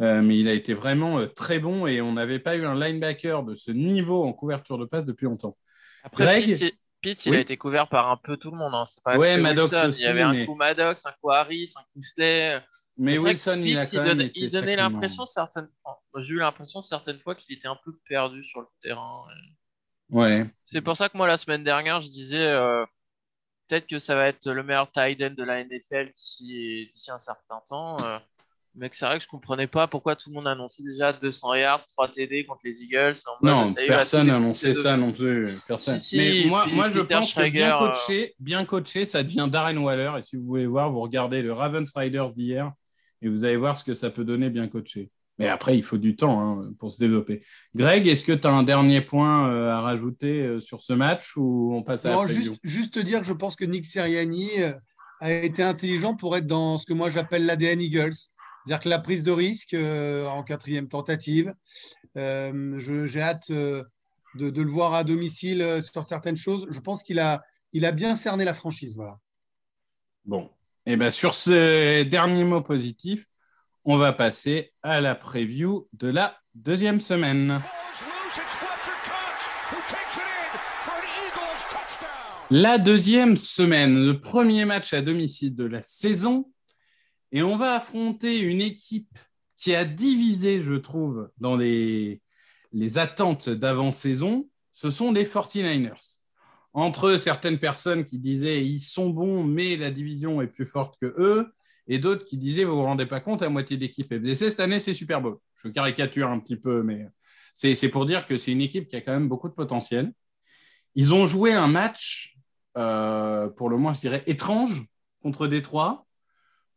Euh, 0.00 0.22
mais 0.22 0.38
il 0.38 0.48
a 0.48 0.52
été 0.52 0.74
vraiment 0.74 1.18
euh, 1.20 1.26
très 1.26 1.58
bon 1.58 1.86
et 1.86 2.00
on 2.00 2.12
n'avait 2.12 2.38
pas 2.40 2.56
eu 2.56 2.64
un 2.64 2.74
linebacker 2.78 3.42
de 3.44 3.54
ce 3.54 3.70
niveau 3.70 4.24
en 4.24 4.32
couverture 4.32 4.78
de 4.78 4.84
passe 4.84 5.06
depuis 5.06 5.24
longtemps. 5.26 5.56
Après, 6.04 6.24
Greg 6.24 6.72
Pitts, 7.00 7.26
il- 7.26 7.34
a 7.34 7.40
été 7.40 7.56
couvert 7.56 7.88
par 7.88 8.10
un 8.10 8.16
peu 8.16 8.36
tout 8.36 8.50
le 8.52 8.56
monde. 8.56 8.72
hein. 8.74 8.84
Pas 9.04 9.18
Ouais, 9.18 9.36
Maddox 9.36 9.72
Wilson. 9.72 9.88
aussi, 9.88 10.02
Il 10.02 10.04
y 10.04 10.08
avait 10.08 10.22
un 10.22 10.46
coup 10.46 10.54
Maddox, 10.54 11.04
un 11.06 11.12
coup 11.20 11.30
Harris, 11.30 11.72
un 11.76 11.82
coup 11.92 12.02
Slay. 12.02 12.62
Mais 12.96 13.18
Wilson, 13.18 13.60
il 13.64 13.76
a 13.78 13.86
quand 13.86 14.04
même 14.04 14.20
été 14.20 14.38
il 14.40 14.50
donnait 14.52 14.76
l'impression 14.76 15.24
certaines. 15.24 15.68
J'ai 16.18 16.34
eu 16.34 16.38
l'impression 16.38 16.80
certaines 16.80 17.18
fois 17.18 17.34
qu'il 17.34 17.56
était 17.56 17.66
un 17.66 17.78
peu 17.84 17.92
perdu 18.08 18.44
sur 18.44 18.60
le 18.60 18.66
terrain. 18.80 19.24
Ouais. 20.10 20.46
C'est 20.66 20.80
pour 20.80 20.96
ça 20.96 21.08
que 21.08 21.16
moi, 21.16 21.26
la 21.26 21.36
semaine 21.36 21.64
dernière, 21.64 22.00
je 22.00 22.08
disais 22.08 22.38
euh, 22.46 22.84
peut-être 23.72 23.86
que 23.86 23.98
ça 23.98 24.14
va 24.14 24.28
être 24.28 24.50
le 24.50 24.62
meilleur 24.62 24.90
tight 24.90 25.22
end 25.22 25.34
de 25.34 25.44
la 25.44 25.64
NFL 25.64 26.10
d'ici 26.14 26.90
un 27.08 27.18
certain 27.18 27.60
temps. 27.66 27.96
euh, 28.04 28.18
mais 28.74 28.88
c'est 28.92 29.04
vrai 29.06 29.18
que 29.18 29.24
je 29.24 29.28
comprenais 29.28 29.66
pas 29.66 29.86
pourquoi 29.86 30.14
tout 30.16 30.28
le 30.30 30.34
monde 30.34 30.46
annonçait 30.46 30.82
déjà 30.82 31.12
200 31.12 31.54
yards, 31.54 31.86
3 31.88 32.08
TD 32.08 32.44
contre 32.44 32.60
les 32.64 32.82
Eagles. 32.82 33.14
en 33.26 33.44
mode, 33.44 33.54
Non, 33.54 33.64
va 33.64 33.82
personne 33.86 34.22
tout 34.22 34.26
n'a 34.28 34.36
annoncé 34.36 34.68
défoncer 34.68 34.82
ça 34.82 34.96
non 34.96 35.12
plus. 35.12 35.60
Personne. 35.66 35.94
Si, 35.96 36.08
si, 36.08 36.16
Mais 36.18 36.44
moi, 36.46 36.64
puis 36.64 36.74
moi 36.74 36.90
je 36.90 37.00
Peter 37.00 37.14
pense 37.14 37.34
que 37.34 37.50
bien 37.50 37.76
euh, 37.76 37.78
coaché, 37.78 38.34
bien 38.38 38.64
coaché, 38.64 39.06
ça 39.06 39.22
devient 39.22 39.48
Darren 39.50 39.76
Waller. 39.76 40.12
Et 40.18 40.22
si 40.22 40.36
vous 40.36 40.44
voulez 40.44 40.66
voir, 40.66 40.90
vous 40.90 41.00
regardez 41.00 41.42
le 41.42 41.52
Ravens 41.52 41.90
Riders 41.94 42.32
d'hier 42.34 42.72
et 43.20 43.28
vous 43.28 43.44
allez 43.44 43.56
voir 43.56 43.76
ce 43.78 43.84
que 43.84 43.94
ça 43.94 44.10
peut 44.10 44.24
donner 44.24 44.48
bien 44.50 44.68
coaché. 44.68 45.10
Mais 45.42 45.48
après, 45.48 45.76
il 45.76 45.82
faut 45.82 45.98
du 45.98 46.14
temps 46.14 46.40
hein, 46.40 46.72
pour 46.78 46.92
se 46.92 46.98
développer. 46.98 47.42
Greg, 47.74 48.06
est-ce 48.06 48.24
que 48.24 48.30
tu 48.30 48.46
as 48.46 48.52
un 48.52 48.62
dernier 48.62 49.00
point 49.00 49.48
euh, 49.48 49.72
à 49.72 49.80
rajouter 49.80 50.40
euh, 50.40 50.60
sur 50.60 50.80
ce 50.80 50.92
match 50.92 51.36
ou 51.36 51.72
on 51.74 51.82
passe 51.82 52.06
à 52.06 52.10
la 52.10 52.14
Non, 52.14 52.26
juste, 52.28 52.54
juste 52.62 52.94
te 52.94 53.00
dire 53.00 53.18
que 53.18 53.26
je 53.26 53.32
pense 53.32 53.56
que 53.56 53.64
Nick 53.64 53.84
Sirianni 53.84 54.48
euh, 54.60 54.72
a 55.18 55.32
été 55.32 55.64
intelligent 55.64 56.14
pour 56.14 56.36
être 56.36 56.46
dans 56.46 56.78
ce 56.78 56.86
que 56.86 56.92
moi 56.92 57.08
j'appelle 57.08 57.44
l'ADN 57.44 57.80
Eagles. 57.80 58.14
C'est-à-dire 58.64 58.84
que 58.84 58.88
la 58.88 59.00
prise 59.00 59.24
de 59.24 59.32
risque 59.32 59.74
euh, 59.74 60.26
en 60.26 60.44
quatrième 60.44 60.88
tentative, 60.88 61.52
euh, 62.16 62.78
j'ai 62.78 63.20
hâte 63.20 63.50
euh, 63.50 63.82
de, 64.36 64.48
de 64.48 64.62
le 64.62 64.70
voir 64.70 64.94
à 64.94 65.02
domicile 65.02 65.80
sur 65.82 66.04
certaines 66.04 66.36
choses. 66.36 66.68
Je 66.70 66.78
pense 66.78 67.02
qu'il 67.02 67.18
a, 67.18 67.42
il 67.72 67.84
a 67.84 67.90
bien 67.90 68.14
cerné 68.14 68.44
la 68.44 68.54
franchise. 68.54 68.94
Voilà. 68.94 69.18
Bon. 70.24 70.50
Et 70.86 70.96
ben 70.96 71.10
sur 71.10 71.34
ce 71.34 72.02
dernier 72.02 72.44
mot 72.44 72.60
positif, 72.60 73.26
on 73.84 73.96
va 73.96 74.12
passer 74.12 74.72
à 74.82 75.00
la 75.00 75.14
preview 75.14 75.88
de 75.92 76.08
la 76.08 76.38
deuxième 76.54 77.00
semaine. 77.00 77.62
La 82.50 82.78
deuxième 82.78 83.36
semaine, 83.36 84.04
le 84.04 84.20
premier 84.20 84.64
match 84.64 84.92
à 84.92 85.00
domicile 85.00 85.56
de 85.56 85.64
la 85.64 85.82
saison. 85.82 86.52
Et 87.32 87.42
on 87.42 87.56
va 87.56 87.74
affronter 87.74 88.40
une 88.40 88.60
équipe 88.60 89.18
qui 89.56 89.74
a 89.74 89.84
divisé, 89.84 90.62
je 90.62 90.74
trouve, 90.74 91.30
dans 91.38 91.56
les, 91.56 92.20
les 92.72 92.98
attentes 92.98 93.48
d'avant-saison. 93.48 94.48
Ce 94.72 94.90
sont 94.90 95.12
les 95.12 95.24
49ers. 95.24 96.18
Entre 96.74 97.16
certaines 97.16 97.58
personnes 97.58 98.04
qui 98.04 98.18
disaient 98.18 98.64
ils 98.64 98.80
sont 98.80 99.10
bons, 99.10 99.44
mais 99.44 99.76
la 99.76 99.90
division 99.90 100.40
est 100.42 100.46
plus 100.46 100.66
forte 100.66 100.96
que 101.00 101.14
eux, 101.18 101.52
et 101.86 101.98
d'autres 101.98 102.24
qui 102.24 102.36
disaient 102.36 102.64
vous 102.64 102.76
vous 102.76 102.82
rendez 102.82 103.06
pas 103.06 103.20
compte, 103.20 103.42
la 103.42 103.48
moitié 103.48 103.76
d'équipe 103.76 104.10
est 104.12 104.18
blessée. 104.18 104.50
Cette 104.50 104.60
année, 104.60 104.80
c'est 104.80 104.92
Super 104.92 105.20
Bowl. 105.20 105.38
Je 105.56 105.68
caricature 105.68 106.28
un 106.28 106.38
petit 106.38 106.56
peu, 106.56 106.82
mais 106.82 107.06
c'est 107.54 107.74
c'est 107.74 107.88
pour 107.88 108.06
dire 108.06 108.26
que 108.26 108.38
c'est 108.38 108.52
une 108.52 108.60
équipe 108.60 108.88
qui 108.88 108.96
a 108.96 109.00
quand 109.00 109.12
même 109.12 109.28
beaucoup 109.28 109.48
de 109.48 109.54
potentiel. 109.54 110.12
Ils 110.94 111.14
ont 111.14 111.24
joué 111.24 111.52
un 111.52 111.68
match 111.68 112.36
euh, 112.76 113.48
pour 113.48 113.68
le 113.68 113.76
moins, 113.76 113.94
je 113.94 114.00
dirais, 114.00 114.22
étrange 114.26 114.84
contre 115.22 115.46
Détroit, 115.46 116.06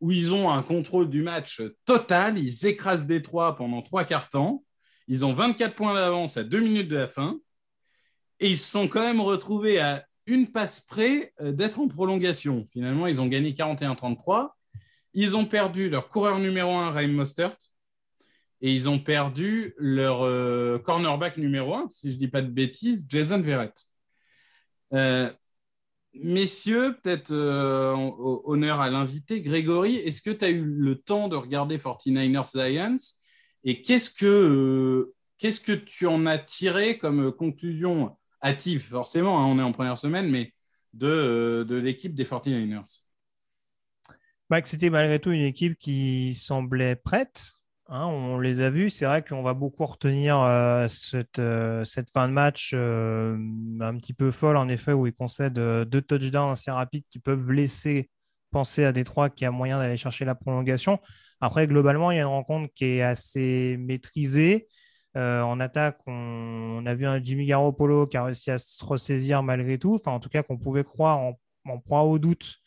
où 0.01 0.12
ils 0.12 0.34
ont 0.34 0.51
un 0.51 0.62
contrôle 0.64 1.10
du 1.10 1.22
match 1.22 1.62
total. 1.86 2.38
Ils 2.38 2.66
écrasent 2.66 3.06
Détroit 3.06 3.56
pendant 3.56 3.82
trois 3.82 4.06
quarts 4.06 4.30
temps. 4.30 4.64
Ils 5.08 5.26
ont 5.26 5.34
24 5.34 5.76
points 5.76 5.93
d'avance 5.93 6.38
à 6.38 6.43
deux 6.43 6.62
minutes 6.62 6.88
de 6.88 6.97
la 6.97 7.08
fin. 7.08 7.39
Et 8.39 8.49
ils 8.49 8.58
se 8.58 8.70
sont 8.70 8.88
quand 8.88 9.01
même 9.01 9.22
retrouvés 9.22 9.80
à 9.80 10.06
une 10.26 10.51
passe 10.51 10.82
près 10.82 11.34
euh, 11.39 11.51
d'être 11.51 11.80
en 11.80 11.88
prolongation. 11.88 12.66
Finalement, 12.72 13.08
ils 13.08 13.22
ont 13.22 13.28
gagné 13.28 13.53
41-33. 13.53 14.55
Ils 15.16 15.38
ont 15.38 15.45
perdu 15.45 15.89
leur 15.89 16.09
coureur 16.09 16.39
numéro 16.39 16.72
un, 16.74 16.91
Raheem 16.91 17.13
Mostert. 17.13 17.55
Et 18.61 18.74
ils 18.74 18.89
ont 18.89 18.99
perdu 18.99 19.74
leur 19.78 20.24
euh, 20.24 20.78
cornerback 20.80 21.38
numéro 21.38 21.74
un, 21.76 21.88
si 21.89 22.09
je 22.09 22.13
ne 22.13 22.20
dis 22.20 22.28
pas 22.28 22.41
de 22.41 22.49
bêtises, 22.49 23.05
Jason 23.09 23.39
Verrett. 23.39 23.74
Euh, 24.93 25.32
messieurs, 26.13 26.97
peut-être 27.01 27.32
euh, 27.32 27.95
honneur 28.45 28.82
à 28.82 28.89
l'invité. 28.89 29.41
Grégory, 29.41 29.95
est-ce 29.95 30.22
que 30.22 30.32
tu 30.32 30.45
as 30.45 30.49
eu 30.49 30.63
le 30.63 30.95
temps 30.95 31.28
de 31.28 31.36
regarder 31.36 31.78
49ers 31.78 32.57
Lions? 32.57 32.97
Et 33.63 33.82
qu'est-ce 33.82 34.11
que, 34.11 34.26
euh, 34.26 35.13
que 35.39 35.74
tu 35.74 36.07
en 36.07 36.26
as 36.26 36.39
tiré 36.39 36.97
comme 36.97 37.32
conclusion 37.32 38.18
hâtive? 38.43 38.84
Forcément, 38.84 39.39
hein, 39.39 39.45
on 39.45 39.59
est 39.59 39.63
en 39.63 39.72
première 39.72 39.97
semaine, 39.97 40.30
mais 40.30 40.53
de, 40.93 41.66
de 41.68 41.76
l'équipe 41.76 42.13
des 42.16 42.26
49ers. 42.26 43.05
Bah, 44.50 44.62
que 44.62 44.68
c'était 44.68 44.89
malgré 44.89 45.20
tout 45.20 45.32
une 45.32 45.41
équipe 45.41 45.78
qui 45.78 46.36
semblait 46.36 46.96
prête. 46.96 47.52
hein, 47.88 48.06
on 48.08 48.39
les 48.39 48.62
a 48.62 48.70
vus. 48.70 48.89
C'est 48.91 49.06
vrai 49.06 49.24
qu'on 49.24 49.41
va 49.43 49.54
beaucoup 49.56 49.86
retenir 49.86 50.39
euh, 50.39 50.88
cette, 50.88 51.39
euh, 51.39 51.84
cette 51.84 52.12
fin 52.12 52.28
de 52.28 52.34
match 52.34 52.72
euh, 52.76 53.36
un 53.82 53.98
petit 53.98 54.14
peu 54.14 54.30
folle, 54.32 54.58
en 54.58 54.70
effet, 54.70 54.93
où 54.93 55.08
ils 55.08 55.14
concèdent 55.14 55.54
deux 55.56 56.02
touchdowns 56.02 56.52
assez 56.52 56.70
rapides 56.72 57.06
qui 57.10 57.20
peuvent 57.20 57.52
laisser 57.52 58.10
penser 58.52 58.86
à 58.86 58.91
Détroit 58.91 59.30
qui 59.30 59.46
a 59.46 59.52
moyen 59.52 59.80
d'aller 59.80 59.98
chercher 59.98 60.26
la 60.26 60.36
prolongation. 60.36 61.00
Après, 61.41 61.68
globalement, 61.68 62.12
il 62.12 62.16
y 62.18 62.20
a 62.20 62.22
une 62.24 62.28
rencontre 62.28 62.72
qui 62.76 62.86
est 62.86 63.02
assez 63.02 63.78
maîtrisée. 63.80 64.68
En 65.16 65.60
attaque, 65.62 66.00
on, 66.08 66.12
on 66.84 66.86
a 66.86 66.93
vu 66.93 67.06
un 67.06 67.22
Jimmy 67.24 67.46
Garoppolo 67.46 68.06
qui 68.06 68.18
a 68.18 68.26
réussi 68.26 68.52
à 68.52 68.58
se 68.58 68.84
ressaisir 68.84 69.43
malgré 69.43 69.78
tout. 69.80 69.96
Enfin, 69.96 70.12
en 70.12 70.20
tout 70.20 70.28
cas, 70.30 70.43
qu'on 70.43 70.58
pouvait 70.58 70.84
croire 70.84 71.20
en, 71.20 71.39
en 71.66 71.80
proie 71.80 72.04
au 72.04 72.20
doute. 72.20 72.58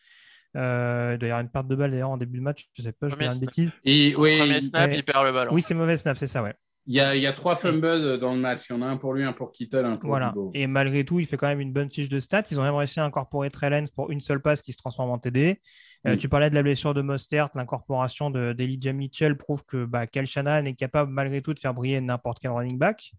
Euh, 0.57 1.13
il 1.15 1.19
doit 1.19 1.29
y 1.29 1.31
avoir 1.31 1.43
une 1.43 1.51
perte 1.51 1.69
de 1.69 1.77
balle 1.77 1.91
d'ailleurs 1.91 2.11
en 2.11 2.17
début 2.17 2.39
de 2.39 2.43
match. 2.43 2.69
Je 2.75 2.83
sais 2.83 2.93
pas, 2.93 3.09
je 3.09 3.17
dis 3.17 3.25
une 3.25 3.41
bêtise. 3.41 3.73
Et 3.85 4.15
oui, 4.17 4.39
Premier 4.39 4.61
snap, 4.61 4.91
il 4.93 5.05
perd 5.05 5.25
le 5.27 5.33
ballon. 5.33 5.53
Oui, 5.53 5.63
c'est 5.63 5.75
mauvais 5.75 5.97
snap, 5.97 6.17
c'est 6.17 6.27
ça, 6.27 6.43
ouais. 6.43 6.55
il 6.87 6.95
y 6.95 7.01
a, 7.01 7.15
il 7.15 7.23
y 7.23 7.27
a 7.27 7.33
trois 7.35 7.55
fumbles 7.55 8.19
dans 8.19 8.33
le 8.35 8.41
match. 8.41 8.71
Il 8.71 8.73
y 8.73 8.77
en 8.77 8.83
a 8.83 8.87
un 8.87 8.97
pour 8.97 9.13
lui, 9.13 9.23
un 9.25 9.35
pour 9.35 9.53
Kittle, 9.53 9.85
un 9.87 9.97
pour 9.97 10.09
Voilà. 10.09 10.35
Et 10.55 10.67
malgré 10.67 11.05
tout, 11.05 11.21
il 11.21 11.27
fait 11.27 11.37
quand 11.37 11.49
même 11.49 11.61
une 11.61 11.73
bonne 11.73 11.91
fiche 11.91 12.09
de 12.09 12.19
stats. 12.19 12.45
Ils 12.51 12.59
ont 12.59 12.63
même 12.63 12.75
réussi 12.75 12.99
à 12.99 13.05
incorporer 13.05 13.51
Trey 13.51 13.69
Lance 13.69 13.91
pour 13.91 14.11
une 14.11 14.21
seule 14.21 14.41
passe 14.41 14.63
qui 14.63 14.73
se 14.73 14.79
transforme 14.79 15.11
en 15.11 15.19
TD. 15.19 15.61
Euh, 16.07 16.15
Mm. 16.15 16.17
Tu 16.17 16.29
parlais 16.29 16.49
de 16.49 16.55
la 16.55 16.63
blessure 16.63 16.95
de 16.95 17.03
Mostert, 17.03 17.51
l'incorporation 17.57 18.31
de- 18.31 18.53
d'Elijah 18.53 18.93
Mitchell 18.93 19.37
prouve 19.37 19.65
que 19.65 19.85
bah, 19.85 20.07
Shanahan 20.25 20.65
est 20.65 20.75
capable 20.75 21.11
malgré 21.13 21.43
tout 21.43 21.53
de 21.53 21.59
faire 21.59 21.75
briller 21.75 22.01
n'importe 22.01 22.39
quel 22.41 22.53
running 22.53 22.79
back. 22.79 23.13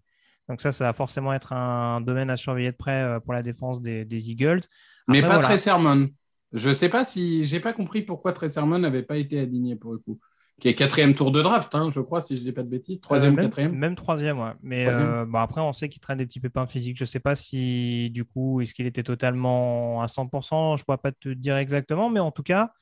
Donc 0.48 0.62
ça, 0.62 0.72
ça 0.72 0.86
va 0.86 0.94
forcément 0.94 1.34
être 1.34 1.54
un 1.54 2.02
domaine 2.02 2.30
à 2.30 2.38
surveiller 2.38 2.72
de 2.72 2.78
près 2.78 3.04
euh, 3.04 3.20
pour 3.20 3.34
la 3.34 3.44
défense 3.44 3.82
des, 3.82 4.06
des 4.06 4.32
Eagles. 4.32 4.62
Mais 5.08 5.22
pas 5.22 5.28
voilà. 5.28 5.44
très 5.44 5.58
Sermon. 5.58 6.08
Je 6.54 6.74
sais 6.74 6.90
pas 6.90 7.06
si 7.06 7.46
j'ai 7.46 7.60
pas 7.60 7.74
compris 7.74 8.02
pourquoi 8.02 8.34
Trey 8.34 8.48
Sermon 8.50 8.80
n'avait 8.80 9.04
pas 9.04 9.18
été 9.18 9.40
aligné 9.40 9.76
pour 9.76 9.92
le 9.94 10.00
coup. 10.00 10.20
Qui 10.60 10.68
est 10.68 10.76
quatrième 10.76 11.14
tour 11.16 11.32
de 11.32 11.42
draft, 11.42 11.74
hein, 11.74 11.90
je 11.90 12.02
crois, 12.02 12.22
si 12.22 12.36
je 12.36 12.42
dis 12.42 12.52
pas 12.52 12.64
de 12.64 12.68
bêtises. 12.70 13.00
Troisième, 13.00 13.32
Euh, 13.34 13.36
même, 13.38 13.46
quatrième. 13.46 13.76
Même 13.78 13.96
troisième, 13.96 14.40
ouais. 14.42 14.52
Mais 14.62 14.84
Troisième. 14.88 15.08
euh, 15.10 15.34
après, 15.36 15.62
on 15.62 15.72
sait 15.72 15.88
qu'il 15.88 16.02
traîne 16.02 16.18
des 16.18 16.26
petits 16.26 16.42
pépins 16.42 16.68
physiques. 16.68 16.98
Je 16.98 17.06
sais 17.06 17.22
pas 17.22 17.34
si, 17.36 18.10
du 18.10 18.26
coup, 18.26 18.60
est-ce 18.60 18.74
qu'il 18.74 18.86
était 18.86 19.04
totalement 19.04 20.02
à 20.02 20.08
100%. 20.08 20.76
Je 20.76 20.82
ne 20.82 20.86
pourrais 20.86 20.98
pas 20.98 21.14
te 21.14 21.30
dire 21.30 21.56
exactement. 21.56 22.10
Mais 22.10 22.20
en 22.20 22.32
tout 22.32 22.44
cas, 22.44 22.74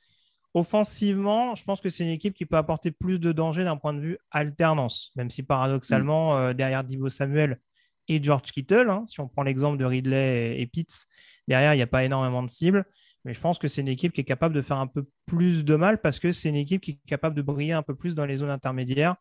offensivement, 0.55 1.53
je 1.55 1.63
pense 1.63 1.81
que 1.81 1.89
c'est 1.89 2.03
une 2.03 2.09
équipe 2.09 2.33
qui 2.33 2.45
peut 2.45 2.57
apporter 2.57 2.91
plus 2.91 3.19
de 3.19 3.31
danger 3.31 3.63
d'un 3.63 3.77
point 3.77 3.93
de 3.93 3.99
vue 3.99 4.17
alternance. 4.31 5.11
Même 5.15 5.29
si 5.29 5.43
paradoxalement, 5.43 6.33
Mm. 6.33 6.37
euh, 6.37 6.53
derrière 6.53 6.83
Divo 6.83 7.09
Samuel 7.09 7.59
et 8.07 8.23
George 8.23 8.51
Kittle, 8.51 8.89
hein, 8.89 9.03
si 9.05 9.19
on 9.19 9.27
prend 9.27 9.43
l'exemple 9.43 9.77
de 9.77 9.85
Ridley 9.85 10.55
et, 10.57 10.61
et 10.61 10.65
Pitts, 10.67 11.05
derrière, 11.47 11.73
il 11.73 11.77
n'y 11.77 11.83
a 11.83 11.87
pas 11.87 12.03
énormément 12.05 12.41
de 12.41 12.49
cibles. 12.49 12.85
Mais 13.25 13.33
je 13.33 13.41
pense 13.41 13.59
que 13.59 13.67
c'est 13.67 13.81
une 13.81 13.87
équipe 13.87 14.13
qui 14.13 14.21
est 14.21 14.25
capable 14.25 14.55
de 14.55 14.61
faire 14.61 14.77
un 14.77 14.87
peu 14.87 15.05
plus 15.25 15.65
de 15.65 15.75
mal 15.75 15.99
parce 15.99 16.19
que 16.19 16.31
c'est 16.31 16.49
une 16.49 16.55
équipe 16.55 16.81
qui 16.81 16.91
est 16.91 17.07
capable 17.07 17.35
de 17.35 17.41
briller 17.41 17.73
un 17.73 17.83
peu 17.83 17.95
plus 17.95 18.15
dans 18.15 18.25
les 18.25 18.37
zones 18.37 18.49
intermédiaires 18.49 19.15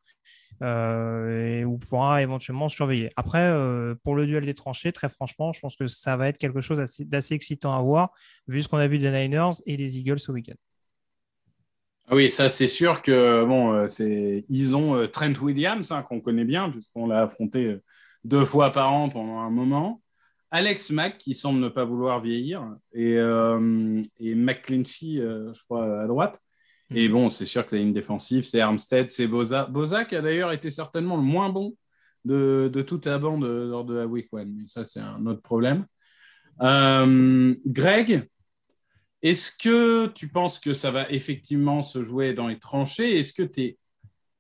euh, 0.63 1.61
et 1.61 1.65
où 1.65 1.79
pourra 1.79 2.23
éventuellement 2.23 2.69
surveiller. 2.69 3.11
Après, 3.17 3.43
euh, 3.43 3.95
pour 4.05 4.15
le 4.15 4.27
duel 4.27 4.45
des 4.45 4.55
tranchées, 4.55 4.93
très 4.93 5.09
franchement, 5.09 5.53
je 5.53 5.61
pense 5.61 5.77
que 5.77 5.89
ça 5.89 6.17
va 6.17 6.29
être 6.29 6.39
quelque 6.39 6.61
chose 6.61 6.81
assez- 6.81 7.05
d'assez 7.05 7.35
excitant 7.35 7.77
à 7.77 7.83
voir 7.83 8.11
vu 8.49 8.63
ce 8.63 8.69
qu'on 8.69 8.79
a 8.79 8.89
vu 8.89 8.99
des 8.99 9.11
Niners 9.11 9.51
et 9.67 9.77
des 9.77 9.99
Eagles 9.99 10.19
ce 10.21 10.33
week-end. 10.33 10.55
Ah 12.09 12.15
Oui, 12.15 12.31
ça 12.31 12.51
c'est 12.51 12.69
sûr 12.69 13.03
que 13.03 13.45
bon, 13.45 13.73
euh, 13.73 14.41
ils 14.49 14.77
ont 14.77 15.07
Trent 15.09 15.33
Williams 15.41 15.91
hein, 15.91 16.03
qu'on 16.03 16.21
connaît 16.21 16.45
bien 16.45 16.71
puisqu'on 16.71 17.07
l'a 17.07 17.23
affronté 17.23 17.79
deux 18.25 18.45
fois 18.45 18.71
par 18.73 18.93
an 18.93 19.09
pendant 19.09 19.39
un 19.41 19.51
moment. 19.51 20.01
Alex 20.51 20.91
Mack 20.91 21.19
qui 21.19 21.35
semble 21.35 21.61
ne 21.61 21.69
pas 21.69 21.85
vouloir 21.85 22.21
vieillir 22.21 22.77
et, 22.93 23.17
euh, 23.17 24.01
et 24.19 24.35
McClinchy, 24.35 25.21
euh, 25.21 25.53
je 25.53 25.63
crois, 25.65 26.03
à 26.03 26.07
droite. 26.07 26.41
Et 26.95 27.09
bon, 27.09 27.31
c'est 27.31 27.47
sûr 27.47 27.67
que 27.67 27.75
la 27.75 27.83
ligne 27.83 27.93
défensive, 27.93 28.45
c'est 28.45 28.61
Armstead, 28.61 29.11
c'est 29.11 29.27
Boza. 29.27 29.67
Boza 29.67 30.05
qui 30.05 30.15
a 30.15 30.23
d'ailleurs 30.23 30.53
été 30.53 30.71
certainement 30.71 31.17
le 31.17 31.23
moins 31.23 31.51
bon 31.51 31.77
de, 32.25 32.71
de 32.73 32.83
toute 32.83 33.07
la 33.07 33.19
bande 33.19 33.45
lors 33.45 33.85
de 33.85 33.95
la 33.95 34.07
Week 34.07 34.29
One. 34.33 34.55
Mais 34.57 34.69
ça, 34.69 34.85
c'est 34.85 35.01
un 35.01 35.27
autre 35.27 35.43
problème. 35.43 35.85
Euh, 36.63 37.55
Greg, 37.67 38.29
est-ce 39.23 39.51
que 39.51 40.07
tu 40.09 40.29
penses 40.29 40.61
que 40.61 40.75
ça 40.75 40.91
va 40.93 41.11
effectivement 41.11 41.83
se 41.83 42.03
jouer 42.03 42.35
dans 42.35 42.47
les 42.47 42.59
tranchées? 42.59 43.19
Est-ce 43.19 43.33
que 43.33 43.43
tu 43.43 43.63
es, 43.63 43.79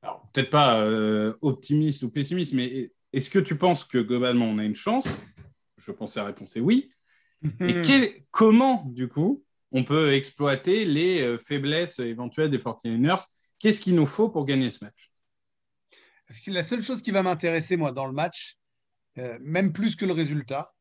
alors 0.02 0.28
peut-être 0.32 0.50
pas 0.50 0.80
euh, 0.80 1.34
optimiste 1.40 2.04
ou 2.04 2.10
pessimiste, 2.10 2.52
mais 2.52 2.92
est-ce 3.12 3.30
que 3.30 3.38
tu 3.38 3.56
penses 3.56 3.84
que 3.84 3.98
globalement 3.98 4.46
on 4.46 4.58
a 4.58 4.64
une 4.64 4.76
chance 4.76 5.26
Je 5.76 5.92
pense 5.92 6.14
que 6.14 6.20
la 6.20 6.26
réponse 6.26 6.56
est 6.56 6.60
oui. 6.60 6.90
Et 7.60 7.74
quel- 7.82 8.12
comment, 8.30 8.84
du 8.86 9.08
coup, 9.08 9.44
on 9.72 9.84
peut 9.84 10.12
exploiter 10.12 10.84
les 10.84 11.20
euh, 11.20 11.38
faiblesses 11.38 11.98
éventuelles 11.98 12.50
des 12.50 12.58
49ers 12.58 13.24
Qu'est-ce 13.58 13.80
qu'il 13.80 13.94
nous 13.94 14.06
faut 14.06 14.28
pour 14.28 14.44
gagner 14.44 14.70
ce 14.70 14.84
match? 14.84 15.10
La 16.48 16.62
seule 16.62 16.82
chose 16.82 17.02
qui 17.02 17.10
va 17.10 17.22
m'intéresser, 17.22 17.76
moi, 17.76 17.92
dans 17.92 18.06
le 18.06 18.12
match, 18.12 18.58
euh, 19.18 19.38
même 19.40 19.72
plus 19.72 19.96
que 19.96 20.04
le 20.04 20.12
résultat, 20.12 20.74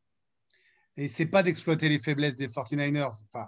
et 0.98 1.08
c'est 1.08 1.26
pas 1.26 1.43
d'exploiter 1.43 1.89
les 1.89 2.00
faiblesses 2.00 2.36
des 2.36 2.48
49ers. 2.48 3.22
Enfin, 3.28 3.48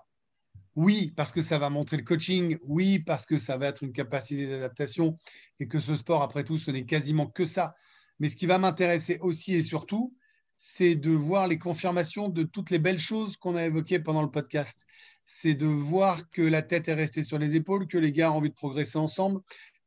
oui, 0.75 1.13
parce 1.15 1.31
que 1.31 1.41
ça 1.41 1.57
va 1.57 1.69
montrer 1.69 1.97
le 1.97 2.03
coaching. 2.03 2.57
Oui, 2.63 2.99
parce 2.99 3.25
que 3.25 3.37
ça 3.37 3.57
va 3.57 3.67
être 3.67 3.83
une 3.83 3.93
capacité 3.93 4.47
d'adaptation 4.47 5.17
et 5.59 5.67
que 5.67 5.79
ce 5.79 5.95
sport, 5.95 6.21
après 6.21 6.43
tout, 6.43 6.57
ce 6.57 6.71
n'est 6.71 6.85
quasiment 6.85 7.27
que 7.27 7.45
ça. 7.45 7.73
Mais 8.19 8.27
ce 8.27 8.35
qui 8.35 8.45
va 8.47 8.57
m'intéresser 8.59 9.17
aussi 9.21 9.55
et 9.55 9.63
surtout, 9.63 10.15
c'est 10.57 10.95
de 10.95 11.11
voir 11.11 11.47
les 11.47 11.59
confirmations 11.59 12.29
de 12.29 12.43
toutes 12.43 12.71
les 12.71 12.79
belles 12.79 12.99
choses 12.99 13.37
qu'on 13.37 13.55
a 13.55 13.65
évoquées 13.65 13.99
pendant 13.99 14.21
le 14.21 14.31
podcast. 14.31 14.85
C'est 15.25 15.53
de 15.53 15.65
voir 15.65 16.29
que 16.31 16.41
la 16.41 16.61
tête 16.61 16.87
est 16.87 16.93
restée 16.93 17.23
sur 17.23 17.37
les 17.37 17.55
épaules, 17.55 17.87
que 17.87 17.97
les 17.97 18.11
gars 18.11 18.31
ont 18.31 18.37
envie 18.37 18.49
de 18.49 18.55
progresser 18.55 18.97
ensemble, 18.97 19.41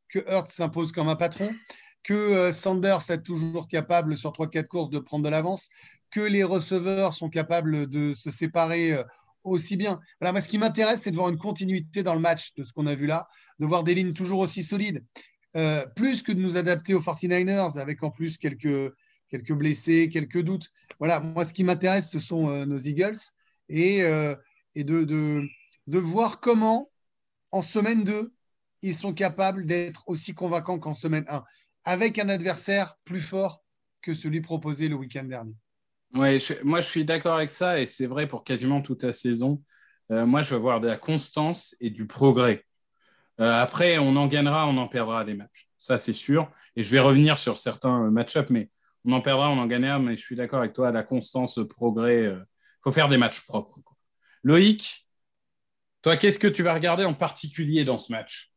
que 0.09 0.19
Hurts 0.19 0.47
s'impose 0.47 0.91
comme 0.91 1.09
un 1.09 1.15
patron, 1.15 1.53
que 2.03 2.13
euh, 2.13 2.53
Sanders 2.53 3.09
est 3.09 3.23
toujours 3.23 3.67
capable 3.67 4.17
sur 4.17 4.31
3-4 4.31 4.67
courses 4.67 4.89
de 4.89 4.99
prendre 4.99 5.25
de 5.25 5.29
l'avance, 5.29 5.69
que 6.09 6.21
les 6.21 6.43
receveurs 6.43 7.13
sont 7.13 7.29
capables 7.29 7.87
de 7.87 8.13
se 8.13 8.31
séparer 8.31 8.93
euh, 8.93 9.03
aussi 9.43 9.77
bien. 9.77 9.99
Voilà, 10.19 10.33
moi, 10.33 10.41
ce 10.41 10.47
qui 10.47 10.57
m'intéresse, 10.57 11.01
c'est 11.01 11.11
de 11.11 11.15
voir 11.15 11.29
une 11.29 11.37
continuité 11.37 12.03
dans 12.03 12.13
le 12.13 12.19
match 12.19 12.53
de 12.55 12.63
ce 12.63 12.73
qu'on 12.73 12.85
a 12.85 12.95
vu 12.95 13.07
là, 13.07 13.27
de 13.59 13.65
voir 13.65 13.83
des 13.83 13.95
lignes 13.95 14.13
toujours 14.13 14.39
aussi 14.39 14.63
solides, 14.63 15.03
Euh, 15.57 15.85
plus 15.97 16.23
que 16.23 16.31
de 16.31 16.39
nous 16.39 16.55
adapter 16.55 16.93
aux 16.93 17.01
49ers 17.01 17.77
avec 17.77 18.03
en 18.03 18.09
plus 18.09 18.37
quelques, 18.37 18.93
quelques 19.31 19.53
blessés, 19.53 20.09
quelques 20.09 20.41
doutes. 20.41 20.69
Voilà, 20.99 21.19
moi, 21.19 21.45
ce 21.45 21.53
qui 21.53 21.63
m'intéresse, 21.63 22.09
ce 22.11 22.19
sont 22.19 22.49
euh, 22.49 22.65
nos 22.65 22.77
Eagles 22.77 23.17
et, 23.69 24.03
euh, 24.03 24.35
et 24.75 24.83
de, 24.83 25.03
de, 25.03 25.43
de 25.87 25.99
voir 25.99 26.39
comment, 26.39 26.91
en 27.51 27.61
semaine 27.61 28.03
2, 28.03 28.33
ils 28.81 28.95
sont 28.95 29.13
capables 29.13 29.65
d'être 29.65 30.03
aussi 30.07 30.33
convaincants 30.33 30.79
qu'en 30.79 30.93
semaine 30.93 31.25
1, 31.27 31.43
avec 31.85 32.19
un 32.19 32.29
adversaire 32.29 32.95
plus 33.05 33.21
fort 33.21 33.63
que 34.01 34.13
celui 34.13 34.41
proposé 34.41 34.87
le 34.89 34.95
week-end 34.95 35.23
dernier. 35.23 35.53
Ouais, 36.13 36.39
je- 36.39 36.61
moi 36.63 36.81
je 36.81 36.87
suis 36.87 37.05
d'accord 37.05 37.35
avec 37.37 37.51
ça 37.51 37.79
et 37.79 37.85
c'est 37.85 38.05
vrai 38.07 38.27
pour 38.27 38.43
quasiment 38.43 38.81
toute 38.81 39.03
la 39.03 39.13
saison. 39.13 39.63
Euh, 40.11 40.25
moi 40.25 40.41
je 40.41 40.53
veux 40.53 40.59
voir 40.59 40.81
de 40.81 40.87
la 40.87 40.97
constance 40.97 41.75
et 41.79 41.89
du 41.89 42.05
progrès. 42.05 42.65
Après, 43.37 43.97
on 43.97 44.15
en 44.17 44.27
gagnera, 44.27 44.67
on 44.67 44.77
en 44.77 44.87
perdra 44.87 45.23
des 45.25 45.33
matchs. 45.33 45.67
Ça, 45.77 45.97
c'est 45.97 46.13
sûr. 46.13 46.51
Et 46.75 46.83
je 46.83 46.91
vais 46.91 46.99
revenir 46.99 47.39
sur 47.39 47.57
certains 47.57 48.11
match-ups, 48.11 48.51
mais 48.51 48.69
on 49.05 49.13
en 49.13 49.21
perdra, 49.21 49.49
on 49.49 49.59
en 49.59 49.67
gagnera. 49.67 49.99
Mais 49.99 50.15
je 50.15 50.21
suis 50.21 50.35
d'accord 50.35 50.59
avec 50.59 50.73
toi, 50.73 50.91
la 50.91 51.03
constance, 51.03 51.57
le 51.57 51.67
progrès. 51.67 52.23
Il 52.25 52.45
faut 52.83 52.91
faire 52.91 53.09
des 53.09 53.17
matchs 53.17 53.41
propres. 53.41 53.79
Loïc, 54.43 55.07
toi, 56.01 56.17
qu'est-ce 56.17 56.39
que 56.39 56.47
tu 56.47 56.63
vas 56.63 56.73
regarder 56.73 57.05
en 57.05 57.13
particulier 57.13 57.85
dans 57.85 57.97
ce 57.97 58.11
match? 58.11 58.51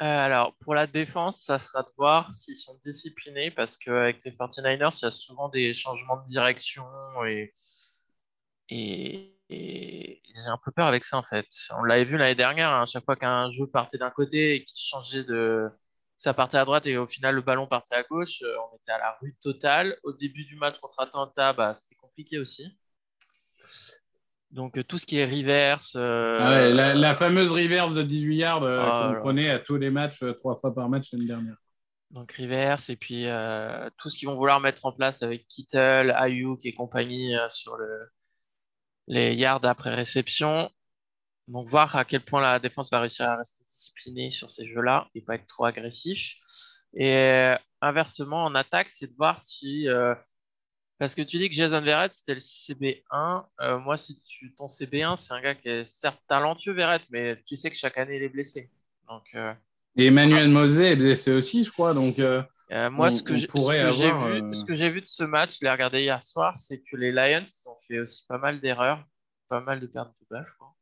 Euh, 0.00 0.04
alors, 0.04 0.56
pour 0.56 0.74
la 0.74 0.86
défense, 0.88 1.42
ça 1.42 1.58
sera 1.60 1.82
de 1.82 1.90
voir 1.96 2.34
s'ils 2.34 2.56
sont 2.56 2.76
disciplinés 2.84 3.50
parce 3.52 3.76
qu'avec 3.76 4.24
les 4.24 4.32
49ers, 4.32 4.98
il 5.00 5.04
y 5.04 5.06
a 5.06 5.10
souvent 5.12 5.48
des 5.48 5.72
changements 5.74 6.16
de 6.24 6.28
direction 6.28 6.84
et, 7.24 7.54
et, 8.68 9.36
et 9.50 10.22
j'ai 10.34 10.48
un 10.48 10.58
peu 10.64 10.72
peur 10.72 10.86
avec 10.86 11.04
ça 11.04 11.18
en 11.18 11.22
fait. 11.22 11.46
On 11.78 11.84
l'avait 11.84 12.04
vu 12.04 12.16
l'année 12.16 12.34
dernière, 12.34 12.70
hein, 12.70 12.82
à 12.82 12.86
chaque 12.86 13.04
fois 13.04 13.16
qu'un 13.16 13.50
jeu 13.52 13.66
partait 13.66 13.98
d'un 13.98 14.10
côté 14.10 14.56
et 14.56 14.64
qu'il 14.64 14.80
changeait 14.80 15.24
de. 15.24 15.68
Ça 16.22 16.32
partait 16.34 16.56
à 16.58 16.64
droite 16.64 16.86
et 16.86 16.96
au 16.96 17.08
final 17.08 17.34
le 17.34 17.40
ballon 17.42 17.66
partait 17.66 17.96
à 17.96 18.04
gauche, 18.04 18.42
euh, 18.42 18.54
on 18.72 18.76
était 18.76 18.92
à 18.92 18.98
la 18.98 19.18
rue 19.20 19.34
totale. 19.42 19.96
Au 20.04 20.12
début 20.12 20.44
du 20.44 20.54
match 20.54 20.78
contre 20.78 21.00
Atlanta, 21.00 21.52
bah, 21.52 21.74
c'était 21.74 21.96
compliqué 21.96 22.38
aussi. 22.38 22.78
Donc 24.52 24.78
euh, 24.78 24.84
tout 24.84 24.98
ce 24.98 25.06
qui 25.06 25.18
est 25.18 25.24
reverse. 25.24 25.96
euh, 25.98 26.38
Ah 26.40 26.50
ouais, 26.50 26.72
la, 26.72 26.94
la 26.94 27.14
fameuse 27.16 27.50
reverse 27.50 27.94
de 27.94 28.04
18 28.04 28.36
yards 28.36 28.62
euh, 28.62 28.78
Ah, 28.80 29.12
qu'on 29.14 29.20
prenait 29.20 29.50
à 29.50 29.58
tous 29.58 29.78
les 29.78 29.90
matchs, 29.90 30.22
euh, 30.22 30.32
trois 30.32 30.54
fois 30.54 30.72
par 30.72 30.88
match 30.88 31.08
l'année 31.12 31.26
dernière. 31.26 31.56
Donc 32.12 32.30
Rivers 32.30 32.78
et 32.88 32.94
puis 32.94 33.24
tout 33.96 34.08
ce 34.08 34.16
qu'ils 34.16 34.28
vont 34.28 34.36
vouloir 34.36 34.60
mettre 34.60 34.86
en 34.86 34.92
place 34.92 35.24
avec 35.24 35.48
Kittle, 35.48 36.14
Ayuk 36.16 36.64
et 36.64 36.72
compagnie 36.72 37.34
sur 37.48 37.76
le, 37.76 38.10
les 39.08 39.34
yards 39.34 39.64
après 39.64 39.92
réception. 39.92 40.70
Donc 41.48 41.68
voir 41.68 41.96
à 41.96 42.04
quel 42.04 42.22
point 42.24 42.40
la 42.40 42.58
défense 42.58 42.90
va 42.90 43.00
réussir 43.00 43.26
à 43.28 43.36
rester 43.36 43.62
disciplinée 43.64 44.30
sur 44.30 44.50
ces 44.50 44.66
jeux-là 44.66 45.08
et 45.14 45.20
pas 45.22 45.34
être 45.36 45.46
trop 45.46 45.64
agressif. 45.64 46.36
Et 46.94 47.12
euh, 47.14 47.56
inversement, 47.80 48.44
en 48.44 48.54
attaque, 48.54 48.90
c'est 48.90 49.08
de 49.08 49.16
voir 49.16 49.38
si... 49.38 49.88
euh, 49.88 50.14
parce 50.98 51.14
que 51.14 51.22
tu 51.22 51.38
dis 51.38 51.48
que 51.48 51.54
Jason 51.54 51.80
Verrett, 51.80 52.12
c'était 52.12 52.34
le 52.34 52.40
CB1. 52.40 53.44
Euh, 53.60 53.78
moi, 53.80 53.96
si 53.96 54.20
tu, 54.22 54.54
ton 54.54 54.66
CB1, 54.68 55.16
c'est 55.16 55.34
un 55.34 55.40
gars 55.40 55.54
qui 55.54 55.68
est 55.68 55.84
certes 55.84 56.20
talentueux, 56.28 56.72
Verrett, 56.74 57.02
mais 57.10 57.42
tu 57.44 57.56
sais 57.56 57.70
que 57.70 57.76
chaque 57.76 57.98
année, 57.98 58.16
il 58.16 58.22
est 58.22 58.28
blessé. 58.28 58.70
Donc... 59.08 59.24
euh, 59.34 59.52
Et 59.96 60.06
Emmanuel 60.06 60.48
Mosé 60.48 60.92
est 60.92 60.96
blessé 60.96 61.32
aussi, 61.32 61.64
je 61.64 61.70
crois. 61.72 61.92
Donc, 61.92 62.18
moi, 62.90 63.08
On- 63.08 63.10
ce 63.10 63.22
que 63.22 63.36
j'ai 63.36 64.12
vu, 64.20 64.54
ce 64.54 64.64
que 64.64 64.74
j'ai 64.74 64.90
vu 64.90 65.00
de 65.00 65.06
ce 65.06 65.24
match, 65.24 65.58
je 65.60 65.64
l'ai 65.64 65.70
regardé 65.70 66.02
hier 66.02 66.22
soir, 66.22 66.56
c'est 66.56 66.78
que 66.80 66.96
les 66.96 67.10
Lions 67.12 67.44
ont 67.66 67.76
fait 67.88 67.98
aussi 67.98 68.24
pas 68.26 68.38
mal 68.38 68.60
d'erreurs, 68.60 69.04
pas 69.48 69.60
mal 69.60 69.80
de 69.80 69.86
pertes 69.86 70.14
de 70.20 70.26
balles, 70.30 70.46
je 70.46 70.54
crois, 70.54 70.74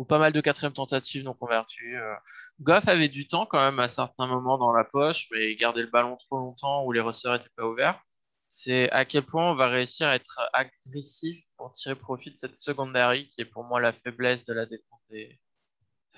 ou 0.00 0.04
pas 0.06 0.18
mal 0.18 0.32
de 0.32 0.40
quatrième 0.40 0.72
tentatives 0.72 1.22
non 1.24 1.34
converties. 1.34 1.94
euh. 1.94 2.14
Goff 2.62 2.88
avait 2.88 3.08
du 3.10 3.26
temps 3.28 3.44
quand 3.44 3.60
même 3.60 3.78
à 3.80 3.86
certains 3.86 4.26
moments 4.26 4.56
dans 4.56 4.72
la 4.72 4.82
poche, 4.84 5.28
mais 5.30 5.52
il 5.52 5.56
gardait 5.56 5.82
le 5.82 5.90
ballon 5.90 6.16
trop 6.16 6.38
longtemps 6.38 6.84
ou 6.86 6.92
les 6.92 7.00
receveurs 7.00 7.36
n'étaient 7.36 7.50
pas 7.54 7.66
ouverts. 7.66 8.00
C'est 8.48 8.90
à 8.92 9.04
quel 9.04 9.24
point 9.24 9.50
on 9.52 9.54
va 9.54 9.68
réussir 9.68 10.08
à 10.08 10.14
être 10.16 10.40
agressif 10.54 11.36
pour 11.58 11.72
tirer 11.74 11.94
profit 11.96 12.30
de 12.30 12.36
cette 12.36 12.56
secondary 12.56 13.28
qui 13.28 13.42
est 13.42 13.44
pour 13.44 13.62
moi 13.62 13.78
la 13.78 13.92
faiblesse 13.92 14.46
de 14.46 14.54
la 14.54 14.64
défense 14.64 15.00
des 15.10 15.38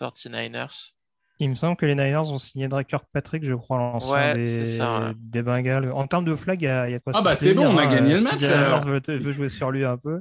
49ers. 0.01 0.93
Il 1.41 1.51
me 1.51 1.55
semble 1.57 1.77
que 1.77 1.85
les 1.87 1.97
Niners 1.97 2.19
ont 2.31 2.39
signé 2.39 2.69
Drake 2.69 2.87
Kirkpatrick, 2.87 3.45
je 3.45 3.55
crois, 3.55 3.79
l'ancien 3.79 4.13
Ouais, 4.15 4.35
des, 4.37 4.47
c'est 4.47 4.67
ça, 4.67 5.01
ouais. 5.01 5.13
des 5.17 5.43
Bengals. 5.43 5.91
En 5.91 6.07
termes 6.07 6.25
de 6.25 6.37
flag, 6.37 6.63
il 6.63 6.67
y 6.67 6.69
a, 6.69 6.89
y 6.89 6.95
a 6.95 7.01
quoi 7.01 7.13
Ah 7.17 7.21
bah, 7.23 7.35
c'est 7.35 7.53
bon, 7.53 7.67
on 7.67 7.77
a 7.79 7.83
hein, 7.83 7.87
gagné 7.89 8.13
le 8.13 8.19
si 8.19 8.25
match, 8.25 8.39
Jalen 8.39 8.59
alors. 8.65 8.87
Veut, 8.87 9.01
veut 9.09 9.33
jouer 9.33 9.49
sur 9.49 9.73
lui 9.73 9.85
un 9.85 9.97
peu. 9.97 10.21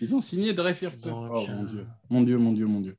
Ils 0.00 0.14
ont 0.14 0.20
signé 0.20 0.52
Dreyfus. 0.52 0.88
Oh 1.04 1.08
euh, 1.08 1.44
mon 1.48 1.64
Dieu, 1.64 1.86
mon 2.10 2.22
Dieu, 2.22 2.38
mon 2.38 2.52
Dieu, 2.52 2.66
mon 2.66 2.80
Dieu. 2.80 2.96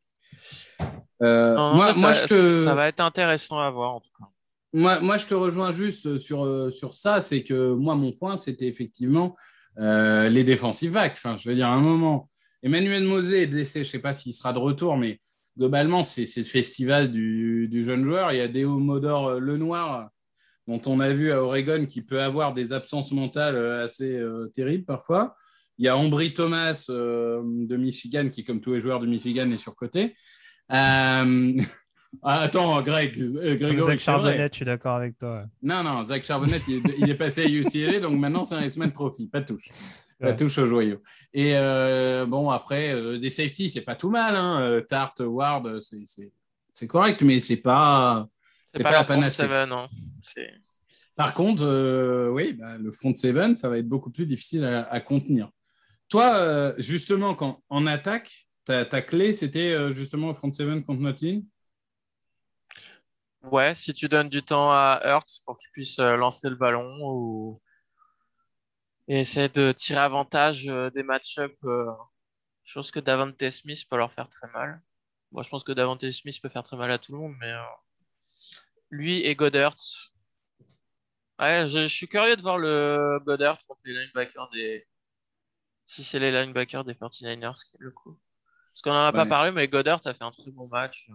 Euh, 1.21 1.55
Non, 1.55 1.75
moi, 1.75 1.93
ça, 1.93 1.99
moi, 1.99 2.13
ça- 2.13 2.27
je 2.27 2.33
te... 2.33 2.63
ça 2.65 2.75
va 2.75 2.87
être 2.87 2.99
intéressant 2.99 3.59
à 3.59 3.69
voir 3.69 3.95
en 3.95 3.99
tout 3.99 4.09
cas. 4.17 4.25
Moi, 4.73 4.99
moi, 4.99 5.17
je 5.17 5.25
te 5.25 5.33
rejoins 5.33 5.71
juste 5.71 6.17
sur, 6.17 6.45
euh, 6.45 6.69
sur 6.69 6.93
ça. 6.93 7.21
C'est 7.21 7.43
que 7.43 7.73
moi, 7.73 7.95
mon 7.95 8.11
point, 8.11 8.35
c'était 8.35 8.67
effectivement 8.67 9.35
euh, 9.77 10.27
les 10.29 10.43
défensive 10.43 10.91
backs. 10.91 11.13
Enfin, 11.13 11.37
je 11.37 11.47
veux 11.47 11.55
dire, 11.55 11.67
à 11.67 11.73
un 11.73 11.79
moment, 11.81 12.29
Emmanuel 12.61 13.03
Mosé 13.05 13.43
est 13.43 13.47
blessé. 13.47 13.83
Je 13.83 13.89
ne 13.89 13.91
sais 13.91 13.99
pas 13.99 14.13
s'il 14.13 14.33
sera 14.33 14.51
de 14.51 14.59
retour, 14.59 14.97
mais 14.97 15.19
globalement, 15.57 16.01
c'est 16.03 16.25
c'est 16.25 16.41
le 16.41 16.45
festival 16.47 17.09
du, 17.11 17.67
du 17.69 17.85
jeune 17.85 18.03
joueur. 18.03 18.33
Il 18.33 18.37
y 18.37 18.41
a 18.41 18.49
Déo 18.49 18.77
Modor 18.77 19.39
Lenoir, 19.39 20.09
dont 20.67 20.81
on 20.87 20.99
a 20.99 21.09
vu 21.13 21.31
à 21.31 21.41
Oregon, 21.41 21.85
qui 21.85 22.01
peut 22.01 22.21
avoir 22.21 22.53
des 22.53 22.73
absences 22.73 23.13
mentales 23.13 23.55
assez 23.81 24.17
euh, 24.17 24.47
terribles 24.53 24.83
parfois. 24.85 25.35
Il 25.77 25.85
y 25.85 25.87
a 25.89 25.97
Ambry 25.97 26.33
Thomas 26.33 26.85
euh, 26.89 27.41
de 27.43 27.75
Michigan, 27.75 28.29
qui, 28.29 28.43
comme 28.43 28.61
tous 28.61 28.73
les 28.73 28.81
joueurs 28.81 28.99
de 28.99 29.07
Michigan, 29.07 29.49
est 29.51 29.57
surcoté. 29.57 30.15
Euh... 30.71 31.53
ah, 32.23 32.39
attends, 32.39 32.81
Greg, 32.81 33.19
euh, 33.19 33.55
Grégory, 33.55 33.91
Zach. 33.91 33.99
Charbonnet, 33.99 34.47
je 34.51 34.55
suis 34.55 34.65
d'accord 34.65 34.95
avec 34.95 35.17
toi. 35.17 35.45
Non, 35.61 35.83
non, 35.83 36.01
Zach 36.03 36.23
Charbonnet, 36.23 36.61
il, 36.67 36.75
est- 36.77 36.99
il 36.99 37.09
est 37.09 37.17
passé 37.17 37.43
à 37.43 37.47
UCLA, 37.49 37.99
donc 38.01 38.17
maintenant 38.17 38.43
c'est 38.45 38.55
un 38.55 38.63
X-Men 38.65 38.91
Trophy, 38.91 39.27
pas 39.27 39.41
de 39.41 39.45
touche. 39.47 39.69
Ouais. 40.21 40.33
touche 40.37 40.57
au 40.59 40.65
joyau. 40.65 41.01
Et 41.33 41.57
euh, 41.57 42.25
bon, 42.25 42.49
après, 42.49 42.93
euh, 42.93 43.19
des 43.19 43.29
safety, 43.29 43.69
c'est 43.69 43.81
pas 43.81 43.95
tout 43.95 44.09
mal. 44.09 44.37
Hein. 44.37 44.61
Euh, 44.61 44.79
Tart, 44.81 45.13
Ward, 45.19 45.81
c'est- 45.81 46.87
correct, 46.87 47.21
mais 47.21 47.41
c'est 47.41 47.57
pas. 47.61 48.25
C'est 48.71 48.77
C'est 48.77 48.83
pas, 48.83 48.91
pas 48.91 48.97
la 48.99 49.03
panacée. 49.03 49.43
seven, 49.43 49.69
non. 49.69 49.87
Par 51.15 51.33
contre, 51.33 51.63
euh, 51.65 52.29
oui, 52.29 52.53
bah, 52.53 52.77
le 52.77 52.91
front 52.93 53.13
seven, 53.13 53.55
ça 53.57 53.67
va 53.69 53.77
être 53.77 53.87
beaucoup 53.87 54.09
plus 54.09 54.25
difficile 54.25 54.63
à, 54.63 54.83
à 54.83 54.99
contenir. 55.01 55.49
Toi, 56.09 56.35
euh, 56.37 56.73
justement, 56.77 57.35
quand, 57.35 57.63
en 57.69 57.85
attaque, 57.87 58.47
ta, 58.65 58.85
ta 58.85 59.01
clé, 59.01 59.33
c'était 59.33 59.71
euh, 59.73 59.91
justement 59.91 60.33
front 60.33 60.51
seven 60.51 60.83
contre 60.83 61.01
Notin 61.01 61.41
Ouais, 63.43 63.73
si 63.75 63.93
tu 63.93 64.09
donnes 64.09 64.27
du 64.29 64.41
temps 64.43 64.71
à 64.71 64.99
Hurts 65.05 65.41
pour 65.45 65.57
qu'il 65.57 65.69
puisse 65.71 65.99
euh, 65.99 66.15
lancer 66.17 66.49
le 66.49 66.55
ballon 66.55 66.97
ou 67.01 67.61
et 69.07 69.19
essayer 69.19 69.49
de 69.49 69.71
tirer 69.71 69.99
avantage 69.99 70.65
des 70.65 71.03
match-ups, 71.03 71.55
euh, 71.65 71.85
chose 72.63 72.91
que 72.91 72.99
Davante 72.99 73.49
Smith 73.49 73.85
peut 73.89 73.97
leur 73.97 74.13
faire 74.13 74.29
très 74.29 74.51
mal. 74.53 74.81
Moi, 75.31 75.43
je 75.43 75.49
pense 75.49 75.63
que 75.63 75.71
Davante 75.71 76.09
Smith 76.11 76.39
peut 76.41 76.49
faire 76.49 76.63
très 76.63 76.77
mal 76.77 76.91
à 76.91 76.99
tout 76.99 77.11
le 77.13 77.19
monde, 77.19 77.35
mais 77.39 77.53
lui 78.89 79.21
et 79.21 79.35
Goddard. 79.35 79.75
Ouais, 81.39 81.65
je, 81.67 81.79
je 81.83 81.87
suis 81.87 82.07
curieux 82.07 82.35
de 82.37 82.41
voir 82.41 82.57
le 82.57 83.19
Goddard 83.25 83.57
contre 83.67 83.81
les 83.85 83.93
linebackers 83.93 84.49
des. 84.51 84.85
Si 85.85 86.03
c'est 86.03 86.19
les 86.19 86.31
linebackers 86.31 86.83
des 86.83 86.93
49ers, 86.93 87.53
qui 87.63 87.75
est 87.75 87.79
le 87.79 87.91
coup. 87.91 88.17
Parce 88.73 88.81
qu'on 88.81 88.91
en 88.91 89.05
a 89.05 89.13
pas 89.13 89.25
parlé, 89.25 89.51
mais 89.51 89.67
Goddard 89.67 90.01
a 90.05 90.13
fait 90.13 90.23
un 90.23 90.31
très 90.31 90.51
bon 90.51 90.67
match. 90.67 91.07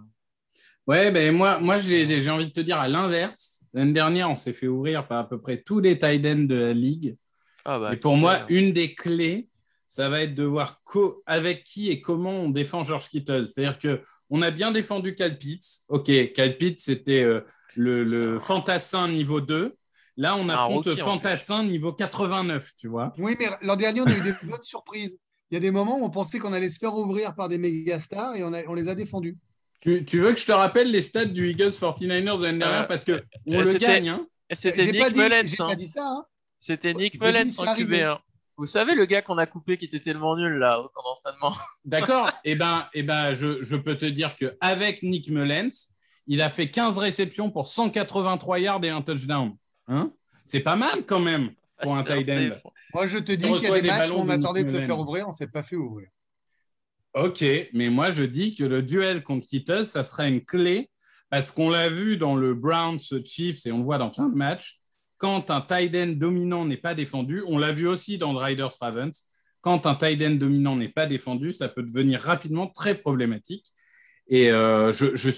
Ouais, 0.86 1.10
ben 1.10 1.34
moi, 1.34 1.58
moi 1.58 1.78
j'ai 1.78 2.30
envie 2.30 2.46
de 2.46 2.52
te 2.52 2.60
dire 2.60 2.78
à 2.78 2.88
l'inverse. 2.88 3.60
L'année 3.74 3.92
dernière, 3.92 4.30
on 4.30 4.36
s'est 4.36 4.52
fait 4.52 4.66
ouvrir 4.66 5.06
par 5.06 5.18
à 5.18 5.28
peu 5.28 5.40
près 5.40 5.60
tous 5.60 5.78
les 5.78 5.98
tight 5.98 6.24
ends 6.26 6.44
de 6.46 6.54
la 6.54 6.72
ligue. 6.72 7.16
Ah 7.64 7.78
bah, 7.78 7.92
et 7.92 7.96
pour 7.96 8.16
moi, 8.16 8.40
une 8.48 8.72
des 8.72 8.94
clés, 8.94 9.48
ça 9.86 10.08
va 10.08 10.22
être 10.22 10.34
de 10.34 10.44
voir 10.44 10.80
avec 11.26 11.64
qui 11.64 11.90
et 11.90 12.00
comment 12.00 12.30
on 12.30 12.48
défend 12.48 12.82
George 12.82 13.08
Kittle. 13.08 13.46
C'est-à-dire 13.46 13.78
que 13.78 14.02
on 14.30 14.40
a 14.40 14.50
bien 14.50 14.72
défendu 14.72 15.14
Cal 15.14 15.36
Pitts. 15.36 15.82
Ok, 15.88 16.10
Cal 16.32 16.56
Pitts, 16.56 16.80
c'était 16.80 17.22
euh, 17.22 17.40
le, 17.76 18.02
le 18.02 18.40
fantassin 18.40 19.08
niveau 19.08 19.40
2. 19.40 19.76
Là, 20.20 20.36
on 20.36 20.48
affronte 20.50 20.86
en 20.86 20.96
fantassin 20.96 21.64
niveau 21.64 21.94
89, 21.94 22.72
tu 22.76 22.88
vois. 22.88 23.14
Oui, 23.16 23.36
mais 23.38 23.46
l'an 23.62 23.76
dernier, 23.76 24.02
on 24.02 24.06
a 24.06 24.14
eu 24.14 24.20
des 24.22 24.34
bonnes 24.42 24.60
surprises. 24.60 25.18
Il 25.50 25.54
y 25.54 25.56
a 25.56 25.60
des 25.60 25.70
moments 25.70 25.98
où 25.98 26.04
on 26.04 26.10
pensait 26.10 26.38
qu'on 26.38 26.52
allait 26.52 26.68
se 26.68 26.78
faire 26.78 26.94
ouvrir 26.94 27.34
par 27.34 27.48
des 27.48 27.56
méga 27.56 27.98
stars 27.98 28.36
et 28.36 28.44
on, 28.44 28.52
a- 28.52 28.62
on 28.68 28.74
les 28.74 28.88
a 28.88 28.94
défendus. 28.94 29.38
Tu, 29.80 30.04
tu 30.04 30.20
veux 30.20 30.34
que 30.34 30.38
je 30.40 30.44
te 30.44 30.52
rappelle 30.52 30.90
les 30.90 31.00
stats 31.00 31.24
du 31.24 31.48
Eagles 31.50 31.68
49ers 31.70 32.38
de 32.38 32.42
l'année 32.44 32.58
dernière? 32.58 32.82
Euh, 32.82 32.84
parce 32.84 33.02
que 33.04 33.22
on 33.46 33.54
euh, 33.54 33.58
le 33.60 33.64
c'était- 33.64 33.78
gagne. 33.86 34.08
Hein. 34.10 34.26
Et 34.50 34.54
c'était 34.54 34.86
pas 34.92 34.92
Nick 35.08 35.14
dit, 35.14 35.20
Mullens. 35.20 35.46
j'ai 35.48 35.62
hein. 35.62 35.66
pas 35.68 35.74
dit 35.74 35.88
ça. 35.88 36.04
hein. 36.04 36.24
C'était 36.58 36.92
Nick 36.92 37.18
Mullens 37.18 37.58
en 37.58 37.64
arrivé. 37.64 38.00
QB1. 38.02 38.18
Vous 38.58 38.66
savez, 38.66 38.94
le 38.94 39.06
gars 39.06 39.22
qu'on 39.22 39.38
a 39.38 39.46
coupé 39.46 39.78
qui 39.78 39.86
était 39.86 40.00
tellement 40.00 40.36
nul 40.36 40.52
là 40.58 40.80
au 40.80 40.88
camp 40.90 41.00
d'entraînement? 41.02 41.56
D'accord. 41.86 42.30
Eh 42.44 42.56
ben, 42.56 42.86
eh 42.92 43.02
ben 43.02 43.34
je, 43.34 43.64
je 43.64 43.76
peux 43.76 43.96
te 43.96 44.04
dire 44.04 44.36
qu'avec 44.36 45.02
Nick 45.02 45.30
Mullens, 45.30 45.94
il 46.26 46.42
a 46.42 46.50
fait 46.50 46.70
15 46.70 46.98
réceptions 46.98 47.50
pour 47.50 47.66
183 47.66 48.58
yards 48.58 48.84
et 48.84 48.90
un 48.90 49.00
touchdown. 49.00 49.56
Hein? 49.90 50.12
C'est 50.44 50.60
pas 50.60 50.76
mal 50.76 51.04
quand 51.06 51.20
même. 51.20 51.50
Pour 51.82 51.96
un 51.96 52.02
tight 52.02 52.28
end. 52.28 52.50
Moi, 52.94 53.06
je 53.06 53.18
te 53.18 53.32
dis 53.32 53.46
Il 53.46 53.54
qu'il 53.54 53.68
y 53.68 53.70
a 53.70 53.74
des 53.74 53.82
des 53.82 53.88
matchs 53.88 54.10
où 54.10 54.16
on 54.16 54.28
attendait 54.28 54.64
de 54.64 54.68
se 54.68 54.76
faire 54.76 54.98
ouvrir, 54.98 55.26
on 55.26 55.30
ne 55.30 55.36
s'est 55.36 55.48
pas 55.48 55.62
fait 55.62 55.76
ouvrir. 55.76 56.08
Ok, 57.14 57.44
mais 57.72 57.90
moi 57.90 58.12
je 58.12 58.22
dis 58.22 58.54
que 58.54 58.62
le 58.62 58.82
duel 58.82 59.24
contre 59.24 59.44
Kittle, 59.46 59.84
ça 59.84 60.04
sera 60.04 60.28
une 60.28 60.44
clé 60.44 60.90
parce 61.28 61.50
qu'on 61.50 61.68
l'a 61.68 61.88
vu 61.88 62.16
dans 62.16 62.36
le 62.36 62.54
Browns 62.54 63.00
Chiefs 63.24 63.66
et 63.66 63.72
on 63.72 63.78
le 63.78 63.84
voit 63.84 63.98
dans 63.98 64.10
plein 64.10 64.28
de 64.28 64.36
matchs. 64.36 64.80
Quand 65.18 65.50
un 65.50 65.60
tight 65.60 65.94
end 65.96 66.14
dominant 66.16 66.64
n'est 66.64 66.76
pas 66.76 66.94
défendu, 66.94 67.42
on 67.48 67.58
l'a 67.58 67.72
vu 67.72 67.88
aussi 67.88 68.16
dans 68.16 68.32
le 68.32 68.38
Riders 68.38 68.72
Ravens. 68.80 69.28
Quand 69.60 69.86
un 69.86 69.94
tight 69.96 70.22
end 70.22 70.36
dominant 70.36 70.76
n'est 70.76 70.88
pas 70.88 71.06
défendu, 71.06 71.52
ça 71.52 71.68
peut 71.68 71.82
devenir 71.82 72.20
rapidement 72.20 72.68
très 72.68 72.94
problématique. 72.94 73.72
Et 74.28 74.50
euh, 74.50 74.92
je, 74.92 75.30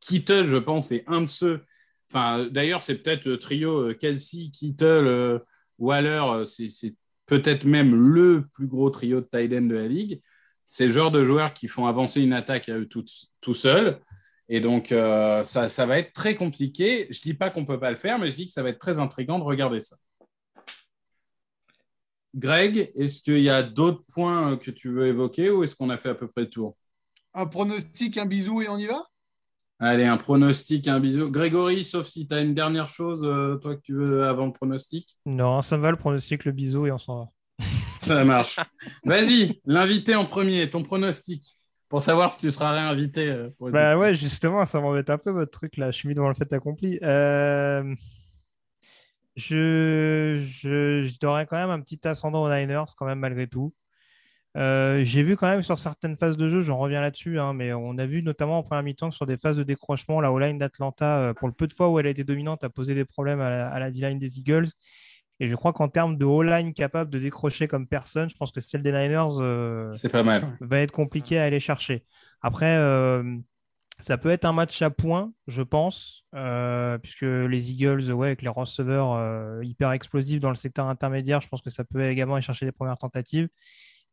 Kittle, 0.00 0.46
je 0.46 0.58
pense, 0.58 0.92
est 0.92 1.04
un 1.06 1.22
de 1.22 1.26
ceux. 1.26 1.64
Enfin, 2.12 2.46
d'ailleurs, 2.50 2.82
c'est 2.82 2.96
peut-être 3.02 3.24
le 3.24 3.38
trio 3.38 3.90
euh, 3.90 3.94
Kelsey, 3.94 4.50
Kittle, 4.50 4.84
euh, 4.84 5.38
Waller. 5.78 6.22
euh, 6.32 6.44
c'est 6.44 6.96
peut-être 7.26 7.64
même 7.64 7.94
le 7.94 8.46
plus 8.52 8.66
gros 8.66 8.90
trio 8.90 9.20
de 9.20 9.28
tight 9.30 9.50
de 9.50 9.74
la 9.74 9.86
ligue 9.86 10.20
c'est 10.70 10.86
le 10.86 10.92
genre 10.92 11.10
de 11.10 11.24
joueurs 11.24 11.52
qui 11.52 11.66
font 11.66 11.86
avancer 11.86 12.22
une 12.22 12.32
attaque 12.32 12.68
à 12.68 12.78
eux 12.78 12.86
tout, 12.86 13.54
seuls. 13.54 14.00
Et 14.48 14.60
donc, 14.60 14.92
euh, 14.92 15.42
ça, 15.42 15.68
ça 15.68 15.84
va 15.84 15.98
être 15.98 16.12
très 16.12 16.36
compliqué. 16.36 17.08
Je 17.10 17.18
ne 17.18 17.22
dis 17.22 17.34
pas 17.34 17.50
qu'on 17.50 17.62
ne 17.62 17.66
peut 17.66 17.80
pas 17.80 17.90
le 17.90 17.96
faire, 17.96 18.20
mais 18.20 18.28
je 18.28 18.36
dis 18.36 18.46
que 18.46 18.52
ça 18.52 18.62
va 18.62 18.68
être 18.68 18.78
très 18.78 19.00
intriguant 19.00 19.40
de 19.40 19.44
regarder 19.44 19.80
ça. 19.80 19.96
Greg, 22.36 22.92
est-ce 22.94 23.20
qu'il 23.20 23.40
y 23.40 23.50
a 23.50 23.64
d'autres 23.64 24.04
points 24.14 24.52
euh, 24.52 24.56
que 24.56 24.70
tu 24.70 24.90
veux 24.90 25.08
évoquer 25.08 25.50
ou 25.50 25.64
est-ce 25.64 25.74
qu'on 25.74 25.90
a 25.90 25.98
fait 25.98 26.10
à 26.10 26.14
peu 26.14 26.28
près 26.28 26.42
le 26.42 26.50
tour? 26.50 26.76
Un 27.34 27.46
pronostic, 27.46 28.16
un 28.16 28.26
bisou 28.26 28.62
et 28.62 28.68
on 28.68 28.78
y 28.78 28.86
va? 28.86 29.09
Allez, 29.82 30.04
un 30.04 30.18
pronostic, 30.18 30.88
un 30.88 31.00
bisou. 31.00 31.30
Grégory, 31.30 31.84
sauf 31.84 32.06
si 32.06 32.26
tu 32.28 32.34
as 32.34 32.40
une 32.40 32.54
dernière 32.54 32.88
chose, 32.90 33.22
euh, 33.24 33.56
toi, 33.56 33.76
que 33.76 33.80
tu 33.80 33.94
veux 33.94 34.24
avant 34.26 34.44
le 34.46 34.52
pronostic. 34.52 35.16
Non, 35.24 35.62
ça 35.62 35.76
me 35.78 35.82
va 35.82 35.90
le 35.90 35.96
pronostic, 35.96 36.44
le 36.44 36.52
bisou 36.52 36.86
et 36.86 36.92
on 36.92 36.98
s'en 36.98 37.18
va. 37.18 37.28
Ça 37.98 38.24
marche. 38.24 38.56
Vas-y, 39.04 39.60
l'invité 39.64 40.14
en 40.14 40.24
premier, 40.24 40.68
ton 40.68 40.82
pronostic, 40.82 41.58
pour 41.88 42.02
savoir 42.02 42.30
si 42.30 42.40
tu 42.40 42.50
seras 42.50 42.72
réinvité. 42.72 43.28
euh, 43.30 43.48
pour 43.58 43.70
Bah 43.70 43.96
ouais, 43.96 44.14
justement, 44.14 44.64
ça 44.66 44.80
m'embête 44.80 45.08
un 45.10 45.18
peu 45.18 45.30
votre 45.30 45.50
truc 45.50 45.76
là. 45.78 45.90
Je 45.90 45.96
suis 45.96 46.08
mis 46.08 46.14
devant 46.14 46.28
le 46.28 46.34
fait 46.34 46.52
accompli. 46.52 46.98
Euh, 47.02 47.94
Je, 49.36 50.34
je, 50.46 51.00
je 51.02 51.18
donnerais 51.20 51.46
quand 51.46 51.56
même 51.56 51.70
un 51.70 51.80
petit 51.80 52.06
ascendant 52.06 52.42
aux 52.44 52.52
Niners, 52.52 52.84
quand 52.98 53.06
même, 53.06 53.20
malgré 53.20 53.46
tout. 53.46 53.72
Euh, 54.56 55.02
j'ai 55.04 55.22
vu 55.22 55.36
quand 55.36 55.48
même 55.48 55.62
sur 55.62 55.78
certaines 55.78 56.16
phases 56.16 56.36
de 56.36 56.48
jeu, 56.48 56.60
j'en 56.60 56.78
reviens 56.78 57.00
là-dessus, 57.00 57.38
hein, 57.38 57.52
mais 57.54 57.72
on 57.72 57.98
a 57.98 58.06
vu 58.06 58.22
notamment 58.22 58.58
en 58.58 58.62
première 58.64 58.82
mi-temps 58.82 59.10
que 59.10 59.14
sur 59.14 59.26
des 59.26 59.36
phases 59.36 59.56
de 59.56 59.62
décrochement, 59.62 60.20
la 60.20 60.32
O-line 60.32 60.58
d'Atlanta, 60.58 61.20
euh, 61.20 61.34
pour 61.34 61.46
le 61.46 61.54
peu 61.54 61.68
de 61.68 61.72
fois 61.72 61.88
où 61.88 61.98
elle 62.00 62.06
a 62.06 62.10
été 62.10 62.24
dominante, 62.24 62.64
a 62.64 62.68
posé 62.68 62.94
des 62.94 63.04
problèmes 63.04 63.40
à 63.40 63.48
la, 63.48 63.68
à 63.68 63.78
la 63.78 63.90
D-line 63.90 64.18
des 64.18 64.38
Eagles. 64.38 64.66
Et 65.40 65.48
je 65.48 65.56
crois 65.56 65.72
qu'en 65.72 65.88
termes 65.88 66.18
de 66.18 66.24
O-line 66.26 66.74
capable 66.74 67.10
de 67.10 67.18
décrocher 67.18 67.66
comme 67.66 67.86
personne, 67.86 68.28
je 68.28 68.36
pense 68.36 68.52
que 68.52 68.60
celle 68.60 68.82
des 68.82 68.92
Niners 68.92 69.40
euh, 69.40 69.90
C'est 69.92 70.10
pas 70.10 70.22
mal. 70.22 70.56
va 70.60 70.80
être 70.80 70.92
compliqué 70.92 71.38
à 71.38 71.44
aller 71.44 71.60
chercher. 71.60 72.04
Après, 72.42 72.76
euh, 72.76 73.22
ça 73.98 74.18
peut 74.18 74.28
être 74.28 74.44
un 74.44 74.52
match 74.52 74.82
à 74.82 74.90
points, 74.90 75.32
je 75.46 75.62
pense, 75.62 76.26
euh, 76.34 76.98
puisque 76.98 77.22
les 77.22 77.72
Eagles, 77.72 78.12
ouais, 78.12 78.28
avec 78.28 78.42
les 78.42 78.50
receveurs 78.50 79.62
hyper 79.62 79.92
explosifs 79.92 80.40
dans 80.40 80.50
le 80.50 80.56
secteur 80.56 80.86
intermédiaire, 80.86 81.40
je 81.40 81.48
pense 81.48 81.62
que 81.62 81.70
ça 81.70 81.84
peut 81.84 82.04
également 82.04 82.34
aller 82.34 82.42
chercher 82.42 82.66
des 82.66 82.72
premières 82.72 82.98
tentatives. 82.98 83.48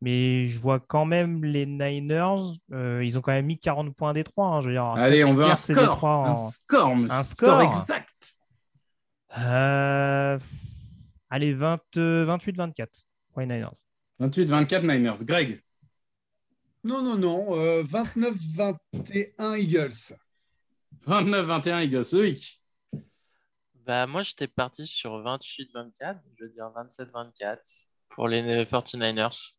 Mais 0.00 0.46
je 0.46 0.58
vois 0.60 0.78
quand 0.78 1.04
même 1.04 1.44
les 1.44 1.66
Niners, 1.66 2.54
euh, 2.72 3.04
ils 3.04 3.18
ont 3.18 3.20
quand 3.20 3.32
même 3.32 3.46
mis 3.46 3.58
40 3.58 3.94
points 3.96 4.12
des 4.12 4.22
trois. 4.24 4.46
hein, 4.46 4.60
je 4.60 4.66
veux 4.68 4.72
dire, 4.74 4.84
Allez, 4.84 5.24
on 5.24 5.34
veut 5.34 5.44
un 5.44 5.54
score. 5.56 5.96
trois 5.96 6.26
Un 6.28 6.30
en- 6.32 6.46
score, 6.46 6.94
monsieur. 6.96 7.12
Un 7.14 7.22
score. 7.24 7.62
exact. 7.62 8.34
Euh, 9.38 10.38
Allez, 11.30 11.52
20, 11.52 11.80
euh, 11.98 12.24
28-24 12.24 12.86
pour 13.32 13.40
les 13.40 13.46
Niners. 13.46 13.68
28-24 14.20 14.82
Niners. 14.86 15.24
Greg. 15.24 15.62
Non, 16.84 17.02
non, 17.02 17.16
non. 17.16 17.54
euh, 17.58 17.82
29-21 17.82 19.56
Eagles. 19.56 20.14
29-21 21.06 21.80
Eagles. 21.82 22.04
Loïc. 22.12 22.62
Bah, 23.84 24.06
moi, 24.06 24.22
j'étais 24.22 24.48
parti 24.48 24.86
sur 24.86 25.10
28-24. 25.22 26.18
Je 26.38 26.44
veux 26.44 26.50
dire 26.50 26.70
27-24 26.74 27.86
pour 28.10 28.28
les 28.28 28.64
49ers. 28.64 29.54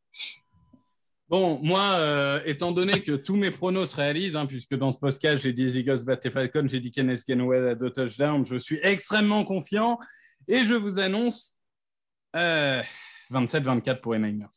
Bon, 1.28 1.60
moi, 1.62 1.82
euh, 2.00 2.40
étant 2.46 2.72
donné 2.72 3.02
que 3.04 3.12
tous 3.12 3.36
mes 3.36 3.52
pronos 3.52 3.92
se 3.92 3.96
réalisent, 3.96 4.36
hein, 4.36 4.48
puisque 4.48 4.76
dans 4.76 4.92
ce 4.92 4.98
podcast, 4.98 5.44
j'ai 5.44 5.54
dit 5.54 5.64
les 5.64 5.78
Eagles 5.78 6.04
battent 6.04 6.26
les 6.26 6.32
Falcons, 6.32 6.66
j'ai 6.68 6.80
dit 6.80 6.90
Kenneth 6.90 7.24
Gainwell 7.28 7.68
à 7.68 7.76
deux 7.76 7.92
touchdowns, 7.92 8.46
je 8.46 8.56
suis 8.56 8.80
extrêmement 8.82 9.46
confiant 9.46 10.00
et 10.48 10.66
je 10.66 10.74
vous 10.74 10.98
annonce 10.98 11.60
euh, 12.36 12.82
27-24 13.32 14.02
pour 14.02 14.14
les 14.14 14.20
Niners. 14.20 14.48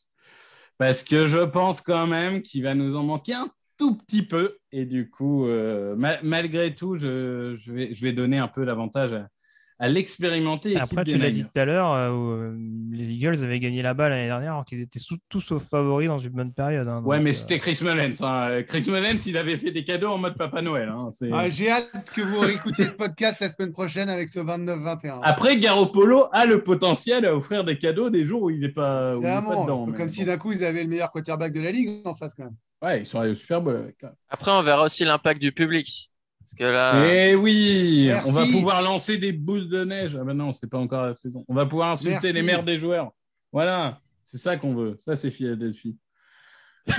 Parce 0.79 1.05
que 1.05 1.27
je 1.27 1.45
pense 1.45 1.83
quand 1.83 2.07
même 2.07 2.41
qu'il 2.41 2.63
va 2.63 2.75
nous 2.75 2.97
en 2.97 3.03
manquer 3.03 3.35
un 3.35 3.51
tout 3.77 3.97
petit 3.97 4.23
peu. 4.23 4.57
Et 4.73 4.87
du 4.87 5.11
coup, 5.11 5.47
euh, 5.47 5.95
ma- 5.95 6.23
malgré 6.23 6.75
tout, 6.75 6.97
je, 6.97 7.55
je 7.59 7.73
vais, 7.73 7.95
je 7.95 8.03
vais 8.03 8.15
donner 8.15 8.39
un 8.39 8.49
peu 8.49 8.65
l'avantage 8.65 9.13
à, 9.13 9.29
à 9.83 9.89
l'expérimenté 9.89 10.71
équipe 10.71 10.83
Après, 10.83 11.05
tu 11.05 11.19
l'as 11.19 11.31
dit 11.33 11.43
tout 11.43 11.59
à 11.61 11.65
l'heure, 11.65 11.93
euh, 11.93 12.11
où, 12.13 12.31
euh, 12.31 12.57
les 12.93 13.15
Eagles 13.15 13.43
avaient 13.43 13.59
gagné 13.59 13.83
la 13.83 13.95
balle 13.95 14.11
l'année 14.13 14.27
dernière 14.29 14.53
alors 14.53 14.65
qu'ils 14.65 14.81
étaient 14.81 15.01
sous- 15.01 15.17
tous 15.29 15.41
sauf 15.41 15.69
favoris 15.69 16.07
dans 16.09 16.21
une 16.21 16.31
bonne 16.31 16.53
période. 16.53 16.87
hein, 16.87 17.03
Ouais, 17.05 17.17
donc, 17.17 17.25
mais 17.25 17.31
euh, 17.31 17.33
c'était 17.33 17.59
Chris 17.59 17.79
Mullens. 17.83 18.23
hein. 18.23 18.63
Chris 18.63 18.85
Mullens, 18.89 19.27
il 19.27 19.37
avait 19.37 19.59
fait 19.59 19.73
des 19.73 19.83
cadeaux 19.83 20.11
en 20.11 20.19
mode 20.19 20.37
Papa 20.39 20.63
Noël. 20.63 20.89
hein. 20.89 21.09
C'est- 21.11 21.31
Ah, 21.33 21.49
J'ai 21.49 21.69
hâte 21.71 21.91
que 22.15 22.21
vous 22.23 22.39
réécoutiez 22.41 22.87
ce 22.87 22.95
podcast 22.95 23.41
la 23.41 23.51
semaine 23.51 23.73
prochaine 23.73 24.09
avec 24.09 24.29
ce 24.29 24.39
29-21. 24.39 25.21
Après, 25.25 25.59
Garoppolo 25.59 26.27
a 26.33 26.47
le 26.47 26.63
potentiel 26.63 27.27
à 27.27 27.35
offrir 27.35 27.65
des 27.65 27.77
cadeaux 27.77 28.09
des 28.09 28.25
jours 28.25 28.43
où 28.43 28.51
il 28.51 28.61
n'est 28.61 28.69
pas, 28.69 29.17
où 29.17 29.21
il 29.21 29.25
est 29.27 29.29
pas 29.29 29.41
Vraiment, 29.41 29.65
dedans. 29.65 29.93
comme 29.93 30.09
si 30.09 30.25
d'un 30.25 30.39
coup 30.39 30.53
ils 30.53 30.65
avaient 30.65 30.85
le 30.85 30.89
meilleur 30.89 31.11
quarterback 31.11 31.53
de 31.53 31.61
la 31.61 31.73
ligue 31.73 32.03
en 32.05 32.15
face 32.15 32.35
quand 32.35 32.45
même. 32.45 32.55
Ouais, 32.83 33.01
ils 33.01 33.07
sont 33.07 33.19
allés 33.19 33.33
au 33.33 33.35
Super 33.35 33.61
Bowl 33.61 33.77
avec. 33.77 33.97
Après, 34.29 34.51
on 34.53 34.63
verra 34.63 34.85
aussi 34.85 35.05
l'impact 35.05 35.41
du 35.43 35.51
public. 35.53 36.09
Parce 36.43 36.55
que 36.59 36.65
là, 36.65 37.07
Eh 37.15 37.35
oui, 37.35 38.07
Merci. 38.09 38.29
on 38.29 38.33
va 38.33 38.45
pouvoir 38.47 38.83
lancer 38.83 39.17
des 39.19 39.33
boules 39.33 39.69
de 39.69 39.85
neige. 39.85 40.17
Ah 40.21 40.25
ben 40.25 40.35
non, 40.35 40.53
c'est 40.53 40.69
pas 40.69 40.79
encore 40.79 41.03
la 41.07 41.17
saison. 41.17 41.45
On 41.49 41.55
va 41.55 41.67
pouvoir 41.67 41.91
insulter 41.91 42.19
Merci. 42.21 42.33
les 42.33 42.43
mères 42.43 42.63
des 42.65 42.79
joueurs. 42.79 43.13
Voilà. 43.53 44.01
C'est 44.25 44.39
ça 44.39 44.57
qu'on 44.57 44.75
veut. 44.75 44.97
Ça, 44.99 45.15
c'est 45.17 45.31
Philadelphie. 45.31 45.97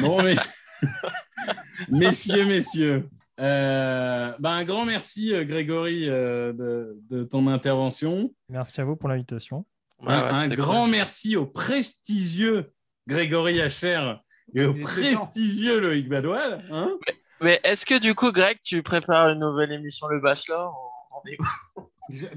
Bon, 0.01 0.21
mais... 0.21 0.35
messieurs, 1.89 2.45
messieurs, 2.45 3.09
euh, 3.39 4.33
ben, 4.39 4.51
un 4.51 4.63
grand 4.63 4.85
merci, 4.85 5.33
euh, 5.33 5.43
Grégory, 5.43 6.07
euh, 6.07 6.53
de, 6.53 6.97
de 7.09 7.23
ton 7.23 7.47
intervention. 7.47 8.33
Merci 8.49 8.81
à 8.81 8.85
vous 8.85 8.95
pour 8.95 9.09
l'invitation. 9.09 9.65
Ouais, 10.01 10.07
ouais, 10.09 10.13
un 10.15 10.47
grand 10.49 10.83
cool. 10.83 10.91
merci 10.91 11.35
au 11.35 11.45
prestigieux 11.45 12.71
Grégory 13.07 13.61
Hacher 13.61 14.15
et 14.53 14.65
au 14.65 14.73
prestigieux 14.73 15.79
Loïc 15.79 16.09
Badoil. 16.09 16.63
Hein 16.71 16.97
Mais 17.41 17.59
est-ce 17.63 17.85
que 17.85 17.99
du 17.99 18.15
coup, 18.15 18.31
Greg, 18.31 18.57
tu 18.63 18.81
prépares 18.83 19.29
une 19.29 19.39
nouvelle 19.39 19.71
émission 19.71 20.07
Le 20.07 20.19
Bachelor 20.19 20.73
On 21.11 21.15
en 21.17 21.21
est 21.29 21.37
où 21.77 21.81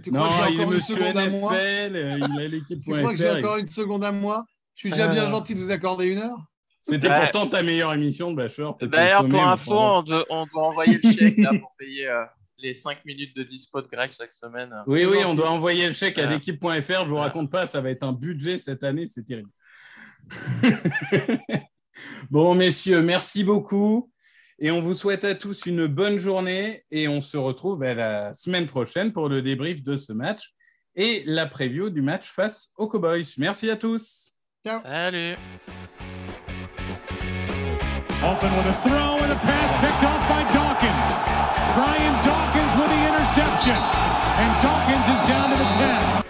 Tu 0.03 0.11
non, 0.11 0.23
que 0.23 0.53
il 0.53 0.61
est 0.61 0.67
monsieur 0.67 0.97
seconde 0.97 1.17
à 1.19 1.29
moi? 1.31 1.53
NFL, 1.55 1.97
euh, 1.97 2.19
il 2.19 2.41
a 2.41 2.49
l'équipe.fr. 2.49 2.85
Tu 2.85 2.91
crois 2.99 3.13
que 3.13 3.19
j'ai 3.19 3.31
encore 3.31 3.57
une 3.59 3.67
seconde 3.67 4.05
à 4.05 4.13
moi? 4.13 4.45
Je 4.75 4.81
suis 4.81 4.91
déjà 4.91 5.07
Euh. 5.07 5.13
bien 5.13 5.27
gentil 5.27 5.55
de 5.55 5.61
vous 5.61 5.71
accorder 5.71 6.07
une 6.07 6.19
heure? 6.19 6.39
C'était 6.83 7.09
Ouais. 7.09 7.21
pourtant 7.31 7.49
ta 7.49 7.63
meilleure 7.63 7.93
émission 7.95 8.31
de 8.31 8.37
Bachelor. 8.37 8.77
peut-être 8.77 8.93
D'ailleurs, 8.93 9.23
le 9.25 9.29
pour 9.29 9.43
info, 9.47 9.75
on 9.77 10.03
doit, 10.03 10.25
on 10.31 10.47
doit 10.47 10.69
envoyer 10.69 10.99
le 11.03 11.11
chèque 11.11 11.39
là, 11.39 11.51
pour 11.61 11.75
payer 11.79 12.07
euh, 12.09 12.25
les 12.59 12.75
5 12.75 13.05
minutes 13.05 13.37
de 13.37 13.43
dispo 13.43 13.83
de 13.83 13.89
Greg 13.89 14.13
chaque 14.17 14.33
semaine. 14.33 14.73
Oui, 14.87 15.01
C'est 15.01 15.07
oui, 15.07 15.15
gentil. 15.17 15.27
on 15.27 15.35
doit 15.35 15.51
envoyer 15.51 15.87
le 15.89 15.93
chèque 15.93 16.19
à 16.19 16.27
l'équipe.fr. 16.27 16.71
Je 16.71 17.09
vous 17.09 17.15
Ouais. 17.17 17.21
raconte 17.21 17.51
pas, 17.51 17.67
ça 17.67 17.81
va 17.81 17.91
être 17.91 18.03
un 18.05 18.13
budget 18.13 18.57
cette 18.59 18.85
année, 18.85 19.07
c'est 19.09 19.25
terrible. 19.25 19.51
bon, 22.31 22.55
messieurs, 22.55 23.03
merci 23.03 23.43
beaucoup. 23.45 24.11
Et 24.59 24.71
on 24.71 24.81
vous 24.81 24.95
souhaite 24.95 25.25
à 25.25 25.35
tous 25.35 25.67
une 25.67 25.87
bonne 25.87 26.19
journée. 26.19 26.81
Et 26.91 27.09
on 27.09 27.21
se 27.21 27.37
retrouve 27.37 27.79
ben, 27.79 27.97
la 27.97 28.35
semaine 28.35 28.67
prochaine 28.67 29.13
pour 29.13 29.29
le 29.29 29.43
débrief 29.43 29.83
de 29.83 29.97
ce 29.97 30.13
match 30.13 30.55
et 30.95 31.23
la 31.27 31.47
preview 31.47 31.91
du 31.91 32.01
match 32.01 32.31
face 32.31 32.71
aux 32.77 32.89
Cowboys. 32.89 33.27
Merci 33.39 33.71
à 33.71 33.77
tous. 33.77 34.33
Salut 34.65 35.37
Open 38.25 38.57
with 38.57 38.67
a 38.67 38.73
throw 38.83 39.19
and 39.23 39.31
a 39.31 39.37
pass 39.37 39.71
picked 39.81 40.03
off 40.03 40.29
by 40.29 40.43
Dawkins. 40.53 41.11
Brian 41.77 42.15
Dawkins 42.25 42.75
with 42.75 42.89
the 42.89 43.07
interception. 43.07 43.77
And 43.77 44.63
Dawkins 44.63 45.07
is 45.07 45.29
down 45.29 45.51
to 45.51 45.57
the 45.57 45.71
10. 45.77 46.26